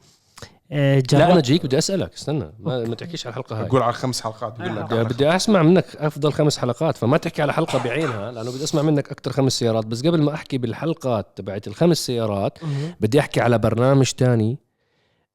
آه، 0.75 0.95
لا 0.95 1.01
جربت 1.01 1.31
أنا 1.31 1.41
جيك 1.41 1.67
بدي 1.67 1.79
أسألك. 1.79 2.15
استنى 2.15 2.53
ما, 2.59 2.85
ما 2.85 2.95
تحكيش 2.95 3.27
على 3.27 3.33
الحلقة 3.33 3.61
هاي. 3.61 3.69
بقول 3.69 3.83
على 3.83 3.93
خمس 3.93 4.21
حلقات 4.21 4.59
بقول 4.59 4.77
لك 4.77 4.85
بدي, 4.85 5.05
بدي 5.05 5.37
أسمع 5.37 5.63
منك 5.63 5.85
أفضل 5.97 6.33
خمس 6.33 6.59
حلقات 6.59 6.97
فما 6.97 7.17
تحكي 7.17 7.43
على 7.43 7.53
حلقة 7.53 7.85
بعينها 7.85 8.33
لأنه 8.33 8.51
بدي 8.51 8.65
أسمع 8.65 8.83
منك 8.83 9.11
أكثر 9.11 9.33
خمس 9.33 9.53
سيارات. 9.53 9.87
بس 9.87 10.03
قبل 10.07 10.23
ما 10.23 10.35
أحكي 10.35 10.59
بالحلقات 10.59 11.27
تبعت 11.37 11.67
الخمس 11.67 11.99
سيارات. 11.99 12.59
بدي 13.01 13.21
أحكي 13.21 13.41
على 13.41 13.59
برنامج 13.59 14.11
تاني. 14.11 14.59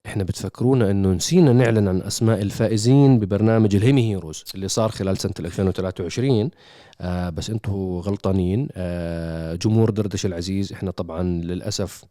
إحنا 0.08 0.24
بتفكرونا 0.24 0.92
إنه 0.92 1.10
نسينا 1.14 1.54
نعلن 1.54 1.88
عن 1.88 2.02
أسماء 2.02 2.42
الفائزين 2.42 3.20
ببرنامج 3.20 3.76
الهيمي 3.76 4.10
هيروز 4.10 4.44
اللي 4.56 4.68
صار 4.68 4.90
خلال 4.90 5.18
سنة 5.18 5.34
2023 5.40 6.50
آه 7.02 7.30
بس 7.30 7.50
أنتم 7.50 7.72
غلطانين. 7.98 8.68
آه 8.76 9.56
جمهور 9.56 9.90
دردش 9.90 10.26
العزيز 10.26 10.74
إحنا 10.74 10.92
طبعا 10.92 11.24
للأسف 11.24 12.04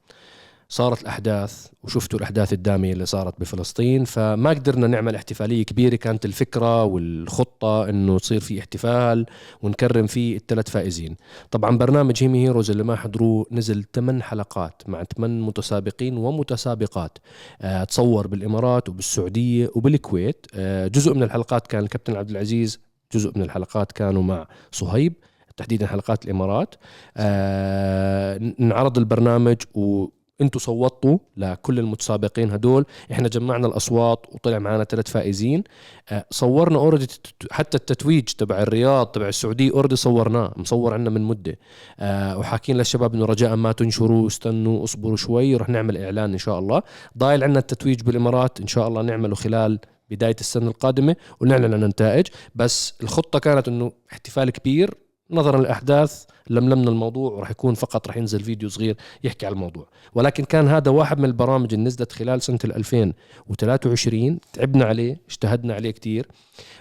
صارت 0.68 1.02
الأحداث 1.02 1.66
وشفتوا 1.83 2.18
الأحداث 2.18 2.52
الدامية 2.52 2.92
اللي 2.92 3.07
صارت 3.07 3.40
بفلسطين 3.40 4.05
فما 4.05 4.50
قدرنا 4.50 4.87
نعمل 4.87 5.14
احتفالية 5.14 5.62
كبيرة. 5.64 5.96
كانت 5.96 6.24
الفكرة 6.24 6.85
والخطة 6.85 7.88
إنه 7.88 8.18
تصير 8.18 8.40
في 8.40 8.59
احتفال 8.61 9.26
ونكرم 9.62 10.07
فيه 10.07 10.37
الثلاث 10.37 10.70
فائزين. 10.70 11.16
طبعا 11.50 11.79
برنامج 11.79 12.22
هيمي 12.22 12.44
هيروز 12.44 12.70
اللي 12.70 12.85
ما 12.85 12.96
حضروه 12.96 13.46
نزل 13.50 13.85
8 13.94 14.22
حلقات 14.22 14.83
مع 14.87 15.05
8 15.05 15.46
متسابقين 15.46 16.16
ومتسابقات. 16.16 17.18
آه 17.62 17.85
تصور 17.85 18.26
بالإمارات 18.26 18.88
وبالسعودية 18.88 19.70
وبالكويت. 19.74 20.46
آه 20.55 20.87
جزء 20.87 21.14
من 21.14 21.22
الحلقات 21.22 21.66
كان 21.66 21.83
الكابتن 21.83 22.16
عبد 22.16 22.31
العزيز 22.31 22.81
جزء 23.14 23.33
من 23.37 23.42
الحلقات 23.42 23.92
كانوا 23.92 24.22
مع 24.22 24.46
صهيب 24.72 25.12
تحديدا 25.57 25.87
حلقات 25.87 26.24
الإمارات. 26.24 26.74
آه 27.16 28.52
انعرض 28.61 28.98
البرنامج 28.98 29.57
و 29.74 30.07
أنتوا 30.40 30.61
صوتوا 30.61 31.18
لكل 31.37 31.79
المتسابقين 31.79 32.51
هدول. 32.51 32.85
إحنا 33.12 33.29
جمعنا 33.29 33.66
الأصوات 33.66 34.27
وطلع 34.33 34.59
معنا 34.59 34.85
ثلاث 34.85 35.11
فائزين. 35.11 35.64
آه، 36.09 36.25
صورنا 36.31 36.79
already 36.79 37.07
حتى 37.51 37.77
التتويج 37.77 38.25
تبع 38.25 38.62
الرياض 38.62 39.07
تبع 39.07 39.29
السعودية 39.29 39.70
already 39.71 39.97
صورناه 39.96 40.53
مصور 40.57 40.94
عنا 40.94 41.11
من 41.11 41.22
مدة. 41.22 41.59
آه، 42.01 42.38
وحاكين 42.38 42.77
للشباب 42.77 43.14
إنه 43.14 43.25
رجاء 43.25 43.57
ما 43.57 43.72
تنشروا 43.72 44.27
استنوا 44.27 44.85
اصبروا 44.85 45.16
شوي 45.16 45.57
رح 45.57 45.68
نعمل 45.68 45.96
إعلان 45.96 46.33
إن 46.33 46.38
شاء 46.38 46.58
الله. 46.58 46.83
ضايل 47.19 47.44
عنا 47.44 47.58
التتويج 47.58 48.02
بالإمارات 48.02 48.61
إن 48.61 48.67
شاء 48.67 48.88
الله 48.88 49.02
نعمله 49.02 49.35
خلال 49.35 49.79
بداية 50.11 50.37
السنة 50.40 50.69
القادمة 50.69 51.17
ونعلن 51.40 51.75
عن 51.75 51.83
النتائج. 51.83 52.27
بس 52.54 52.94
الخطة 53.02 53.38
كانت 53.38 53.69
إنه 53.69 53.92
احتفال 54.13 54.50
كبير 54.50 54.94
نظرا 55.31 55.58
للأحداث 55.60 56.24
لملمنا 56.50 56.90
الموضوع 56.90 57.33
وراح 57.33 57.50
يكون 57.50 57.74
فقط 57.74 58.06
راح 58.06 58.16
ينزل 58.16 58.40
فيديو 58.40 58.68
صغير 58.68 58.96
يحكي 59.24 59.46
على 59.46 59.52
الموضوع. 59.52 59.87
ولكن 60.14 60.44
كان 60.44 60.68
هذا 60.68 60.90
واحد 60.90 61.18
من 61.18 61.24
البرامج 61.24 61.74
اللي 61.74 61.85
نزلت 61.87 62.12
خلال 62.12 62.42
سنة 62.42 62.58
2023 62.64 64.38
تعبنا 64.52 64.85
عليه 64.85 65.20
اجتهدنا 65.29 65.74
عليه 65.74 65.90
كتير. 65.90 66.27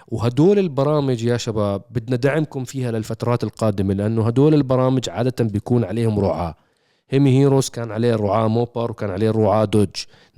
وهدول 0.08 0.58
البرامج 0.58 1.24
يا 1.24 1.36
شباب 1.36 1.82
بدنا 1.90 2.16
دعمكم 2.16 2.64
فيها 2.64 2.90
للفترات 2.92 3.44
القادمة 3.44 3.94
لأنه 3.94 4.26
هدول 4.26 4.54
البرامج 4.54 5.10
عادة 5.10 5.44
بيكون 5.44 5.84
عليهم 5.84 6.18
رعاة. 6.20 6.54
Hemi 7.10 7.38
Heroes 7.38 7.68
كان 7.68 7.92
عليه 7.92 8.14
الرعاة 8.14 8.48
Mopar 8.48 8.90
وكان 8.90 9.10
عليه 9.10 9.30
الرعاة 9.30 9.64
Dodge. 9.64 9.88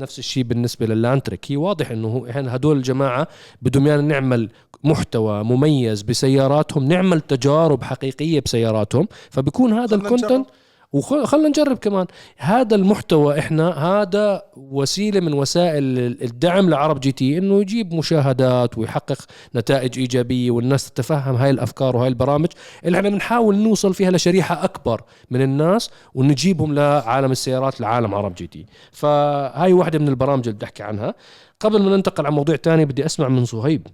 نفس 0.00 0.18
الشيء 0.18 0.42
بالنسبة 0.42 0.86
لل 0.86 0.99
Landtrek 0.99 1.52
هي 1.52 1.56
واضح 1.56 1.90
إنه 1.90 2.26
إحنا 2.30 2.56
هدول 2.56 2.76
الجماعة 2.76 3.28
بدهم 3.62 3.86
يانا 3.86 4.02
نعمل 4.02 4.50
محتوى 4.84 5.44
مميز 5.44 6.02
بسياراتهم 6.02 6.84
نعمل 6.84 7.20
تجارب 7.20 7.82
حقيقية 7.82 8.40
بسياراتهم. 8.40 9.08
فبيكون 9.30 9.72
هذا 9.72 9.94
ال 9.94 10.00
content. 10.00 10.46
وخلنا 10.92 11.48
نجرب 11.48 11.78
كمان. 11.78 12.06
هذا 12.36 12.76
المحتوى 12.76 13.38
إحنا 13.38 13.70
هذا 13.70 14.42
وسيلة 14.56 15.20
من 15.20 15.32
وسائل 15.34 15.98
الدعم 16.22 16.70
لعرب 16.70 17.00
GT 17.00 17.38
إنه 17.38 17.60
يجيب 17.60 17.94
مشاهدات 17.94 18.78
ويحقق 18.78 19.18
نتائج 19.54 19.98
إيجابية 19.98 20.50
والناس 20.50 20.90
تتفهم 20.90 21.36
هاي 21.36 21.50
الأفكار 21.50 21.96
وهاي 21.96 22.08
البرامج 22.08 22.48
اللي 22.84 22.98
إحنا 22.98 23.08
بنحاول 23.08 23.56
نوصل 23.56 23.94
فيها 23.94 24.10
لشريحة 24.10 24.64
أكبر 24.64 25.02
من 25.30 25.42
الناس 25.42 25.90
ونجيبهم 26.14 26.74
لعالم 26.74 27.32
السيارات 27.32 27.80
لعالم 27.80 28.14
عرب 28.14 28.34
جي 28.34 28.46
تي. 28.46 28.66
فهاي 28.92 29.72
واحدة 29.72 29.98
من 29.98 30.08
البرامج 30.08 30.48
اللي 30.48 30.56
بدي 30.56 30.64
أحكي 30.64 30.82
عنها. 30.82 31.14
قبل 31.60 31.82
ما 31.82 31.96
ننتقل 31.96 32.26
على 32.26 32.34
موضوع 32.34 32.56
تاني 32.56 32.84
بدي 32.84 33.06
أسمع 33.06 33.28
من 33.28 33.44
صهيب. 33.44 33.86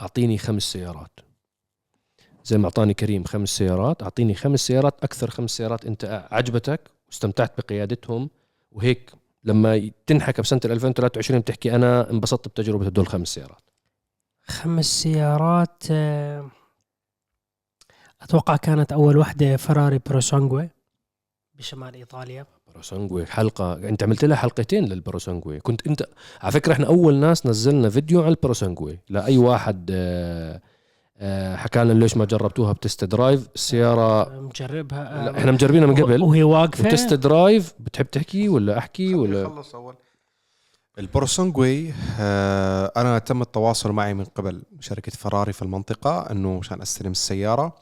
أعطيني 0.00 0.38
خمس 0.38 0.62
سيارات. 0.62 1.25
زي 2.46 2.58
ما 2.58 2.64
أعطاني 2.64 2.94
كريم 2.94 3.24
خمس 3.24 3.48
سيارات 3.48 4.02
أعطيني 4.02 4.34
خمس 4.34 4.60
سيارات 4.60 4.94
أكثر 5.04 5.30
خمس 5.30 5.50
سيارات 5.50 5.84
أنت 5.84 6.28
عجبتك 6.30 6.80
واستمتعت 7.08 7.52
بقيادتهم. 7.60 8.30
وهيك 8.70 9.12
لما 9.44 9.90
تنحكى 10.06 10.42
بسنة 10.42 10.60
2023 10.64 11.40
بتحكي 11.40 11.74
أنا 11.74 12.10
انبسطت 12.10 12.48
بتجربة 12.48 12.86
هدول 12.86 13.04
الخمس 13.04 13.28
سيارات. 13.28 13.60
خمس 14.42 14.84
سيارات 15.02 15.82
آه، 15.90 16.50
أتوقع 18.22 18.56
كانت 18.56 18.92
أول 18.92 19.16
واحدة 19.16 19.56
فراري 19.56 20.00
Purosangue 20.06 20.68
بشمال 21.54 21.94
إيطاليا. 21.94 22.46
Purosangue 22.74 23.26
حلقة 23.26 23.74
أنت 23.88 24.02
عملت 24.02 24.24
لها 24.24 24.36
حلقتين 24.36 24.84
لل 24.84 24.97
Purosangue 24.97 25.60
كنت 25.60 25.86
أنت 25.86 26.06
على 26.40 26.52
فكرة 26.52 26.72
إحنا 26.72 26.86
أول 26.86 27.14
ناس 27.14 27.46
نزلنا 27.46 27.90
فيديو 27.90 28.22
عن 28.22 28.28
ال 28.28 28.34
Purosangue 28.34 28.98
لأي 29.08 29.38
واحد 29.38 29.90
آه، 29.92 30.60
حكى 31.56 31.84
لنا 31.84 31.92
ليش 31.92 32.16
ما 32.16 32.24
جربتوها 32.24 32.72
ب 32.72 32.78
test 32.78 33.04
drive؟ 33.04 33.48
السياره 33.54 34.40
مجربها. 34.40 35.24
لا 35.24 35.38
إحنا 35.38 35.52
مجربينها 35.52 35.86
من 35.86 35.94
قبل. 35.94 36.22
وهي 36.22 36.42
واقفة. 36.42 36.86
و 36.86 36.92
test 36.92 37.14
drive 37.14 37.74
بتحب 37.80 38.10
تحكي 38.10 38.48
ولا 38.48 38.78
أحكي 38.78 39.14
ولا؟ 39.14 39.48
خلص 39.48 39.74
أول. 39.74 39.94
ال 40.98 41.07
Purosangue 41.07 41.92
آه 42.20 42.92
أنا 42.96 43.18
تم 43.18 43.42
التواصل 43.42 43.92
معي 43.92 44.14
من 44.14 44.24
قبل 44.24 44.62
شركة 44.80 45.12
فراري 45.12 45.52
في 45.52 45.62
المنطقة 45.62 46.30
إنه 46.30 46.58
عشان 46.58 46.82
أستلم 46.82 47.10
السيارة. 47.10 47.62
آه 47.62 47.72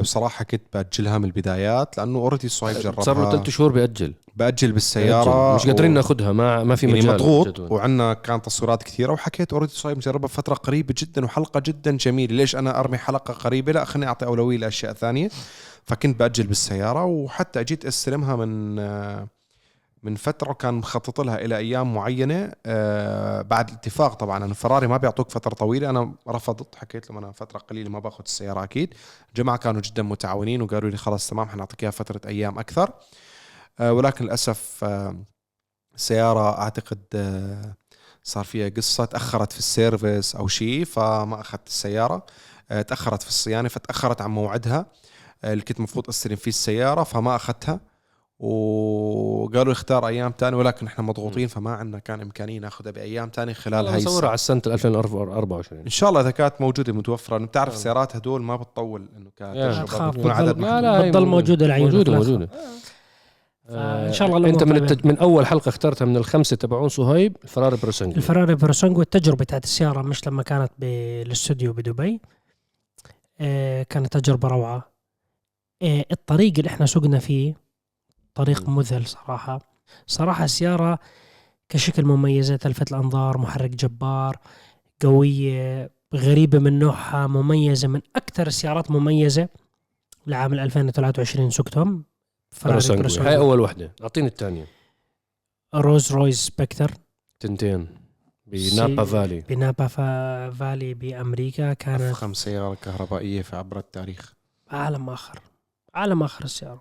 بصراحة 0.00 0.44
كنت 0.44 0.62
بأجلها 0.74 1.18
من 1.18 1.24
البدايات 1.24 1.98
لأنه 1.98 2.18
already 2.18 2.48
صهيب 2.48 2.76
صار 2.76 2.84
له 2.84 3.02
جربها. 3.04 3.30
ثلاث 3.30 3.48
شهور 3.50 3.72
بيأجل. 3.72 4.14
بأجل 4.36 4.72
بالسيارة 4.72 5.30
بيأجل. 5.52 5.54
مش 5.54 5.66
قادرين 5.66 5.90
ناخذها 5.90 6.32
ما 6.32 6.64
ما 6.64 6.76
في 6.76 6.86
يعني 6.86 6.98
مجال. 6.98 7.14
مضغوط 7.14 7.48
جدول. 7.48 7.72
وعندنا 7.72 8.14
كان 8.14 8.42
تصويرات 8.42 8.82
كثيرة 8.82 9.12
وحكيت 9.12 9.52
already 9.52 9.72
صهيب 9.72 9.96
مجربها 9.96 10.28
فتره 10.28 10.54
قريبة 10.54 10.94
جدا 10.98 11.24
وحلقة 11.24 11.60
جدا 11.66 11.96
جميلة. 11.96 12.36
ليش 12.36 12.56
أنا 12.56 12.80
أرمي 12.80 12.98
حلقة 12.98 13.34
قريبة؟ 13.34 13.72
لا 13.72 13.84
خليني 13.84 14.06
أعطي 14.06 14.26
أولوية 14.26 14.58
لأشياء 14.58 14.92
ثانية. 14.92 15.28
فكنت 15.84 16.18
بأجل 16.20 16.46
بالسيارة 16.46 17.04
وحتى 17.04 17.60
أجيت 17.60 17.84
أستلمها 17.84 18.36
من 18.36 18.78
آه، 18.78 19.28
من 20.04 20.16
فترة 20.16 20.52
كان 20.52 20.74
مخطط 20.74 21.20
لها 21.20 21.36
إلى 21.44 21.56
أيام 21.56 21.94
معينة 21.94 22.52
آه، 22.66 23.42
بعد 23.42 23.70
اتفاق 23.70 24.14
طبعا 24.14 24.44
أنا 24.44 24.54
فراري 24.54 24.86
ما 24.86 24.96
بيعطوك 24.96 25.30
فترة 25.30 25.54
طويلة. 25.54 25.90
أنا 25.90 26.14
رفضت 26.28 26.74
حكيت 26.74 27.10
لهم 27.10 27.18
أنا 27.18 27.32
فترة 27.32 27.58
قليلة 27.58 27.90
ما 27.90 27.98
باخذ 27.98 28.22
السيارة 28.24 28.64
أكيد. 28.64 28.94
الجماعه 29.28 29.58
كانوا 29.58 29.80
جدا 29.80 30.02
متعاونين 30.02 30.62
وقالوا 30.62 30.90
لي 30.90 30.96
خلاص 30.96 31.28
تمام 31.28 31.48
حنعطيك 31.48 31.82
إياها 31.82 31.90
فترة 31.90 32.20
أيام 32.26 32.58
أكثر. 32.58 32.90
آه، 33.80 33.92
ولكن 33.92 34.24
للأسف 34.24 34.84
آه، 34.84 35.16
السياره 35.94 36.58
أعتقد 36.58 37.02
آه، 37.14 37.74
صار 38.22 38.44
فيها 38.44 38.68
قصة 38.68 39.04
تأخرت 39.04 39.52
في 39.52 39.58
السيرفيس 39.58 40.36
أو 40.36 40.48
شيء 40.48 40.84
فما 40.84 41.40
أخذت 41.40 41.66
السيارة. 41.66 42.26
آه، 42.70 42.82
تأخرت 42.82 43.22
في 43.22 43.28
الصيانة 43.28 43.68
فتأخرت 43.68 44.20
عن 44.22 44.30
موعدها. 44.30 44.86
آه، 45.44 45.52
اللي 45.52 45.64
كنت 45.64 45.78
المفروض 45.78 46.08
أستلم 46.08 46.36
فيه 46.36 46.48
السيارة 46.50 47.02
فما 47.02 47.36
أخذتها. 47.36 47.93
وقالوا 48.44 49.72
اختار 49.72 50.06
أيام 50.06 50.32
تانية 50.32 50.56
ولكن 50.56 50.86
إحنا 50.86 51.04
مضغوطين 51.04 51.48
فما 51.48 51.70
عندنا 51.70 51.98
كان 51.98 52.20
امكانيه 52.20 52.58
ناخذها 52.58 52.92
بأيام 52.92 53.28
تانية 53.28 53.52
خلال 53.52 53.86
هاي 53.86 53.96
السنة 53.96 54.26
على 54.26 54.34
السنة 54.34 54.62
2024 54.66 55.82
إن 55.82 55.88
شاء 55.88 56.08
الله 56.08 56.20
إذا 56.20 56.30
كانت 56.30 56.54
موجودة 56.60 56.92
متوفرة. 56.92 57.36
لأنه 57.36 57.46
بتعرف 57.46 57.72
آه. 57.72 57.76
السيارات 57.76 58.16
هدول 58.16 58.42
ما 58.42 58.56
بتطول 58.56 59.08
إنه. 59.16 59.30
كتجربه 59.36 60.10
بتكون 60.10 60.30
عدد. 60.30 60.58
لا 60.58 60.80
لا 60.80 61.08
بتضل 61.08 61.26
موجودة. 61.26 61.66
لعيونك 61.66 61.92
موجودة 61.94 62.12
موجودة. 62.12 62.48
فإن 63.68 64.12
شاء 64.12 64.36
الله 64.36 64.48
أنت 64.48 64.62
من. 64.62 64.76
التج... 64.76 65.06
من 65.06 65.18
أول 65.18 65.46
حلقة 65.46 65.68
اخترتها 65.68 66.04
من 66.04 66.16
الخمسة 66.16 66.56
تبعون 66.56 66.88
صهيب 66.88 67.36
الفراري 67.44 67.76
Purosangue 67.82 68.16
الفراري 68.16 68.54
Purosangue 68.54 69.02
التجربة 69.02 69.44
تاعت 69.44 69.64
السيارة 69.64 70.02
مش 70.02 70.26
لما 70.26 70.42
كانت 70.42 70.70
بالاستوديو 70.78 71.72
بدبي. 71.72 72.20
آه، 73.40 73.82
كانت 73.82 74.16
تجربة 74.16 74.48
روعة. 74.48 74.90
آه، 75.82 76.04
الطريق 76.12 76.52
اللي 76.58 76.68
إحنا 76.68 76.86
سقنا 76.86 77.18
فيه 77.18 77.63
طريق. 78.34 78.68
مذهل 78.68 79.06
صراحة. 79.06 79.58
صراحة 80.06 80.44
السيارة 80.44 80.98
كشكل 81.68 82.04
مميزة 82.04 82.56
تلفت 82.56 82.92
الأنظار 82.92 83.38
محرك 83.38 83.70
جبار 83.70 84.36
قوية 85.02 85.90
غريبة 86.14 86.58
من 86.58 86.78
نوعها 86.78 87.26
مميزة 87.26 87.88
من 87.88 88.00
أكثر 88.16 88.46
السيارات 88.46 88.90
مميزة 88.90 89.48
لعام 90.26 90.54
2023 90.54 91.50
سقتهم 91.50 92.04
فراري 92.50 93.18
هاي 93.20 93.36
أول 93.36 93.60
وحدة. 93.60 93.92
أعطيني 94.02 94.26
الثانية. 94.26 94.66
روز 95.74 96.12
رويز 96.12 96.38
سبكتر. 96.38 96.90
تنتين. 97.40 97.88
بنابا 98.46 99.04
فالي. 99.04 99.40
بنابا 99.40 99.86
فا- 99.86 100.50
فالي 100.50 100.94
بأمريكا 100.94 101.72
كانت 101.72 102.00
أفخم 102.02 102.34
سيارة 102.34 102.74
كهربائية 102.74 103.42
في 103.42 103.56
عبر 103.56 103.78
التاريخ. 103.78 104.34
عالم 104.70 105.10
آخر. 105.10 105.40
عالم 105.94 106.22
آخر 106.22 106.44
السيارة. 106.44 106.80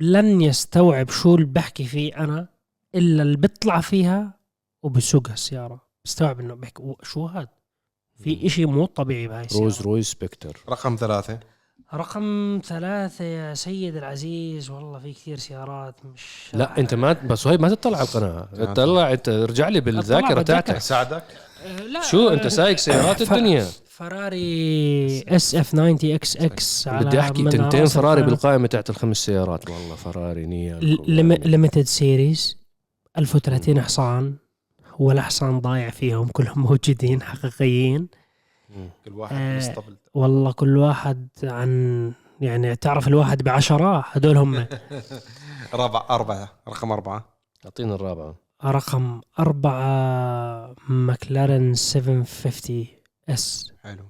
لن 0.00 0.40
يستوعب 0.42 1.10
شو 1.10 1.34
اللي 1.34 1.46
بحكي 1.46 1.84
فيه 1.84 2.16
أنا 2.24 2.48
إلا 2.94 3.22
اللي 3.22 3.36
بيطلع 3.36 3.80
فيها 3.80 4.34
وبسوقها 4.82 5.32
السيارة. 5.34 5.82
بستوعب 6.04 6.40
إنه 6.40 6.54
بحكي 6.54 6.82
"و- 6.82 6.96
شو 7.02 7.26
هاد؟ 7.26 7.48
في 8.22 8.46
إشي 8.46 8.66
مو 8.66 8.86
طبيعي 8.86 9.28
بهاي 9.28 9.44
السيارة. 9.44 9.64
رولز 9.64 9.80
رويس 9.82 10.06
سبكتر. 10.06 10.60
رقم 10.68 10.96
ثلاثة. 11.00 11.38
رقم 11.94 12.60
ثلاثة 12.64 13.24
يا 13.24 13.54
سيد 13.54 13.96
العزيز 13.96 14.70
والله 14.70 14.98
في 14.98 15.12
كثير 15.12 15.36
سيارات 15.38 15.94
مش 16.06 16.50
لا 16.54 16.78
أنت 16.78 16.94
ما 16.94 17.12
بس 17.12 17.46
هاي 17.46 17.56
ما 17.56 17.68
تطلع 17.68 17.98
على 17.98 18.08
القناة. 18.08 18.48
آه. 18.58 18.72
طلع 18.74 19.12
أنت 19.12 19.28
ارجع 19.28 19.68
لي 19.68 19.80
بالذاكرة 19.80 20.26
أطلع 20.26 20.42
تاعتك. 20.42 20.66
بالذاكرة. 20.66 20.78
ساعدك؟ 20.78 21.24
أه، 21.64 21.76
لا. 21.76 22.00
شو 22.02 22.28
أنت 22.28 22.46
سايق 22.46 22.76
سيارات 22.78 23.22
الدنيا. 23.22 23.66
فراري 24.02 25.22
اس 25.28 25.54
اف 25.54 25.72
90 25.72 25.98
إكس 26.04 26.36
إكس 26.36 26.88
بدي 26.88 27.20
أحكي 27.20 27.42
تنتين 27.42 27.86
فراري 27.86 28.22
بالقائمة 28.22 28.66
تاعت 28.66 28.90
الخمس 28.90 29.16
سيارات. 29.16 29.70
والله 29.70 29.94
فراري 29.94 30.46
نيان 30.46 30.78
limited 31.44 31.82
series 31.82 32.58
1030 33.18 33.80
حصان 33.80 34.36
ولا 34.98 35.22
حصان 35.22 35.60
ضايع 35.60 35.90
فيهم 35.90 36.28
كلهم 36.28 36.58
موجودين 36.62 37.22
حقيقيين. 37.22 38.08
كل 39.04 39.12
واحد 39.12 39.36
آه. 39.36 39.74
والله 40.14 40.52
كل 40.52 40.76
واحد 40.76 41.28
عن 41.42 42.12
يعني 42.40 42.76
تعرف 42.76 43.08
الواحد 43.08 43.42
بعشرة 43.42 44.04
هدول 44.12 44.36
هم. 44.36 44.66
رابع 45.74 46.06
أربعة 46.10 46.52
رقم 46.68 46.92
أربعة. 46.92 47.24
اعطينا 47.64 47.94
الرابعة. 47.94 48.34
رقم 48.64 49.20
أربعة 49.38 50.74
ماكلارن 50.88 51.74
750 51.74 53.01
S. 53.28 53.72
حلو. 53.82 54.08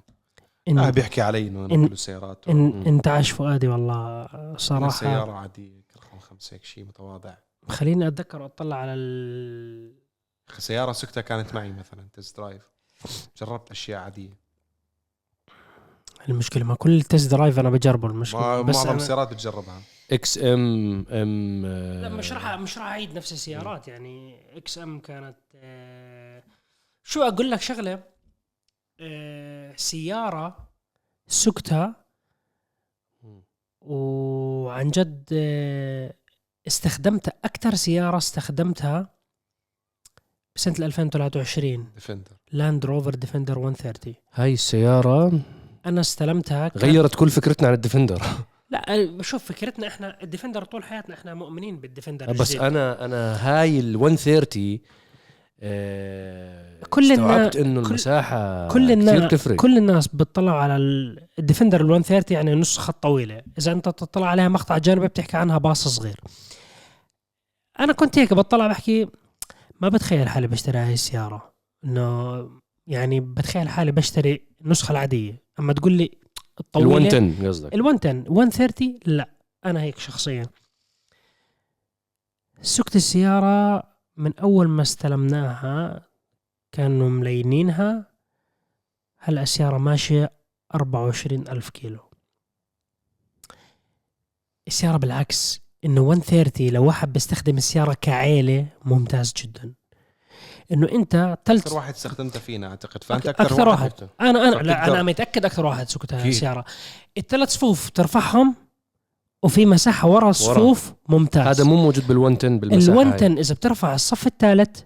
إن, 0.67 0.79
آه 0.79 0.89
بيحكي 0.89 1.21
علي 1.21 1.47
إنه 1.47 1.65
أنا 1.65 1.85
إن- 1.85 1.89
كل 1.89 1.97
سيارات 1.97 2.47
إن 2.47 2.83
انتعش 2.87 3.31
فؤادي 3.31 3.67
والله 3.67 4.27
صراحة. 4.57 4.89
سيارة 4.89 5.31
عادية 5.31 5.83
رقم 5.97 6.19
خمسة 6.19 6.53
هيك 6.55 6.63
شيء 6.63 6.85
متواضع. 6.85 7.33
خليني 7.69 8.07
أتذكر 8.07 8.41
وأطلع 8.41 8.75
على 8.75 8.93
ال... 8.93 9.93
سيارة 10.57 10.91
سكتها 10.91 11.21
كانت 11.21 11.55
معي 11.55 11.71
مثلا 11.71 12.07
test 12.13 12.37
drive 12.37 12.61
جربت 13.37 13.71
أشياء 13.71 14.01
عادية. 14.01 14.37
المشكلة 16.29 16.63
ما 16.63 16.75
كل 16.75 17.01
test 17.01 17.31
drive 17.31 17.59
أنا 17.59 17.69
بجربه 17.69 18.07
المشكلة. 18.07 18.41
ما- 18.41 18.61
بس 18.61 18.75
معظم 18.75 18.89
أنا... 18.89 18.97
السيارات 18.97 19.33
بتجربها. 19.33 19.81
XM 20.11 21.05
إم 21.11 21.65
لا 22.01 22.09
مش 22.09 22.31
راح 22.31 22.53
مش 22.59 22.77
راح 22.77 22.87
أعيد 22.87 23.15
نفس 23.17 23.31
السيارات 23.33 23.87
يعني 23.87 24.39
XM 24.57 24.99
كانت 24.99 25.35
آه، 25.55 26.43
شو 27.03 27.21
أقول 27.23 27.51
لك 27.51 27.61
شغلة؟ 27.61 27.93
آه، 27.93 28.12
سيارة 29.75 30.69
سكتها 31.27 32.05
وعن 33.81 34.89
جد 34.91 35.29
آه، 35.33 36.13
استخدمتها 36.67 37.33
أكثر 37.45 37.75
سيارة 37.75 38.17
استخدمتها 38.17 39.13
بسنة 40.55 40.85
2023 40.85 41.87
ديفندر. 41.95 42.31
لاند 42.51 42.85
روفر 42.85 43.15
ديفندر 43.15 43.59
130 43.59 44.13
هاي 44.33 44.53
السيارة 44.53 45.41
أنا 45.85 46.01
استلمتها 46.01 46.71
غيرت 46.77 47.15
كل 47.15 47.29
فكرتنا 47.29 47.67
عن 47.67 47.73
الديفندر. 47.73 48.21
لا 48.69 49.21
شوف 49.21 49.43
فكرتنا 49.43 49.87
إحنا 49.87 50.23
الديفندر 50.23 50.63
طول 50.63 50.83
حياتنا 50.83 51.15
إحنا 51.15 51.33
مؤمنين 51.33 51.79
بالديفندر 51.79 52.33
بس 52.33 52.41
الجديد. 52.41 52.61
أنا 52.61 53.05
أنا 53.05 53.35
هاي 53.35 53.79
ال 53.79 53.97
130 53.97 54.73
آه 54.73 54.79
كل 56.89 57.11
استوعبت 57.11 57.55
إنه 57.55 57.81
كل- 57.81 57.87
المساحة 57.87 58.67
كل 58.67 58.83
كثير 58.85 58.93
الناس 58.93 59.31
تفرق 59.31 59.55
كل 59.55 59.77
الناس 59.77 60.07
بتطلع 60.07 60.61
على 60.63 60.75
ال- 60.75 61.27
الديفندر 61.39 61.81
ال 61.81 61.87
130 61.87 62.35
يعني 62.37 62.55
نص 62.55 62.77
خط 62.77 63.03
طويلة. 63.03 63.41
إذا 63.57 63.71
أنت 63.71 63.89
تطلع 63.89 64.27
عليها 64.27 64.47
مقطع 64.47 64.77
جانبي 64.77 65.07
بتحكي 65.07 65.37
عنها 65.37 65.57
باص 65.57 65.87
صغير. 65.87 66.19
أنا 67.79 67.93
كنت 67.93 68.19
هيك 68.19 68.33
بطلع 68.33 68.67
بحكي 68.67 69.07
ما 69.81 69.89
بتخيل 69.89 70.29
حالي 70.29 70.47
بشتري 70.47 70.77
هاي 70.77 70.93
السيارة. 70.93 71.53
إنه 71.85 72.49
يعني 72.87 73.19
بتخيل 73.19 73.69
حالي 73.69 73.91
بشتري 73.91 74.47
النسخة 74.61 74.91
العادية. 74.91 75.43
أما 75.59 75.73
تقول 75.73 75.91
لي 75.93 76.03
ال 76.03 76.11
الطويله 76.59 76.89
110 76.99 77.47
قصدك؟ 77.47 77.73
ال 77.73 77.83
110 77.83 78.31
130 78.33 78.99
لا. 79.05 79.29
أنا 79.65 79.81
هيك 79.81 79.97
شخصيا. 79.99 80.45
سكت 82.61 82.95
السيارة 82.95 83.83
من 84.17 84.39
أول 84.39 84.67
ما 84.67 84.81
استلمناها 84.81 86.07
كانوا 86.71 87.09
ملينينها 87.09 88.05
هلا 89.19 89.43
السيارة 89.43 89.77
ماشية 89.77 90.31
24 90.75 91.47
ألف 91.47 91.69
كيلو 91.69 91.99
السيارة 94.67 94.97
بالعكس 94.97 95.61
إنه 95.85 96.05
130 96.09 96.67
لو 96.67 96.85
واحد 96.85 97.13
بيستخدم 97.13 97.57
السيارة 97.57 97.97
كعيلة 98.01 98.67
ممتاز 98.85 99.33
جدا 99.37 99.73
إنه 100.71 100.89
أنت 100.91 101.37
تلت 101.45 101.61
أكثر 101.61 101.75
واحد 101.75 101.93
استخدمته 101.93 102.39
فينا 102.39 102.67
أعتقد 102.67 103.03
فأنت 103.03 103.27
أكثر, 103.27 103.45
أكثر 103.45 103.67
واحد. 103.69 103.91
واحد 104.01 104.09
أنا 104.21 104.47
أنا 104.47 104.55
لا. 104.55 104.87
أنا 104.87 105.03
متأكد 105.03 105.45
أكثر 105.45 105.65
واحد 105.65 105.89
سكت 105.89 106.13
أكيد. 106.13 106.25
السياره 106.25 106.65
الثلاث 107.17 107.49
صفوف 107.49 107.89
ترفعهم 107.89 108.55
وفي 109.43 109.65
مساحة 109.65 110.07
ورا 110.07 110.29
الصفوف 110.29 110.93
ممتاز. 111.09 111.47
هذا 111.47 111.63
مو 111.63 111.75
موجود 111.75 112.07
بال 112.07 112.17
110 112.17 112.57
بالمساحة 112.57 113.01
ال 113.01 113.07
هاي. 113.07 113.29
110 113.29 113.39
إذا 113.39 113.55
بترفع 113.55 113.95
الصف 113.95 114.27
الثالث. 114.27 114.81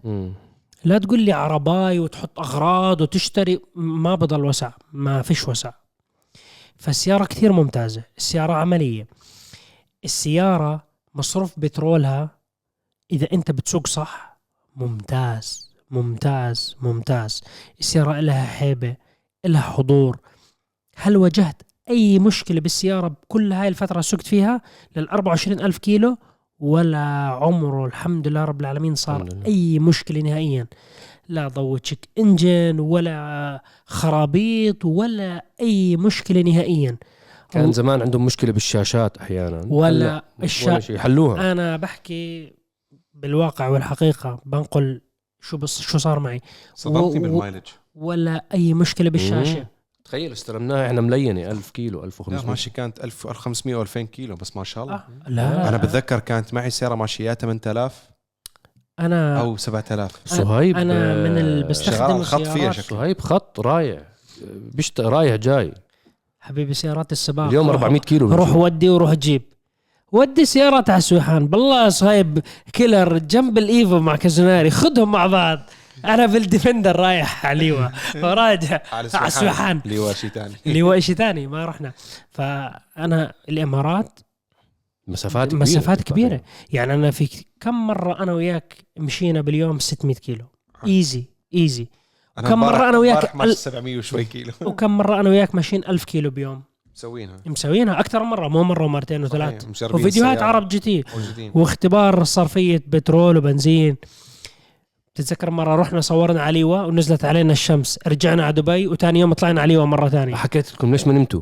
لا 0.83 0.97
تقول 0.97 1.21
لي 1.21 1.31
عرباي 1.31 1.99
وتحط 1.99 2.39
أغراض 2.39 3.01
وتشتري 3.01 3.59
ما 3.75 4.15
بضل 4.15 4.45
وسع 4.45 4.71
ما 4.93 5.21
فيش 5.21 5.47
وسع. 5.47 5.71
فالسيارة 6.77 7.25
كثير 7.25 7.51
ممتازة 7.51 8.03
السيارة 8.17 8.53
عملية. 8.53 9.07
السيارة 10.05 10.83
مصروف 11.15 11.59
بترولها 11.59 12.29
إذا 13.11 13.27
أنت 13.33 13.51
بتسوق 13.51 13.87
صح. 13.87 14.39
ممتاز 14.75 15.71
ممتاز 15.91 16.75
ممتاز. 16.81 17.43
السيارة 17.79 18.19
لها 18.19 18.63
هيبه 18.63 18.95
لها 19.45 19.61
حضور. 19.61 20.19
هل 20.95 21.17
واجهت 21.17 21.61
أي 21.89 22.19
مشكلة 22.19 22.59
بالسيارة 22.59 23.07
بكل 23.07 23.53
هاي 23.53 23.67
الفترة 23.67 24.01
سقت 24.01 24.27
فيها 24.27 24.61
لل 24.95 25.09
24 25.09 25.59
ألف 25.59 25.77
كيلو 25.77 26.17
ولا 26.59 26.97
عمره 27.41 27.85
الحمد 27.85 28.27
لله 28.27 28.45
رب 28.45 28.61
العالمين 28.61 28.95
صار 28.95 29.23
لله. 29.23 29.45
أي 29.45 29.79
مشكلة 29.79 30.21
نهائيا. 30.21 30.67
لا 31.29 31.47
ضوء 31.47 31.77
تشيك 31.77 32.07
إنجن 32.19 32.79
ولا 32.79 33.61
خرابيط 33.85 34.85
ولا 34.85 35.45
أي 35.61 35.97
مشكلة 35.97 36.41
نهائيا. 36.41 36.97
كان 37.51 37.71
زمان 37.71 38.01
عندهم 38.01 38.25
مشكلة 38.25 38.51
بالشاشات 38.51 39.17
أحيانا. 39.17 39.61
ولا 39.67 40.11
هلا 40.11 40.23
الشا- 40.43 40.67
ولا 40.67 40.79
شيء 40.79 40.97
حلوها 40.97 41.51
أنا 41.51 41.77
بحكي 41.77 42.53
بالواقع 43.13 43.67
والحقيقة 43.67 44.39
بنقل 44.45 45.01
شو 45.41 45.57
بص 45.57 45.81
شو 45.81 45.97
صار 45.97 46.19
معي. 46.19 46.41
صدمتني 46.75 47.19
و- 47.19 47.21
بالمايلج. 47.21 47.65
ولا 47.95 48.45
أي 48.53 48.73
مشكلة 48.73 49.09
بالشاشة. 49.09 49.59
مم. 49.59 49.65
تخيل 50.07 50.31
استلمناها 50.31 50.87
إحنا 50.87 51.01
ملينة 51.01 51.51
1000 51.51 51.71
كيلو 51.71 51.99
لا 51.99 52.05
1500 52.05 52.45
ماشي 52.45 52.69
كانت 52.69 53.03
1500 53.03 53.83
و2000 53.85 53.97
كيلو 53.97 54.35
بس 54.35 54.57
ما 54.57 54.63
شاء 54.63 54.83
الله. 54.83 54.95
آه. 54.95 55.03
لا. 55.27 55.69
أنا 55.69 55.77
بتذكر 55.77 56.19
كانت 56.19 56.53
معي 56.53 56.69
سيارة 56.69 56.95
ماشية 56.95 57.25
يا 57.29 57.33
8000 57.33 58.09
أنا 58.99 59.39
أو 59.39 59.57
7000 59.57 60.11
صهيب 60.25 60.77
أنا 60.77 61.13
من 61.15 61.37
اللي 61.37 61.65
آه، 61.65 61.67
بستخدم 61.67 62.15
الخط 62.15 62.41
فيها. 62.41 62.71
شكله 62.71 62.97
صهيب 62.99 63.21
خط 63.21 63.59
رايح 63.59 63.99
بيشت 64.73 64.99
رايح 64.99 65.35
جاي. 65.35 65.73
حبيبي 66.39 66.73
سيارات 66.73 67.11
السباق. 67.11 67.47
اليوم 67.47 67.69
روح- 67.69 67.81
400 67.81 67.99
كيلو 68.01 68.35
روح. 68.35 68.55
ودي 68.55 68.89
وروح 68.89 69.13
جيب. 69.13 69.41
ودي 70.11 70.45
سيارات 70.45 70.89
على 70.89 70.97
السويحان 70.97 71.47
بالله 71.47 71.89
صايب 71.89 72.39
كيلر 72.73 73.17
جنب 73.17 73.57
الإيفو 73.57 73.99
مع 73.99 74.15
كازوناري 74.15 74.69
خذهم 74.69 75.11
مع 75.11 75.27
بعض. 75.27 75.59
أنا 76.05 76.25
بالديفندر 76.25 76.95
رايح 76.95 77.45
على 77.45 77.59
ليوا. 77.59 77.87
وراجع. 78.23 78.79
على 78.91 79.07
السويحان 79.27 79.81
اللي 79.85 79.97
هو 79.97 80.13
شيء 80.13 80.29
ثاني 80.29 80.81
هو 80.81 80.99
شيء 81.05 81.15
ثاني 81.15 81.47
ما 81.47 81.65
رحنا. 81.65 81.91
فأنا 82.31 83.33
الإمارات 83.49 84.19
مسافات 85.07 85.47
كبيرة. 85.47 85.61
مسافات 85.61 86.01
كبيرة. 86.03 86.41
يعني 86.73 86.93
أنا 86.93 87.11
في 87.11 87.45
كم 87.59 87.87
مرة 87.87 88.23
أنا 88.23 88.33
وياك 88.33 88.77
مشينا 88.97 89.41
باليوم 89.41 89.79
600 89.79 90.15
كيلو. 90.15 90.45
easy 90.87 91.23
easy. 91.53 91.87
أنا 92.37 92.49
كم 92.49 92.59
مرة 92.59 92.89
أنا 92.89 92.97
وياك 92.97 93.15
امبارح 93.17 93.35
ماشي 93.35 93.51
ال- 93.51 93.57
700 93.57 93.97
وشوي 93.97 94.23
كيلو. 94.25 94.51
وكم 94.67 94.97
مرة 94.97 95.19
أنا 95.19 95.29
وياك 95.29 95.55
ماشيين 95.55 95.83
1000 95.87 96.03
كيلو 96.03 96.29
بيوم. 96.29 96.63
مسوينها. 96.95 97.35
مسوينها. 97.45 97.99
أكثر 97.99 98.23
مرة 98.23 98.47
مو 98.47 98.63
مرة 98.63 98.83
ومرتين 98.85 99.23
وثلاث. 99.23 99.83
وفيديوهات. 99.93 100.41
عرب 100.41 100.67
GT. 100.67 101.03
واختبار 101.53 102.23
صرفية 102.23 102.83
بترول 102.87 103.37
وبنزين. 103.37 103.95
تتذكر 105.17 105.49
مرة 105.49 105.75
رحنا 105.75 106.01
صورنا 106.01 106.41
على 106.41 106.53
ليوا 106.59 106.81
ونزلت 106.81 107.25
علينا 107.25 107.53
الشمس. 107.53 107.99
رجعنا 108.07 108.43
على 108.43 108.53
دبي 108.53 108.87
وثاني 108.87 109.19
يوم 109.19 109.33
طلعنا 109.33 109.61
على 109.61 109.73
ليوا 109.73 109.85
مرة 109.85 110.09
ثانية. 110.09 110.35
حكيت 110.35 110.73
لكم 110.73 110.91
ليش 110.91 111.07
ما 111.07 111.13
نمتوا؟ 111.13 111.41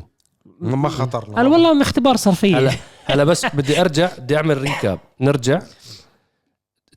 ما 0.60 0.88
خطر 0.88 1.24
قال 1.24 1.46
والله 1.46 1.74
من 1.74 1.80
اختبار 1.80 2.16
صرفية. 2.16 2.58
هلا 2.58 2.72
هلا 3.10 3.24
بس 3.24 3.46
بدي 3.46 3.80
أرجع 3.80 4.10
بدي 4.18 4.36
أعمل 4.36 4.58
recap 4.58 4.98
نرجع. 5.20 5.62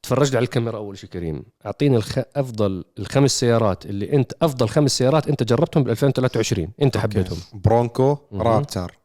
تفرج 0.03 0.31
لي 0.31 0.37
على 0.37 0.43
الكاميرا 0.43 0.77
أول 0.77 0.97
شيء 0.97 1.09
كريم. 1.09 1.43
أعطيني 1.65 1.95
الخ... 1.95 2.19
أفضل 2.35 2.85
الخمس 2.99 3.39
سيارات 3.39 3.85
اللي 3.85 4.13
أنت 4.13 4.33
أفضل 4.41 4.69
خمس 4.69 4.97
سيارات 4.97 5.27
أنت 5.27 5.43
جربتهم 5.43 5.83
بال 5.83 5.91
2023 5.91 6.67
أنت 6.81 6.97
حبيتهم. 6.97 7.37
برونكو. 7.53 8.17
رابتر. 8.33 8.97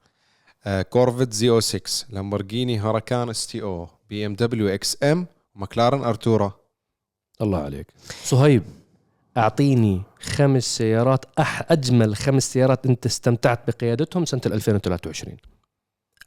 آه، 0.67 0.83
كورفت 0.83 1.33
زي 1.33 1.51
أو 1.51 1.61
6 1.61 1.81
لامبورجيني 2.11 2.83
هوراكان 2.83 3.31
STO 3.31 3.89
BMW 4.11 4.35
XM 4.35 5.27
ومكلارن 5.57 6.05
أرتورا. 6.05 6.53
الله 7.43 7.59
عليك. 7.59 7.87
صهيب 8.25 8.63
أعطيني 9.37 10.03
خمس 10.21 10.77
سيارات 10.77 11.25
أح 11.39 11.73
أجمل 11.73 12.17
خمس 12.17 12.53
سيارات 12.53 12.87
أنت 12.87 13.07
استمتعت 13.07 13.71
بقيادتهم 13.71 14.25
سنة 14.25 14.41
2023 14.47 15.37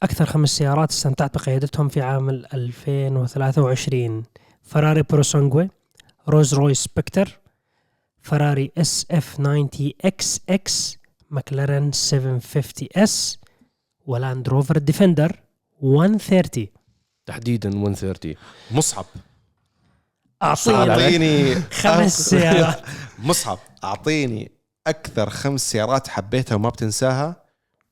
أكثر 0.04 0.26
خمس 0.26 0.50
سيارات 0.50 0.92
استمتعت 0.92 1.38
بقيادتهم 1.38 1.88
في 1.90 2.02
عام 2.02 2.30
2023 2.30 4.24
فراري 4.64 5.02
بروسونجوي 5.02 5.70
رولز 6.28 6.54
رويس 6.54 6.84
سبكتر 6.84 7.40
فراري 8.22 8.72
إس 8.78 9.06
إف 9.12 9.36
90 9.36 9.70
إكس 10.06 10.42
إكس 10.50 10.98
مكلارن 11.32 11.92
750 11.92 12.88
S 12.96 13.40
ولاند 14.06 14.50
روفر 14.50 14.78
ديفندر 14.78 15.40
130 15.82 16.68
تحديدا 17.26 17.70
130 17.70 18.34
مصعب. 18.72 19.06
أعطيني 20.44 20.92
أعطيني 20.92 21.56
خمس 21.56 22.30
سيارات. 22.30 22.82
مصعب 23.24 23.58
أعطيني 23.84 24.52
أكثر 24.88 25.30
خمس 25.30 25.72
سيارات 25.72 26.08
حبيتها 26.08 26.56
وما 26.56 26.70
بتنساها 26.70 27.44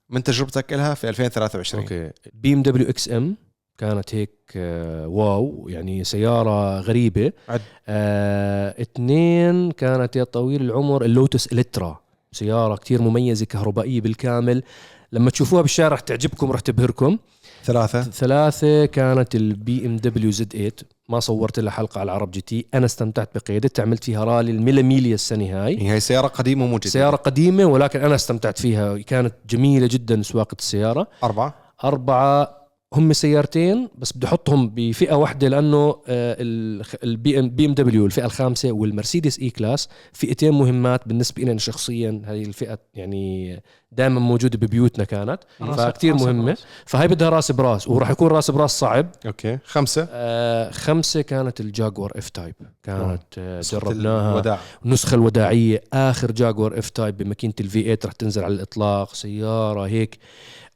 من 0.09 0.23
تجربتك 0.23 0.73
لها 0.73 0.93
في 0.93 1.09
2023 1.09 1.83
okay. 1.84 2.11
BMW 2.34 2.61
XM 2.63 3.36
كانت 3.77 4.15
هيك 4.15 4.39
آه، 4.55 5.07
wow 5.07 5.65
يعني 5.69 6.03
سيارة 6.03 6.79
غريبة. 6.79 7.31
عد. 7.49 7.61
آه 7.87 8.81
اثنين 8.81 9.71
كانت 9.71 10.15
يا 10.15 10.23
طويل 10.23 10.61
العمر 10.61 11.05
اللوتس 11.05 11.47
الكترا 11.53 11.99
سيارة 12.31 12.75
كتير 12.75 13.01
مميزة 13.01 13.45
كهربائية 13.45 14.01
بالكامل. 14.01 14.63
لما 15.11 15.29
تشوفوها 15.29 15.61
بالشارع 15.61 15.93
رح 15.95 15.99
تعجبكم 15.99 16.51
رح 16.51 16.59
تبهركم. 16.59 17.17
ثلاثة. 17.63 18.01
ثلاثة 18.03 18.85
كانت 18.85 19.35
ال 19.36 19.86
BMW 19.86 20.32
Z 20.32 20.51
8 20.51 20.71
ما 21.10 21.20
صورت 21.20 21.60
لها 21.60 21.72
حلقة 21.72 21.99
على 21.99 22.12
العرب 22.12 22.32
GT. 22.32 22.65
أنا 22.74 22.86
استمتعت 22.86 23.30
بقيادتها 23.36 23.84
عملت 23.84 24.03
فيها 24.03 24.24
رالي 24.24 24.51
الميلاميليا 24.51 25.16
السنة 25.16 25.66
هاي. 25.66 25.91
هي 25.91 25.99
سيارة 25.99 26.28
قديمة 26.28 26.64
ومو 26.64 26.78
جديدة 26.78 26.91
سيارة 26.91 27.16
قديمة 27.16 27.66
ولكن 27.66 27.99
أنا 28.01 28.16
استمتعت 28.16 28.60
فيها. 28.60 28.97
كانت 28.97 29.34
جميلة 29.49 29.88
جدا 29.91 30.22
سواقة 30.22 30.56
السيارة. 30.60 31.08
أربعة. 31.24 31.56
أربعة 31.84 32.64
هم 32.95 33.13
سيارتين 33.13 33.89
بس 33.97 34.13
بدي 34.13 34.27
أحطهم 34.27 34.69
بفئة 34.75 35.13
واحدة 35.15 35.47
لأنه 35.47 35.95
ال 36.07 37.39
BM 37.39 37.73
BMW 37.73 38.05
الفئة 38.05 38.25
الخامسة 38.25 38.71
والمرسيدس 38.71 39.39
E-Class 39.39 39.89
فئتين 40.13 40.51
مهمات 40.53 41.07
بالنسبة 41.07 41.43
لنا 41.43 41.57
شخصيا 41.59 42.21
هذه 42.25 42.43
الفئة 42.43 42.79
يعني 42.93 43.61
دائما 43.91 44.19
موجودة 44.19 44.57
ببيوتنا 44.57 45.03
كانت 45.05 45.39
فكتير 45.59 46.13
مهمة. 46.13 46.45
براس. 46.45 46.65
فهي 46.85 47.07
بدها 47.07 47.29
راس 47.29 47.51
براس 47.51 47.87
وراح 47.87 48.09
يكون 48.09 48.27
راس 48.27 48.51
براس 48.51 48.79
صعب. 48.79 49.07
okay 49.26 49.57
خمسة؟ 49.65 50.07
آه 50.11 50.71
خمسة 50.71 51.21
كانت 51.21 51.59
الجاكور 51.59 52.11
F-Type 52.15 52.55
كانت 52.83 53.23
آه 53.37 53.61
جربناها. 53.61 54.31
الوداع. 54.31 54.59
النسخة 54.85 55.15
الوداعية 55.15 55.81
آخر 55.93 56.31
جاكور 56.31 56.79
F-Type 56.80 57.17
بماكينة 57.17 57.53
ال 57.59 57.70
V 57.70 57.82
8 57.81 57.99
رح 58.05 58.11
تنزل 58.11 58.43
على 58.43 58.53
الإطلاق 58.53 59.13
سيارة 59.13 59.87
هيك. 59.87 60.17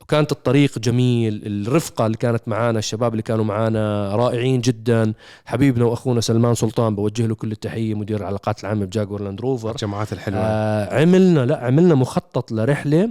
وكانت 0.09 0.31
الطريق 0.31 0.79
جميل 0.79 1.41
الرفقة 1.45 2.05
اللي 2.05 2.17
كانت 2.17 2.47
معانا 2.47 2.79
الشباب 2.79 3.11
اللي 3.11 3.21
كانوا 3.21 3.45
معانا 3.45 4.15
رائعين 4.15 4.61
جدا. 4.61 5.13
حبيبنا 5.45 5.85
وأخونا 5.85 6.21
سلمان 6.21 6.55
سلطان 6.55 6.95
بوجه 6.95 7.25
له 7.25 7.35
كل 7.35 7.51
التحية 7.51 7.93
مدير 7.93 8.17
العلاقات 8.17 8.61
العامة 8.63 8.85
بجاكور 8.85 9.21
لاند 9.21 9.41
روفر. 9.41 9.71
الجماعات 9.71 10.13
الحلوة. 10.13 10.39
آه 10.39 11.01
عملنا 11.01 11.45
لا 11.45 11.65
عملنا 11.65 11.95
مخطط 11.95 12.51
لرحلة 12.51 13.09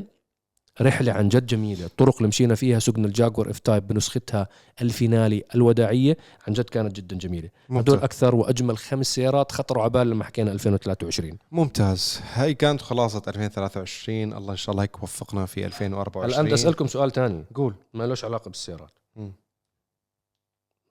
رحلة 0.83 1.12
عن 1.12 1.29
جد 1.29 1.47
جميلة. 1.47 1.87
الطرق 1.87 2.16
اللي 2.16 2.29
مشينا 2.29 2.55
فيها 2.55 2.79
سقنا 2.79 3.07
الجاكور 3.07 3.51
F-Type 3.51 3.86
بنسختها 3.89 4.49
ال 4.82 4.91
finale 4.91 5.45
الوداعية 5.55 6.16
عن 6.49 6.53
جد 6.53 6.64
كانت 6.64 6.97
جدا 6.97 7.16
جميلة. 7.16 7.49
هدول 7.70 7.76
ممتاز. 7.76 7.95
أكثر 7.95 8.35
وأجمل 8.35 8.79
خمس 8.79 9.07
سيارات 9.14 9.53
خطروا 9.53 9.83
على 9.83 9.91
بال 9.91 10.11
لما 10.11 10.24
حكينا 10.24 10.53
2023 10.53 11.39
ممتاز. 11.53 12.20
هاي 12.35 12.55
كانت 12.55 12.83
خلاصة 12.83 13.22
2023 13.29 14.33
الله 14.33 14.53
إن 14.53 14.57
شاء 14.57 14.70
الله 14.72 14.83
هيك 14.83 15.03
وفقنا 15.03 15.47
في 15.47 15.66
2024 15.66 16.31
الآن 16.35 16.45
بدي 16.45 16.55
أسألكم 16.55 16.87
سؤال 16.87 17.12
ثاني 17.12 17.45
قول. 17.55 17.74
ما 17.95 18.05
له 18.07 18.16
علاقة 18.24 18.49
بالسيارات. 18.49 18.91
مم. 19.16 19.33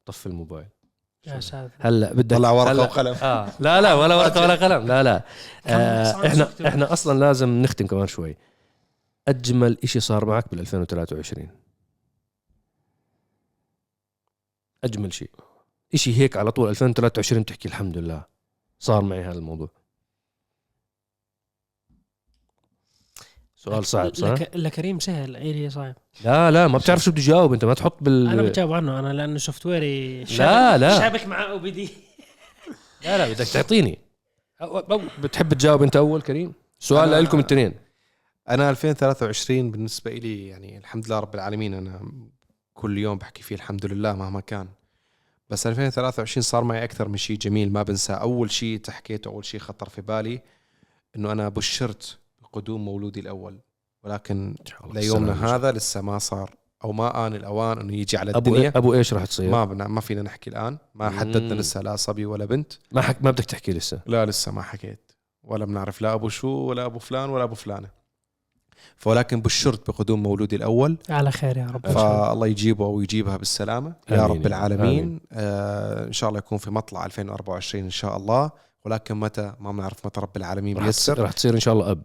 طفي 0.06 0.26
الموبايل. 0.26 0.66
يا 1.28 1.40
ساتر. 1.40 1.72
هلا 1.80 2.14
بدك 2.14 2.38
طلع 2.38 2.52
ورقة 2.52 2.74
هلأ- 2.74 2.80
وقلم. 2.92 3.14
آه. 3.14 3.50
لا 3.60 3.82
لا 3.82 3.94
ولا 3.94 4.16
ورقة 4.16 4.42
ولا 4.42 4.56
قلم. 4.56 4.88
لا 4.88 5.04
لا. 5.04 5.24
آه 5.68 6.28
إحنا؟ 6.28 6.50
إحنا 6.68 6.94
أصلا 6.94 7.20
لازم 7.20 7.50
نختم 7.62 7.88
كمان 7.88 8.08
شوي. 8.08 8.38
أجمل 9.28 9.78
إشي 9.84 10.00
صار 10.00 10.26
معك 10.26 10.52
بال 10.52 10.60
2023 10.60 11.50
أجمل 14.84 15.14
شيء. 15.14 15.30
إشي 15.94 16.18
هيك 16.18 16.38
على 16.38 16.52
طول 16.52 16.70
2023 16.70 17.46
تحكي 17.46 17.68
الحمد 17.68 17.98
لله. 17.98 18.26
صار 18.80 19.02
معي 19.04 19.22
هذا 19.24 19.38
الموضوع. 19.38 19.70
سؤال 23.56 23.86
صعب 23.86 24.16
صح؟ 24.16 24.28
لك 24.28 24.52
لكريم 24.56 25.00
سهل 25.00 25.36
إيه 25.36 25.52
اللي 25.52 25.70
صعب؟ 25.70 25.96
لا 26.24 26.52
لا 26.52 26.68
ما 26.68 26.78
بتعرف 26.78 27.04
شو 27.04 27.12
بدي 27.12 27.22
جاوب 27.22 27.54
أنت 27.54 27.66
ما 27.66 27.74
تحط 27.74 28.04
بال 28.04 28.28
أنا 28.28 28.42
بجاوب 28.42 28.74
عنه 28.74 29.00
أنا 29.00 29.14
لأنه 29.14 29.38
software 29.38 29.66
ي 29.66 30.24
لا، 30.24 30.78
لا. 30.78 31.00
شابك 31.00 31.26
مع 31.26 31.52
OBD 31.52 31.90
لا 33.04 33.18
لا 33.18 33.34
بدك 33.34 33.48
تعطيني. 33.48 34.00
بتحب 35.20 35.54
تجاوب 35.54 35.84
أنت 35.84 35.96
أول 35.96 36.22
كريم؟ 36.22 36.54
سؤال 36.80 37.24
لكم 37.24 37.40
الاثنين. 37.40 37.87
أنا 38.50 38.70
2023 38.70 39.72
بالنسبة 39.72 40.12
لي 40.12 40.48
يعني 40.48 40.78
الحمد 40.78 41.08
لله 41.08 41.20
رب 41.20 41.36
العالمين 41.36 41.74
أنا 41.74 42.02
كل 42.74 42.98
يوم 42.98 43.18
بحكي 43.18 43.44
فيه 43.44 43.56
الحمد 43.56 43.86
لله 43.86 44.14
مهما 44.14 44.40
كان. 44.40 44.68
بس 45.50 45.68
2023 45.68 46.42
صار 46.42 46.64
معي 46.64 46.84
أكثر 46.84 47.08
من 47.08 47.18
شيء 47.18 47.38
جميل 47.38 47.74
ما 47.74 47.84
بنساه 47.84 48.16
أول 48.16 48.52
شيء 48.52 48.80
تحكيته 48.80 49.28
اول 49.28 49.46
شيء 49.46 49.60
خطر 49.60 49.90
في 49.90 50.02
بالي 50.02 50.42
إنه 51.16 51.32
أنا 51.32 51.50
بشرت 51.50 52.18
بقدوم 52.42 52.86
مولودي 52.86 53.20
الأول. 53.20 53.60
ولكن 54.04 54.56
ليومنا 54.94 55.56
هذا 55.56 55.72
لسه 55.72 56.02
ما 56.02 56.20
صار. 56.20 56.56
أو 56.84 56.92
ما 56.92 57.28
آن 57.28 57.36
الأوان 57.36 57.80
إنه 57.80 57.96
يجي 57.96 58.18
على 58.18 58.32
أبو 58.32 58.50
الدنيا. 58.50 58.72
أبو 58.76 58.94
إيش 58.94 59.14
راح 59.14 59.26
تصير؟ 59.26 59.52
ما 59.52 59.66
بنا 59.66 59.88
ما 59.88 60.02
فينا 60.02 60.22
نحكي 60.22 60.50
الآن. 60.50 60.78
ما 60.96 61.10
حددنا. 61.10 61.54
لسه 61.54 61.82
لا 61.82 61.96
صبي 61.96 62.26
ولا 62.26 62.46
بنت. 62.46 62.74
ما 62.92 63.02
حك... 63.02 63.24
ما 63.24 63.32
بدك 63.32 63.46
تحكي 63.46 63.72
لسه؟ 63.72 64.02
لا 64.06 64.26
لسه 64.26 64.52
ما 64.52 64.62
حكيت. 64.62 65.12
ولا 65.44 65.66
بنعرف 65.66 66.02
لا 66.02 66.14
أبو 66.14 66.30
شو 66.30 66.48
ولا 66.48 66.86
أبو 66.86 67.00
فلان 67.00 67.30
ولا 67.30 67.44
أبو 67.44 67.56
فلانة. 67.56 67.97
فولكن 68.98 69.42
بشرت 69.42 69.90
بقدوم 69.90 70.24
مولودي 70.24 70.56
الأول. 70.56 70.98
على 71.10 71.32
خير 71.32 71.58
يا 71.58 71.68
رب. 71.74 71.88
فالله 71.88 72.48
يجيبه 72.48 72.88
ويجيبها 72.88 73.38
بالسلامة. 73.38 73.94
يا 74.10 74.26
آمين 74.26 74.38
رب 74.38 74.48
العالمين. 74.48 75.00
آمين. 75.00 75.20
آه 75.34 76.08
إن 76.08 76.14
شاء 76.14 76.30
الله 76.30 76.40
يكون 76.40 76.58
في 76.58 76.72
مطلع 76.72 77.06
2024 77.06 77.84
إن 77.84 77.90
شاء 77.90 78.18
الله. 78.18 78.52
ولكن 78.86 79.18
متى؟ 79.20 79.54
ما 79.60 79.72
بنعرف 79.72 80.06
متى 80.06 80.22
رب 80.22 80.38
العالمين 80.38 80.78
بيسر. 80.78 81.14
تصير, 81.14 81.20
راح 81.20 81.32
تصير 81.32 81.54
إن 81.54 81.60
شاء 81.60 81.74
الله 81.74 81.92
أب. 81.92 82.02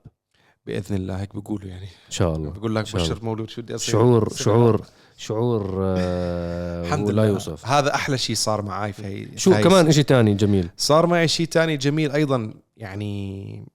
بإذن 0.66 0.96
الله 0.96 1.20
هيك 1.20 1.34
بيقولوا 1.34 1.68
يعني. 1.68 1.84
إن 1.84 2.10
شاء 2.10 2.36
الله. 2.36 2.50
بقول 2.50 2.74
لك 2.74 2.80
إن 2.80 2.86
شاء 2.86 2.96
الله. 2.96 3.08
بشرت 3.12 3.24
مولود 3.24 3.50
شو 3.50 3.62
بدي 3.62 3.74
أصير؟ 3.74 3.92
شعور 3.92 4.32
شعور 4.34 4.82
شعور 5.16 5.78
آه 5.82 6.84
الحمد 6.86 7.06
لا 7.06 7.12
لله. 7.12 7.26
يوصف. 7.26 7.66
هذا 7.66 7.94
أحلى 7.94 8.18
شيء 8.18 8.36
صار 8.36 8.62
معي 8.62 8.92
في 8.92 9.06
هي 9.06 9.38
شو 9.38 9.50
كمان 9.50 9.86
إشي 9.86 10.02
تاني 10.02 10.34
جميل؟ 10.34 10.68
صار 10.76 11.06
معي 11.06 11.28
شيء 11.28 11.46
تاني 11.46 11.76
جميل 11.76 12.10
أيضا 12.10 12.54
يعني 12.76 13.66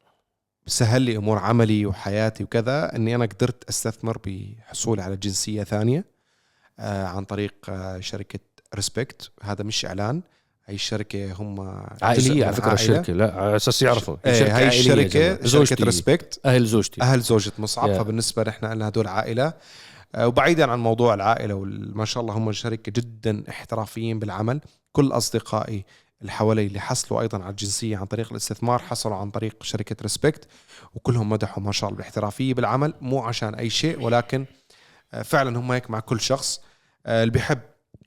سهل 0.67 1.01
لي 1.01 1.17
أمور 1.17 1.37
عملي 1.37 1.85
وحياتي 1.85 2.43
وكذا 2.43 2.95
إني 2.95 3.15
أنا 3.15 3.25
قدرت 3.25 3.69
أستثمر 3.69 4.17
بحصولي 4.25 5.01
على 5.01 5.15
جنسية 5.15 5.63
ثانية 5.63 6.05
آه 6.79 7.05
عن 7.05 7.23
طريق 7.25 7.53
آه 7.69 7.99
شركة 7.99 8.39
Respect. 8.75 9.31
هذا 9.43 9.63
مش 9.63 9.85
إعلان. 9.85 10.21
هاي 10.65 10.75
الشركة 10.75 11.33
هم 11.33 11.83
عائلية 12.01 12.45
على 12.45 12.55
فكرة 12.55 12.69
عائلة. 12.69 12.99
الشركة 12.99 13.13
لا 13.13 13.33
على 13.33 13.55
أساس 13.55 13.81
يعرفوا. 13.81 14.17
عائلية 14.25 14.53
يا 14.53 14.67
الشركة. 14.67 15.45
شركة 15.45 15.85
Respect. 15.85 16.39
أهل 16.45 16.65
زوجتي. 16.65 17.01
أهل 17.01 17.21
زوجة 17.21 17.51
مصعب. 17.59 17.93
Yeah. 17.93 17.97
فبالنسبة 17.97 18.43
نحن 18.43 18.65
لنا 18.65 18.87
هدول 18.87 19.07
عائله 19.07 19.53
آه، 20.15 20.27
وبعيدا 20.27 20.71
عن 20.71 20.79
موضوع 20.79 21.13
العائلة 21.13 21.53
وما 21.53 22.05
شاء 22.05 22.21
الله 22.21 22.33
هم 22.33 22.51
شركة 22.51 22.91
جدا 22.91 23.43
احترافيين 23.49 24.19
بالعمل. 24.19 24.61
كل 24.91 25.11
أصدقائي 25.11 25.85
اللي 26.21 26.31
حوالي 26.31 26.65
اللي 26.65 26.79
حصلوا 26.79 27.21
أيضا 27.21 27.37
على 27.37 27.49
الجنسية 27.49 27.97
عن 27.97 28.05
طريق 28.05 28.31
الاستثمار 28.31 28.79
حصلوا 28.79 29.15
عن 29.15 29.31
طريق 29.31 29.63
شركة 29.63 29.95
Respect 30.01 30.47
وكلهم 30.95 31.29
مدحوا 31.29 31.63
ما 31.63 31.71
شاء 31.71 31.89
الله 31.89 31.97
بالاحترافيه 31.97 32.53
بالعمل 32.53 32.93
مو 33.01 33.19
عشان 33.19 33.55
أي 33.55 33.69
شيء 33.69 34.01
ولكن 34.01 34.45
آه، 35.13 35.21
فعلا 35.21 35.59
هم 35.59 35.71
هيك 35.71 35.89
مع 35.89 35.99
كل 35.99 36.19
شخص 36.19 36.61
آه، 37.05 37.23
اللي 37.23 37.31
بيحب 37.31 37.59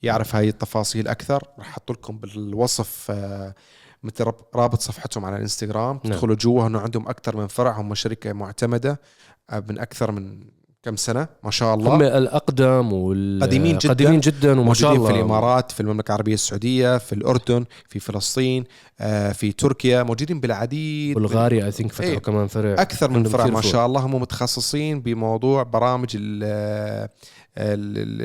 يعرف 0.02 0.36
هاي 0.36 0.48
التفاصيل 0.48 1.08
أكثر 1.08 1.48
راح 1.58 1.68
أحط 1.68 1.90
لكم 1.90 2.18
بالوصف 2.18 3.06
آه، 3.10 3.54
مثل 4.02 4.32
رابط 4.54 4.80
صفحتهم 4.80 5.24
على 5.24 5.36
الإنستغرام 5.36 6.00
نعم. 6.04 6.12
تدخلوا 6.12 6.36
جوا 6.36 6.66
انه 6.66 6.80
عندهم 6.80 7.08
أكثر 7.08 7.36
من 7.36 7.46
فرع 7.46 7.80
هم 7.80 7.94
شركة 7.94 8.32
معتمدة 8.32 9.00
من 9.68 9.78
أكثر 9.78 10.10
من 10.10 10.44
كم 10.82 10.96
سنة؟ 10.96 11.28
ما 11.44 11.50
شاء 11.50 11.74
الله. 11.74 11.94
هم 11.96 12.02
الأقدم 12.02 12.92
وال 12.92 13.38
قديمين 13.42 13.78
جداً. 13.78 13.88
قديمين 13.88 14.20
جدا 14.20 14.60
وما 14.60 14.74
شاء 14.74 14.92
الله 14.92 15.06
في 15.06 15.12
الإمارات 15.12 15.72
في 15.72 15.80
المملكة 15.80 16.08
العربية 16.08 16.34
السعودية 16.34 16.98
في 16.98 17.12
الأردن 17.12 17.64
في 17.88 17.98
فلسطين 18.00 18.64
آه، 19.00 19.32
في 19.32 19.52
تركيا. 19.52 20.02
موجودين 20.02 20.40
بالعديد. 20.40 21.16
بلغاريا 21.16 21.64
اي 21.66 21.72
ثينك 21.72 21.92
فتحوا. 21.92 22.14
كمان 22.18 22.46
فرع 22.46 22.72
أكثر 22.82 23.10
من 23.10 23.24
فرع 23.24 23.46
ما. 23.46 23.60
شاء 23.60 23.86
الله. 23.86 24.00
هم 24.00 24.14
متخصصين 24.14 25.00
بموضوع 25.00 25.62
برامج 25.62 26.08
ال- 26.14 27.08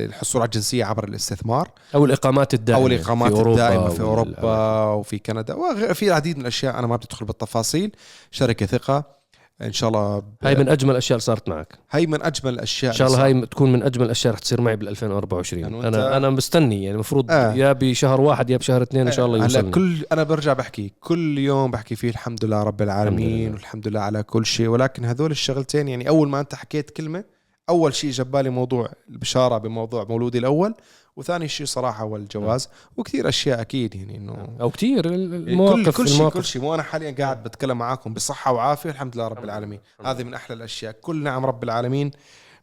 الحصول 0.05 0.41
على 0.41 0.47
الجنسية 0.47 0.85
عبر 0.85 1.03
الاستثمار. 1.03 1.69
أو 1.95 2.05
الإقامات 2.05 2.53
الدائمة 2.53 2.81
أو 2.81 2.87
الإقامات 2.87 3.31
في 3.31 3.37
أوروبا 3.37 3.67
الدائمة 3.67 3.89
في 3.89 4.01
أوروبا 4.01 4.83
وفي 4.93 5.19
كندا. 5.19 5.53
وفي 5.53 6.07
العديد 6.07 6.35
من 6.35 6.41
الأشياء 6.41 6.79
أنا 6.79 6.87
ما 6.87 6.95
بدي 6.95 7.05
أدخل 7.05 7.25
بالتفاصيل. 7.25 7.91
شركة 8.31 8.65
ثقة. 8.65 9.14
إن 9.61 9.71
شاء 9.73 9.87
الله 9.89 10.19
ب- 10.19 10.23
هاي 10.43 10.55
من 10.55 10.69
أجمل 10.69 10.91
الأشياء 10.91 11.15
اللي 11.17 11.23
صارت 11.25 11.49
معك. 11.49 11.79
هاي 11.91 12.07
من 12.07 12.21
أجمل 12.21 12.53
الأشياء 12.53 12.91
إن 12.91 12.97
شاء 12.97 13.07
الله 13.07 13.23
هاي 13.25 13.45
تكون 13.45 13.71
من 13.73 13.83
أجمل 13.83 14.05
الأشياء 14.05 14.33
رح 14.33 14.39
تصير 14.39 14.61
معي 14.61 14.75
بال 14.75 14.87
2024 14.87 15.61
يعني 15.63 15.81
وأنت- 15.81 15.85
أنا 15.85 16.17
أنا 16.17 16.29
مستني 16.29 16.83
يعني 16.83 16.95
المفروض 16.95 17.31
آه. 17.31 17.53
يا 17.53 17.71
بشهر 17.73 18.21
واحد 18.21 18.49
يا 18.49 18.57
بشهر 18.57 18.81
اثنين 18.81 19.05
إن 19.07 19.13
شاء 19.13 19.25
الله 19.25 19.37
هلا 19.37 19.43
يوصل 19.59 19.71
كل 19.71 20.05
أنا 20.11 20.23
برجع 20.23 20.53
بحكي 20.53 20.91
كل 20.99 21.37
يوم 21.37 21.71
بحكي 21.71 21.95
فيه 21.95 22.09
الحمد 22.09 22.45
لله 22.45 22.63
رب 22.63 22.81
العالمين 22.81 23.45
لله. 23.47 23.53
والحمد 23.53 23.87
لله 23.87 23.99
على 23.99 24.23
كل 24.23 24.45
شيء. 24.45 24.67
ولكن 24.67 25.05
هذول 25.05 25.31
الشغلتين 25.31 25.87
يعني 25.87 26.09
أول 26.09 26.29
ما 26.29 26.39
أنت 26.39 26.55
حكيت 26.55 26.89
كلمة 26.89 27.23
أول 27.69 27.93
شيء 27.93 28.11
جبالي 28.11 28.49
موضوع 28.49 28.89
البشارة 29.09 29.57
بموضوع 29.57 30.03
مولودي 30.09 30.37
الأول. 30.37 30.73
وثاني 31.17 31.47
شيء 31.47 31.65
صراحة 31.65 32.03
هو 32.03 32.15
الجواز 32.15 32.69
وكثير 32.97 33.29
أشياء 33.29 33.61
أكيد 33.61 33.95
يعني 33.95 34.17
إنه 34.17 34.57
أو 34.61 34.69
كثير 34.69 35.03
كل 35.03 35.13
المواقف 35.13 35.97
كل 35.97 36.07
شيء 36.09 36.29
كل 36.29 36.43
شيء. 36.43 36.61
مو 36.61 36.75
أنا 36.75 36.83
حاليا 36.83 37.11
قاعد 37.11 37.43
بتكلم 37.43 37.77
معاكم 37.77 38.13
بصحة 38.13 38.51
وعافية 38.53 38.89
الحمد 38.89 39.15
لله 39.15 39.27
رب 39.27 39.43
العالمين. 39.43 39.79
هذه 40.05 40.23
من 40.23 40.33
أحلى 40.33 40.55
الأشياء. 40.55 40.91
كل 40.91 41.23
نعم 41.23 41.45
رب 41.45 41.63
العالمين 41.63 42.11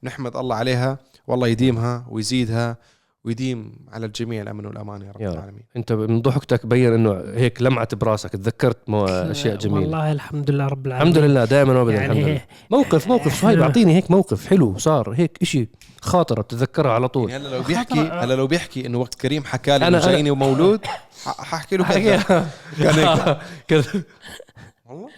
نحمد 0.02 0.36
الله 0.36 0.56
عليها 0.56 0.98
والله 1.26 1.48
يديمها 1.48 2.06
ويزيدها. 2.10 2.76
ويديم 3.24 3.72
على 3.92 4.06
الجميع 4.06 4.42
الأمن 4.42 4.66
والأمان 4.66 5.02
يا 5.02 5.10
رب 5.12 5.20
يا. 5.20 5.30
العالمين. 5.30 5.62
أنت 5.76 5.92
من 5.92 6.22
ضحكتك 6.22 6.66
بين 6.66 6.92
إنه 6.92 7.22
هيك 7.34 7.62
لمعت 7.62 7.94
براسك 7.94 8.30
تذكرت 8.30 8.78
مو 8.88 9.04
أشياء 9.04 9.56
جميلة. 9.56 9.80
والله 9.80 10.12
الحمد 10.12 10.50
لله 10.50 10.66
رب 10.66 10.86
العالمين. 10.86 11.12
الحمد 11.16 11.24
لله 11.30 11.44
دائما 11.44 11.78
وابدا 11.78 11.94
يعني 11.96 12.12
الحمد 12.12 12.28
لله. 12.28 12.40
موقف 12.70 13.08
موقف 13.08 13.40
صهيب 13.42 13.54
حلو. 13.56 13.62
اعطيني 13.64 13.96
هيك 13.96 14.10
موقف 14.10 14.46
حلو 14.46 14.78
صار 14.78 15.10
هيك 15.16 15.38
إشي 15.42 15.68
خاطرة 16.00 16.42
بتتذكرها 16.42 16.92
على 16.92 17.08
طول. 17.08 17.30
يعني 17.30 17.46
هلا 17.48 17.56
لو 17.56 17.62
بيحكي 17.62 18.00
هلا 18.00 18.34
لو 18.34 18.46
بيحكي 18.46 18.86
إنه 18.86 18.98
وقت 18.98 19.14
كريم 19.14 19.44
حكى 19.44 19.78
لي 19.78 19.88
إنه 19.88 19.98
جايني 19.98 20.30
ومولود 20.30 20.86
ح- 21.24 21.40
حاحكي 21.44 21.76
له 21.76 21.84
كذا. 21.94 22.48
كان 22.78 22.94
هيك. 22.94 23.38
كذا. 23.68 24.02
والله؟ 24.88 25.08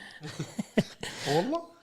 والله؟ 1.28 1.73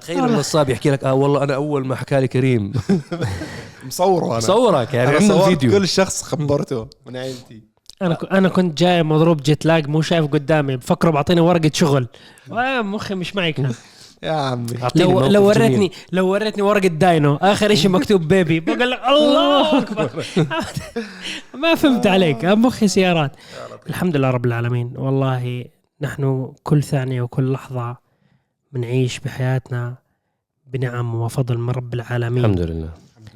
تخيل 0.00 0.24
النصاب 0.24 0.68
يحكي 0.70 0.90
لك 0.90 1.04
آه 1.04 1.14
والله 1.14 1.42
أنا 1.42 1.54
أول 1.54 1.86
ما 1.86 1.94
حكى 1.96 2.20
لي 2.20 2.28
كريم. 2.28 2.72
مصوره 3.86 4.32
أنا. 4.32 4.40
صورك 4.40 4.94
يعني 4.94 5.08
أنا 5.08 5.16
عندنا 5.18 5.34
صورت 5.34 5.48
فيديو. 5.48 5.70
كل 5.78 5.88
شخص 5.88 6.22
خبرته 6.22 6.86
من 7.06 7.16
عيلتي. 7.16 7.62
أنا 8.02 8.18
أنا 8.32 8.48
كنت 8.48 8.78
جاي 8.78 9.02
مضروب 9.02 9.42
جيت 9.42 9.66
لاج 9.66 9.88
مو 9.88 10.02
شايف 10.02 10.24
قدامي. 10.26 10.76
بفكروا 10.76 11.12
بعطيني 11.12 11.40
ورقة 11.40 11.70
شغل. 11.74 12.08
آه، 12.52 12.82
مخي 12.82 13.14
مش 13.14 13.36
معي 13.36 13.52
كان 13.52 13.72
يا 14.22 14.30
عمي. 14.32 14.66
لو 14.94 15.20
لو 15.20 15.26
جميل. 15.26 15.38
وريتني 15.38 15.92
لو 16.12 16.28
وريتني 16.28 16.62
ورقة 16.62 16.88
داينو 16.88 17.36
آخر 17.36 17.74
شيء 17.74 17.90
مكتوب 17.90 18.28
بيبي 18.28 18.60
بقول 18.60 18.90
لك 18.90 19.00
الله 19.08 19.78
أكبر. 19.82 20.10
ما 21.54 21.74
فهمت 21.74 22.06
عليك. 22.06 22.44
مخي 22.44 22.88
سيارات. 22.88 23.36
الحمد 23.88 24.16
لله 24.16 24.30
رب 24.30 24.46
العالمين. 24.46 24.92
والله 24.96 25.64
نحن 26.00 26.52
كل 26.62 26.82
ثانية 26.82 27.22
وكل 27.22 27.52
لحظة 27.52 28.05
بنعيش 28.76 29.20
بحياتنا 29.20 29.94
بنعم 30.72 31.14
وفضل 31.14 31.58
من 31.58 31.70
رب 31.70 31.94
العالمين. 31.94 32.44
الحمد 32.44 32.60
لله. 32.60 32.90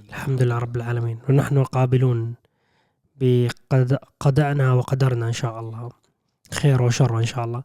الحمد 0.08 0.42
لله 0.42 0.58
رب 0.58 0.76
العالمين. 0.76 1.18
ونحن 1.28 1.62
قابلون 1.62 2.34
بقضائنا 3.20 4.72
وقدرنا 4.72 5.26
إن 5.26 5.32
شاء 5.32 5.60
الله. 5.60 5.90
خير 6.52 6.82
وشر 6.82 7.18
إن 7.18 7.24
شاء 7.24 7.44
الله. 7.44 7.62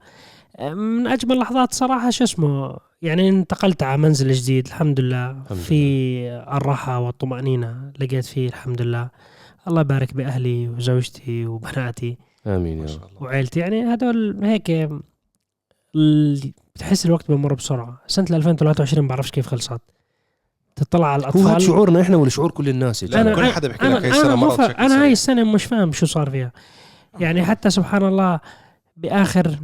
من 0.74 1.08
أجمل 1.08 1.38
لحظات 1.38 1.74
صراحة 1.74 2.10
شو 2.10 2.24
اسمه 2.24 2.78
يعني 3.02 3.30
انتقلت 3.30 3.84
على 3.84 3.98
منزل 3.98 4.32
جديد. 4.32 4.68
الحمد 4.68 5.00
لله. 5.00 5.32
الحمد 5.32 5.58
في 5.58 5.80
الراحة 6.58 7.00
والطمأنينة 7.00 7.92
لقيت 8.00 8.26
فيه. 8.26 8.48
الحمد 8.48 8.82
لله. 8.82 9.10
الله 9.68 9.82
يبارك 9.82 10.14
بأهلي 10.14 10.70
وزوجتي 10.70 11.46
وبناتي 11.46 12.18
آمين 12.48 12.78
ما 12.78 12.86
يا 12.86 12.96
رب. 12.96 13.22
وعيلتي. 13.22 13.60
يعني 13.60 13.94
هدول 13.94 14.44
هيك 14.44 14.90
بتحس 16.76 17.06
الوقت 17.06 17.32
بمر 17.32 17.54
بسرعة. 17.54 18.02
سنة 18.08 18.26
2023 18.32 19.08
بعرفش 19.08 19.32
كيف 19.32 19.48
خلصت. 19.48 19.82
تطلع 20.76 21.08
على 21.08 21.24
هو 21.24 21.30
هذا 21.30 21.40
الأطفال. 21.40 21.62
شعورنا 21.62 22.02
إحنا 22.02 22.18
ولا 22.18 22.30
شعور 22.30 22.52
كل 22.52 22.70
الناس 22.70 23.04
لا، 23.04 23.22
جماعة. 23.24 23.36
كل 23.36 23.46
حدا 23.46 23.68
بيحكي 23.68 23.86
أنا 23.86 23.94
لك 23.96 24.04
هاي 24.04 24.12
أنا 24.12 24.18
السنة 24.18 24.36
مو 24.36 24.46
مرت 24.46 24.60
بشكل 24.60 24.74
أنا. 24.74 25.04
هاي 25.04 25.12
السنة 25.12 25.44
مش 25.44 25.66
فاهم 25.66 25.92
شو 25.92 26.06
صار 26.06 26.30
فيها. 26.30 26.52
يعني 27.20 27.46
حتى 27.46 27.70
سبحان 27.70 28.04
الله 28.04 28.40
باخر 28.98 29.60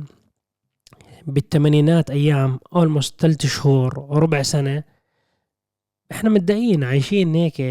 بالثمانينات 1.27 2.11
أيام 2.11 2.59
اولموست 2.75 3.21
ثلاث 3.21 3.45
شهور 3.45 3.99
وربع 3.99 4.41
سنة 4.41 4.83
إحنا 6.11 6.29
متضايقين 6.29 6.83
عايشين 6.83 7.35
هيك 7.35 7.61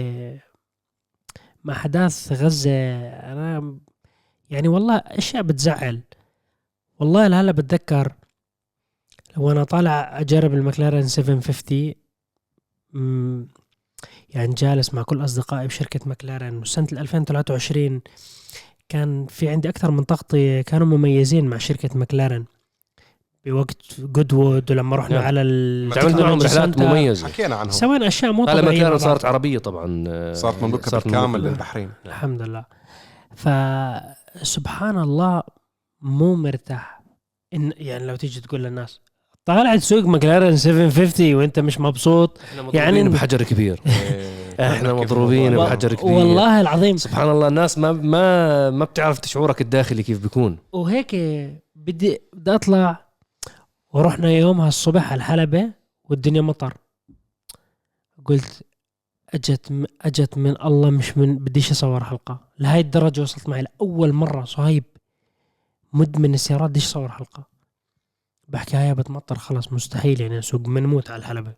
مع 1.65 1.75
أحداث 1.75 2.33
غزة. 2.33 2.71
أنا 3.33 3.79
يعني 4.51 4.69
والله 4.69 4.97
أشياء 4.97 5.43
بتزعل. 5.43 6.01
والله 6.99 7.27
لهلا 7.27 7.53
بتذكر. 7.53 8.13
لو 9.37 9.51
أنا 9.51 9.65
طالع 9.65 10.21
أجرب 10.21 10.55
المكلارن 10.55 11.09
750 11.09 11.95
مم، 12.93 13.49
يعني 14.31 14.55
جالس 14.55 14.95
مع 14.95 15.03
كل 15.03 15.25
أصدقائي 15.25 15.67
بشركة 15.67 16.01
مكلارن 16.09 16.57
وسنة 16.59 16.87
2023 16.93 18.01
كان 18.89 19.27
في 19.27 19.49
عندي 19.49 19.69
أكثر 19.69 19.91
من 19.91 20.07
تغطيه 20.07 20.61
كانوا 20.63 20.87
مميزين 20.87 21.47
مع 21.47 21.59
شركة 21.59 21.99
مكلارن 21.99 22.45
بوقت 23.45 23.77
جودوود 24.01 24.71
ولما 24.71 24.97
رحنا 24.97 25.17
نعم. 25.17 25.25
على 25.27 25.45
معهم 25.89 26.41
Technology 26.41 26.45
رحلات. 26.45 26.79
مميزة 26.79 27.29
حكينا 27.29 27.55
عنهم 27.57 27.71
سوينا 27.71 28.07
أشياء 28.07 28.33
مو 28.33 28.45
طبيعية 28.47 28.61
مكلارن. 28.79 28.99
صارت 28.99 29.25
عربية 29.25 29.59
طبعا 29.59 30.05
صارت 30.35 30.63
مملوكه 30.63 30.91
صارت 30.91 31.05
بالكامل. 31.05 31.41
للبحرين 31.43 31.91
الحمد 32.07 32.43
لله 32.43 32.65
فسبحان 33.37 34.99
الله 34.99 35.43
مو 36.01 36.35
مرتاح 36.35 37.03
إن 37.55 37.73
يعني 37.77 38.07
لو 38.07 38.17
تيجي 38.17 38.41
تقول 38.41 38.63
للناس 38.65 39.01
طالع 39.45 39.77
تسوق 39.77 40.05
مكلارن 40.05 40.57
750 40.57 41.35
وانت 41.35 41.59
مش 41.59 41.81
مبسوط. 41.81 42.39
إحنا 42.41 42.63
مضروبين 42.63 42.81
يعني- 42.83 43.09
بحجر 43.09 43.43
كبير. 43.43 43.81
إيه، 43.87 44.73
إحنا 44.73 44.93
مضروبين؟ 45.01 45.57
بحجر 45.57 45.95
كبير. 45.95 46.13
والله 46.13 46.61
العظيم. 46.61 46.97
سبحان 46.97 47.31
الله 47.31 47.49
الناس 47.49 47.79
ما 47.79 47.93
ما 47.93 48.71
ما 48.71 48.85
بتعرف 48.85 49.21
شعورك 49.25 49.61
الداخلي 49.61 50.03
كيف 50.03 50.23
بيكون. 50.23 50.59
وهيك 50.73 51.15
بدي 51.77 52.19
بدي 52.33 52.55
أطلع 52.55 53.07
ورحنا 53.93 54.31
يومها 54.31 54.69
الصبح 54.69 55.13
على 55.13 55.19
الحلبة 55.19 55.71
والدنيا 56.05 56.41
مطر. 56.41 56.75
قلت 58.25 58.63
أجت 59.35 59.73
م- 59.73 59.85
أجت 60.03 60.39
من 60.39 60.63
الله 60.65 60.91
مش 60.91 61.19
من 61.19 61.39
بديش 61.39 61.71
أصور 61.71 62.05
حلقة. 62.05 62.41
لهاي 62.59 62.81
الدرجة 62.81 63.21
وصلت 63.21 63.49
معي 63.49 63.63
لأول 63.63 64.13
مرة 64.13 64.45
صهيب. 64.45 64.85
مدمن 65.93 66.35
السيارات 66.35 66.71
بديش 66.71 66.85
أصور 66.87 67.09
حلقة. 67.09 67.50
بحكي 68.51 68.77
هاي 68.77 68.95
بتمطر 68.95 69.39
خلص 69.39 69.73
مستحيل 69.73 70.21
يعني 70.21 70.39
نسوق 70.39 70.61
بنموت 70.61 71.11
على 71.11 71.21
الحلبة. 71.21 71.53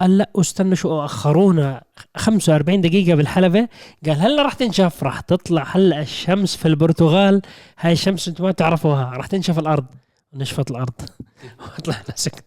قال 0.00 0.18
لا 0.18 0.30
استنوا 0.36 0.74
شو 0.74 1.04
أخرونا 1.04 1.82
45 2.16 2.80
دقيقة 2.80 3.14
بالحلبة. 3.14 3.68
قال 4.06 4.20
هلا 4.20 4.42
راح 4.42 4.52
تنشف 4.52 5.02
راح 5.04 5.20
تطلع 5.20 5.64
هلا 5.70 6.00
الشمس 6.00 6.56
في 6.56 6.68
البرتغال. 6.68 7.42
هاي 7.78 7.92
الشمس 7.92 8.28
أنتم 8.28 8.44
ما 8.44 8.52
تعرفوها 8.52 9.04
راح 9.04 9.26
تنشف 9.26 9.58
الأرض. 9.58 9.86
نشفت 10.34 10.70
الأرض. 10.70 10.94
وطلعنا 11.78 12.14
سكت 12.14 12.44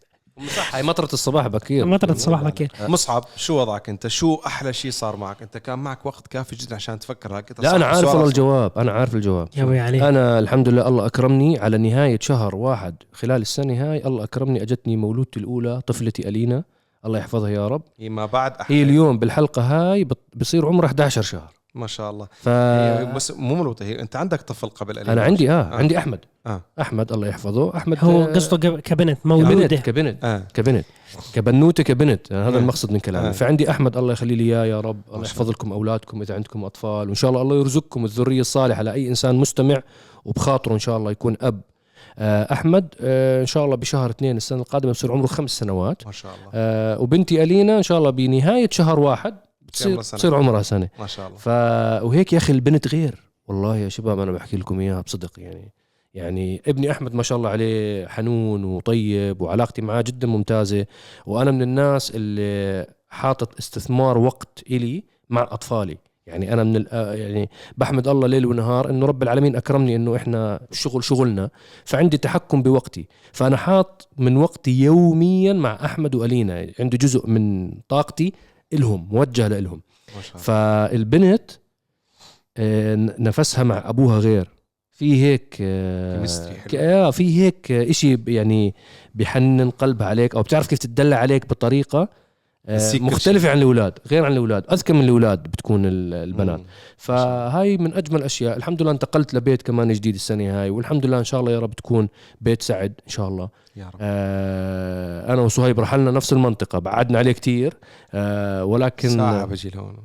صح 0.57 0.75
هاي 0.75 0.83
مطرة 0.83 1.09
الصباح 1.13 1.47
بكير. 1.47 1.85
مطرة 1.85 2.11
الصباح 2.11 2.43
بكير. 2.43 2.71
مصعب 2.87 3.23
شو 3.35 3.59
وضعك 3.59 3.89
انت؟ 3.89 4.07
شو 4.07 4.35
أحلى 4.45 4.73
شيء 4.73 4.91
صار 4.91 5.15
معك؟ 5.15 5.41
انت 5.41 5.57
كان 5.57 5.79
معك 5.79 6.05
وقت 6.05 6.27
كافي 6.27 6.55
جدا 6.55 6.75
عشان 6.75 6.99
تفكر. 6.99 7.37
هيك 7.37 7.59
لا 7.59 7.75
أنا 7.75 7.85
عارف 7.85 8.09
والله 8.09 8.27
الجواب. 8.27 8.71
أنا 8.77 8.91
عارف 8.91 9.15
الجواب. 9.15 9.49
يا 9.57 9.63
أبوي 9.63 9.79
عليك. 9.79 10.01
أنا 10.01 10.39
الحمد 10.39 10.69
لله 10.69 10.87
الله 10.87 11.05
أكرمني 11.05 11.59
على 11.59 11.77
نهاية 11.77 12.19
شهر 12.21 12.55
واحد 12.55 12.95
خلال 13.13 13.41
السنة 13.41 13.91
هاي. 13.91 14.05
الله 14.05 14.23
أكرمني 14.23 14.61
أجتني 14.61 14.97
مولودتي 14.97 15.39
الأولى 15.39 15.81
طفلتي 15.87 16.29
ألينا. 16.29 16.63
الله 17.05 17.19
يحفظها 17.19 17.49
يا 17.49 17.67
رب. 17.67 17.81
هي 17.97 18.09
ما 18.09 18.25
بعد 18.25 18.57
أحلى. 18.57 18.77
هي 18.77 18.83
اليوم 18.83 19.19
بالحلقة 19.19 19.61
هاي 19.61 20.07
بصير 20.35 20.65
عمرها 20.65 20.87
11 20.87 21.21
شهر. 21.21 21.51
ما 21.75 21.87
شاء 21.87 22.09
الله. 22.11 22.27
ف 22.41 22.47
هي 22.49 23.11
بس 23.15 23.31
مو 23.31 23.55
مولوده 23.55 23.85
هي 23.85 23.99
أنت 24.01 24.15
عندك 24.15 24.41
طفل 24.41 24.69
قبل. 24.69 24.99
أنا 24.99 25.23
عندي 25.23 25.51
آه, 25.51 25.53
آه. 25.61 25.75
عندي 25.75 25.97
أحمد. 25.97 26.19
آه. 26.47 26.61
أحمد 26.81 27.11
الله 27.11 27.27
يحفظه. 27.27 27.77
أحمد 27.77 27.97
هو 28.01 28.21
آه، 28.21 28.25
قصده 28.25 28.57
ك- 28.57 28.61
كبنت 28.61 28.85
كبنت 28.87 29.25
مولوده 29.25 29.75
كبنت 29.77 30.23
آه. 30.23 30.43
كبنت. 30.53 30.85
كبنوتة 31.33 31.83
كبنت. 31.83 32.31
يعني 32.31 32.43
هذا 32.49 32.55
آه. 32.57 32.59
المقصد 32.59 32.91
من 32.91 32.99
كلامي. 32.99 33.27
آه. 33.27 33.31
فعندي 33.31 33.69
أحمد 33.69 33.97
الله 33.97 34.13
يخلي 34.13 34.35
لي 34.35 34.43
إياه 34.43 34.65
يا 34.65 34.79
رب. 34.79 35.01
الله 35.13 35.25
يحفظ 35.25 35.49
لكم 35.49 35.71
أولادكم 35.73 36.21
إذا 36.21 36.35
عندكم 36.35 36.63
أطفال. 36.63 37.07
وإن 37.07 37.15
شاء 37.15 37.29
الله 37.31 37.41
الله 37.41 37.55
يرزقكم 37.55 38.05
الذرية 38.05 38.41
الصالحة 38.41 38.81
لأي 38.81 39.07
إنسان 39.07 39.35
مستمع 39.35 39.81
وبخاطره 40.25 40.73
إن 40.73 40.79
شاء 40.79 40.97
الله 40.97 41.11
يكون 41.11 41.37
أب. 41.41 41.61
آه، 42.19 42.53
أحمد 42.53 42.87
آه، 43.01 43.41
إن 43.41 43.45
شاء 43.45 43.65
الله 43.65 43.75
بشهر 43.75 44.09
اثنين 44.09 44.37
السنة 44.37 44.59
القادمة 44.61 44.91
بصير 44.91 45.11
عمره 45.11 45.27
خمس 45.27 45.51
سنوات. 45.51 46.05
ما 46.05 46.11
شاء 46.11 46.31
الله. 46.35 46.49
آه، 46.53 46.99
وبنتي 46.99 47.43
ألينا 47.43 47.77
إن 47.77 47.83
شاء 47.83 47.97
الله 47.97 48.09
بنهاية 48.09 48.69
شهر 48.71 48.99
واحد 48.99 49.35
سنة. 49.73 49.95
بتصير 49.97 50.35
عمرها 50.35 50.61
سنة. 50.61 50.89
ما 50.99 51.07
شاء 51.07 51.27
الله. 51.27 51.37
ف 51.37 51.47
وهيك 52.03 52.33
يا 52.33 52.37
أخي 52.37 52.53
البنت 52.53 52.87
غير. 52.87 53.23
والله 53.47 53.77
يا 53.77 53.89
شباب 53.89 54.19
أنا 54.19 54.31
بحكي 54.31 54.57
لكم 54.57 54.79
إياها 54.79 55.01
بصدق 55.01 55.39
يعني. 55.39 55.71
يعني 56.13 56.61
ابني 56.67 56.91
أحمد 56.91 57.13
ما 57.13 57.23
شاء 57.23 57.37
الله 57.37 57.49
عليه 57.49 58.07
حنون 58.07 58.63
وطيب 58.63 59.41
وعلاقتي 59.41 59.81
معاه 59.81 60.01
جدا 60.01 60.27
ممتازة. 60.27 60.85
وأنا 61.25 61.51
من 61.51 61.61
الناس 61.61 62.11
اللي 62.15 62.87
حاطط 63.09 63.57
استثمار 63.59 64.17
وقت 64.17 64.63
إلي 64.71 65.03
مع 65.29 65.41
أطفالي. 65.51 65.97
يعني 66.27 66.53
أنا 66.53 66.63
من 66.63 66.75
ال- 66.75 66.87
آه 66.91 67.13
يعني 67.13 67.49
بحمد 67.77 68.07
الله 68.07 68.27
ليل 68.27 68.45
ونهار 68.45 68.89
إنه 68.89 69.05
رب 69.05 69.23
العالمين 69.23 69.55
أكرمني 69.55 69.95
إنه 69.95 70.15
إحنا 70.15 70.67
الشغل 70.71 71.03
شغلنا. 71.03 71.49
فعندي 71.85 72.17
تحكم 72.17 72.61
بوقتي. 72.63 73.07
فأنا 73.31 73.57
حاط 73.57 74.09
من 74.17 74.37
وقتي 74.37 74.71
يوميا 74.71 75.53
مع 75.53 75.85
أحمد 75.85 76.15
وألينا. 76.15 76.67
عندي 76.79 76.97
جزء 76.97 77.27
من 77.27 77.71
طاقتي 77.89 78.33
الهم 78.73 79.07
موجه 79.11 79.47
لهم. 79.47 79.81
ما 80.15 80.21
شاء 80.21 80.31
الله. 80.33 80.43
فالبنت 80.43 81.51
آه، 82.57 82.95
نفسها 83.19 83.63
مع 83.63 83.89
أبوها 83.89 84.19
غير. 84.19 84.49
في 84.91 85.23
هيك. 85.23 85.55
ك- 86.67 86.75
آه 86.75 87.11
في 87.11 87.41
هيك 87.41 87.71
إشي 87.71 88.15
ب- 88.15 88.29
يعني 88.29 88.75
بحنن 89.15 89.69
قلبها 89.69 90.07
عليك 90.07 90.35
أو 90.35 90.41
بتعرف 90.41 90.67
كيف 90.67 90.79
تدلع 90.79 91.17
عليك 91.17 91.47
بطريقه 91.49 92.09
مختلفة 92.99 93.49
عن 93.49 93.57
الأولاد 93.57 93.93
غير 94.11 94.25
عن 94.25 94.31
الأولاد 94.31 94.63
أذكى 94.71 94.93
من 94.93 95.01
الأولاد 95.03 95.43
بتكون 95.43 95.85
ال- 95.85 96.13
البنات. 96.13 96.61
فهاي 96.97 97.77
من 97.77 97.93
أجمل 97.93 98.19
الأشياء. 98.19 98.57
الحمد 98.57 98.81
لله 98.81 98.91
انتقلت 98.91 99.33
لبيت 99.33 99.61
كمان 99.61 99.93
جديد 99.93 100.15
السنة 100.15 100.61
هاي 100.61 100.69
والحمد 100.69 101.05
لله 101.05 101.19
إن 101.19 101.23
شاء 101.23 101.39
الله 101.39 101.51
يا 101.51 101.59
رب 101.59 101.73
تكون 101.73 102.09
بيت 102.41 102.61
سعد 102.61 102.93
إن 103.07 103.09
شاء 103.11 103.27
الله. 103.27 103.49
يا 103.75 103.85
رب. 103.85 103.93
آه 104.01 105.33
أنا 105.33 105.41
وصهيب 105.41 105.79
رحلنا 105.79 106.11
نفس 106.11 106.33
المنطقة 106.33 106.79
بعدنا 106.79 107.17
عليه 107.19 107.31
كتير 107.31 107.73
آه 108.13 108.65
ولكن 108.65 109.09
ساعة 109.09 109.45
بجي 109.45 109.69
لهون. 109.69 109.97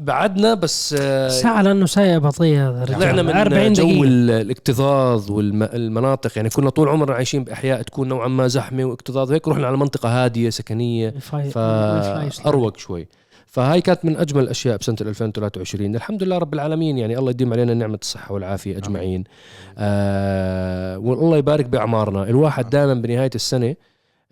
بعدنا 0.00 0.54
بس 0.54 0.96
آه، 1.00 1.28
ساعة 1.28 1.62
لأنه 1.62 1.86
سايق 1.86 2.18
بطيء 2.18 2.58
هذا. 2.58 2.84
طلعنا 2.84 3.22
من 3.22 3.30
40 3.30 3.72
جو 3.72 3.84
دقيقة 3.84 4.04
الاكتظاظ 4.40 5.30
والمناطق 5.30 6.30
يعني 6.36 6.48
كنا 6.50 6.70
طول 6.70 6.88
عمرنا 6.88 7.14
عايشين 7.14 7.44
بأحياء 7.44 7.82
تكون 7.82 8.08
نوعا 8.08 8.28
ما 8.28 8.46
زحمة 8.48 8.84
واكتظاظ. 8.84 9.32
هيك 9.32 9.48
رحنا 9.48 9.66
على 9.66 9.76
منطقة 9.76 10.24
هادية 10.24 10.50
سكنية 10.50 11.08
ال 11.08 11.18
vi- 11.18 11.46
ال 11.46 11.67
vi- 11.67 12.30
vibe 12.30 12.53
أروق 12.53 12.76
شوي. 12.76 13.08
فهاي 13.46 13.80
كانت 13.80 14.04
من 14.04 14.16
أجمل 14.16 14.42
الأشياء 14.42 14.76
بسنة 14.76 14.96
2023 15.00 15.94
الحمد 15.96 16.22
لله 16.22 16.38
رب 16.38 16.54
العالمين 16.54 16.98
يعني 16.98 17.18
الله 17.18 17.30
يديم 17.30 17.52
علينا 17.52 17.74
نعمة 17.74 17.98
الصحة 18.02 18.34
والعافية 18.34 18.76
أجمعين. 18.78 19.24
آه 19.78 20.98
والله 20.98 21.36
يبارك 21.36 21.66
بأعمارنا. 21.66 22.22
الواحد 22.28 22.70
دائما 22.70 22.94
بنهاية 22.94 23.30
السنة 23.34 23.74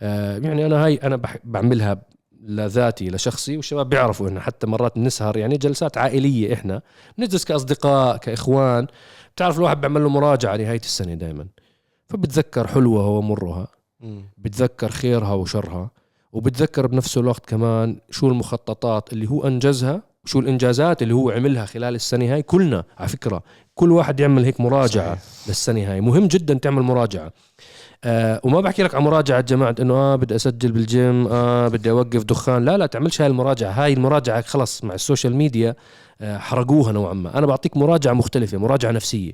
آه 0.01 0.39
يعني 0.39 0.67
أنا 0.67 0.85
هاي 0.85 0.95
أنا 0.97 1.17
بح 1.17 1.37
بعملها 1.45 1.97
لذاتي 2.43 3.11
لشخصي 3.11 3.57
والشباب 3.57 3.89
بيعرفوا 3.89 4.29
انه 4.29 4.41
حتى 4.41 4.67
مرات 4.67 4.95
بنسهر 4.97 5.37
يعني 5.37 5.57
جلسات 5.57 5.99
عائلية 5.99 6.55
إحنا 6.55 6.83
بنجلس 7.19 7.45
كأصدقاء 7.45 8.17
كإخوان. 8.17 8.87
بتعرف 9.35 9.59
الواحد 9.59 9.81
بيعمل 9.81 10.03
له 10.03 10.09
مراجعة 10.09 10.57
نهايه 10.57 10.81
السنة 10.81 11.15
دائما 11.15 11.47
فبتذكر 12.09 12.67
حلوها 12.67 13.07
ومرها. 13.07 13.69
بتذكر 14.39 14.91
خيرها 14.91 15.33
وشرها. 15.35 15.91
وبتذكر 16.33 16.87
بنفس 16.87 17.19
الوقت 17.19 17.47
كمان 17.47 18.01
شو 18.11 18.29
المخططات 18.29 19.13
اللي 19.13 19.31
هو 19.31 19.47
أنجزها 19.47 20.03
شو 20.25 20.39
الإنجازات 20.41 21.03
اللي 21.03 21.15
هو 21.15 21.31
عملها 21.31 21.67
خلال 21.67 21.95
السنة 21.95 22.35
هاي. 22.35 22.43
كلنا 22.43 22.85
على 22.99 23.09
فكرة 23.09 23.43
كل 23.75 23.93
واحد 23.93 24.21
يعمل 24.21 24.45
هيك 24.45 24.61
مراجعة 24.61 25.15
صحيح. 25.15 25.49
للسنة 25.49 25.93
هاي. 25.93 26.01
مهم 26.01 26.27
جدا 26.27 26.55
تعمل 26.55 26.83
مراجعة. 26.83 27.33
آه 28.05 28.41
وما 28.45 28.61
بحكي 28.61 28.83
لك 28.83 28.95
عن 28.95 29.03
مراجعة 29.03 29.41
جماعة 29.41 29.75
إنه 29.81 29.95
آه 29.95 30.17
بدي 30.17 30.37
أسجل 30.37 30.73
بالجيم 30.73 31.27
آه 31.27 31.69
بدي 31.69 31.91
أوقف 31.91 32.25
دخان. 32.25 32.65
لا 32.65 32.77
لا 32.77 32.87
تعملش 32.87 33.21
هاي 33.21 33.29
المراجعة. 33.29 33.71
هاي 33.71 33.93
المراجعة 33.93 34.41
خلص 34.43 34.85
مع 34.85 34.95
ال 34.95 35.01
social 35.01 35.37
media 35.37 35.75
آه 36.21 36.39
حرقوها 36.39 36.93
نوعا 36.93 37.15
ما. 37.15 37.39
أنا 37.39 37.47
بعطيك 37.47 37.77
مراجعة 37.77 38.13
مختلفة 38.13 38.59
مراجعة 38.59 38.91
نفسية. 38.91 39.33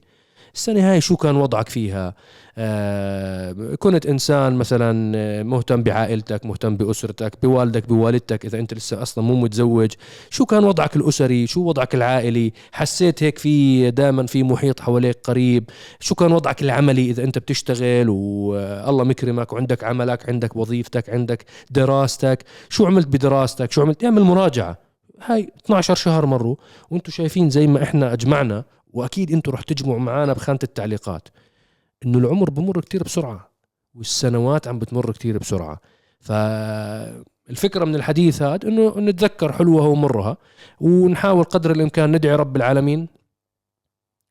السنة 0.55 0.93
هاي 0.93 1.01
شو 1.01 1.17
كان 1.17 1.37
وضعك 1.37 1.69
فيها؟ 1.69 2.15
آه 2.61 3.75
كنت 3.79 4.07
إنسان 4.07 4.55
مثلا 4.55 5.13
آه، 5.17 5.43
مهتم 5.43 5.83
بعائلتك 5.83 6.47
مهتم 6.47 6.77
بأسرتك 6.77 7.39
بوالدك 7.43 7.89
بوالدتك 7.89 8.45
إذا 8.45 8.59
أنت 8.59 8.75
لسه 8.75 9.03
أصلا 9.03 9.25
مو 9.25 9.35
متزوج. 9.35 9.91
شو 10.31 10.47
كان 10.47 10.65
وضعك 10.65 10.97
الأسري؟ 10.97 11.47
شو 11.47 11.61
وضعك 11.61 11.95
العائلي؟ 11.95 12.53
حسيت 12.73 13.23
هيك 13.23 13.39
في 13.39 13.91
دائما 13.91 14.27
في 14.27 14.43
محيط 14.43 14.81
حواليك 14.81 15.19
قريب؟ 15.25 15.71
شو 16.01 16.15
كان 16.15 16.33
وضعك 16.33 16.63
العملي 16.63 17.11
إذا 17.11 17.25
أنت 17.25 17.39
بتشتغل 17.39 18.09
والله 18.09 19.05
مكرمك 19.05 19.53
وعندك 19.53 19.85
عملك 19.85 20.29
عندك 20.29 20.57
وظيفتك 20.57 21.11
عندك 21.11 21.45
دراستك؟ 21.71 22.45
شو 22.69 22.87
عملت 22.87 23.07
بدراستك؟ 23.09 23.73
شو 23.73 23.83
عملت؟ 23.83 24.05
اعمل 24.05 24.23
مراجعة. 24.23 24.79
هاي 25.27 25.53
12 25.65 25.95
شهر 25.95 26.27
مروا 26.27 26.57
وأنتم 26.91 27.13
شايفين 27.13 27.51
زي 27.51 27.67
ما 27.67 27.83
إحنا 27.83 28.13
أجمعنا 28.13 28.65
وأكيد 28.93 29.33
أنتم 29.33 29.53
رح 29.53 29.63
تجمعوا 29.63 29.99
معنا 29.99 30.33
بخانة 30.33 30.59
التعليقات. 30.63 31.29
إنه 32.05 32.19
العمر 32.19 32.51
بمر 32.51 32.81
كتير 32.81 33.03
بسرعة 33.03 33.51
والسنوات 33.95 34.69
عم 34.69 34.79
بتمر 34.79 35.13
كتير 35.13 35.39
بسرعة. 35.39 35.81
فالفكرة 36.21 37.85
من 37.85 37.95
الحديث 37.95 38.43
هذا 38.43 38.69
إنه 38.69 38.99
نتذكر 38.99 39.53
حلوها 39.53 39.87
ومرها 39.87 40.37
ونحاول 40.81 41.45
قدر 41.45 41.71
الإمكان 41.71 42.13
ندعي 42.13 42.35
رب 42.35 42.57
العالمين. 42.57 43.09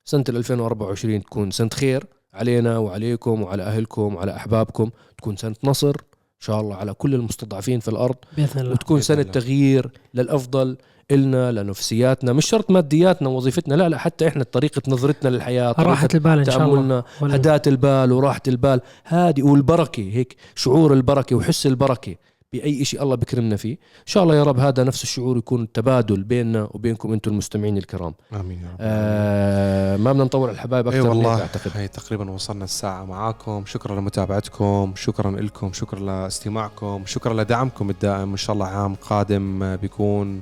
سنة 0.05 0.23
2024 0.29 1.23
تكون 1.23 1.51
سنة 1.51 1.69
خير 1.73 2.05
علينا 2.33 2.77
وعليكم 2.77 3.41
وعلى 3.41 3.63
أهلكم 3.63 4.15
وعلى 4.15 4.35
أحبابكم. 4.35 4.89
تكون 5.17 5.35
سنة 5.35 5.55
نصر 5.63 5.95
إن 6.37 6.41
شاء 6.41 6.61
الله 6.61 6.75
على 6.75 6.93
كل 6.93 7.15
المستضعفين 7.15 7.79
في 7.79 7.87
الأرض. 7.87 8.15
بإذن 8.37 8.61
الله. 8.61 8.71
وتكون 8.71 9.01
الله. 9.21 9.31
تغيير 9.31 9.91
للأفضل. 10.13 10.77
إلنا 11.11 11.51
لنفسياتنا 11.51 12.33
مش 12.33 12.45
شرط 12.45 12.71
مادياتنا 12.71 13.29
ووظيفتنا 13.29 13.75
لا 13.75 13.89
لا 13.89 13.97
حتى 13.97 14.27
إحنا 14.27 14.43
طريقة 14.43 14.81
نظرتنا 14.87 15.29
للحياة 15.29 15.75
راحة 15.79 16.07
البال 16.13 16.39
إن 16.39 16.45
شاء 16.45 16.73
الله. 16.73 17.03
هداة 17.21 17.61
البال 17.67 18.11
وراحة 18.11 18.41
البال 18.47 18.81
هذه 19.03 19.43
والبركة 19.43 20.03
هيك 20.03 20.35
شعور 20.55 20.93
البركة 20.93 21.35
وحس 21.35 21.67
البركة 21.67 22.15
بأي 22.53 22.85
شيء 22.85 23.03
الله 23.03 23.15
بكرمنا 23.15 23.55
فيه. 23.55 23.73
إن 23.73 24.05
شاء 24.05 24.23
الله 24.23 24.35
يا 24.35 24.43
رب 24.43 24.59
هذا 24.59 24.83
نفس 24.83 25.03
الشعور 25.03 25.37
يكون 25.37 25.71
تبادل 25.71 26.23
بيننا 26.23 26.69
وبينكم 26.71 27.13
أنتم 27.13 27.31
المستمعين 27.31 27.77
الكرام. 27.77 28.13
آمين 28.33 28.57
يا 28.57 28.69
رب. 28.69 28.77
آه 28.79 29.97
ما 29.97 30.11
بدنا 30.11 30.23
نطول 30.23 30.49
الحبايب 30.49 30.87
إي 30.87 30.99
أكثر 30.99 31.09
من 31.09 31.15
هيك 31.15 31.25
والله 31.25 31.41
أعتقد. 31.41 31.71
هي 31.75 31.87
تقريبا 31.87 32.31
وصلنا 32.31 32.63
الساعة 32.63 33.05
معاكم. 33.05 33.63
شكرا 33.65 33.95
لمتابعتكم 33.95 34.93
شكرا 34.95 35.31
لكم 35.31 35.73
شكرا 35.73 35.99
لاستماعكم 35.99 37.03
شكرا 37.05 37.33
لدعمكم 37.33 37.89
الدائم. 37.89 38.31
إن 38.31 38.37
شاء 38.37 38.53
الله 38.53 38.65
عام 38.65 38.95
قادم 38.95 39.75
بيكون 39.75 40.41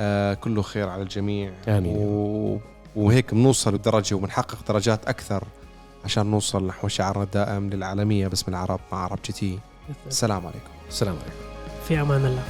آه 0.00 0.34
كله 0.34 0.62
خير 0.62 0.88
على 0.88 1.02
الجميع. 1.02 1.52
آمين. 1.68 1.96
و... 1.96 2.58
وهيك 2.96 3.34
بنوصل 3.34 3.78
بدرجة 3.78 4.14
وبنحقق 4.14 4.58
درجات 4.68 5.08
أكثر 5.08 5.44
عشان 6.04 6.26
نوصل 6.26 6.66
نحو 6.66 6.88
شعارنا 6.88 7.24
الدائم 7.24 7.70
للعالمية 7.70 8.28
باسم 8.28 8.50
العرب 8.50 8.80
مع 8.92 8.98
عرب 8.98 9.18
جي 9.24 9.32
تي. 9.32 9.58
السلام 10.06 10.46
عليكم. 10.46 10.70
السلام 10.88 11.14
عليكم. 11.14 11.36
في 11.88 12.00
أمان 12.00 12.24
الله. 12.24 12.42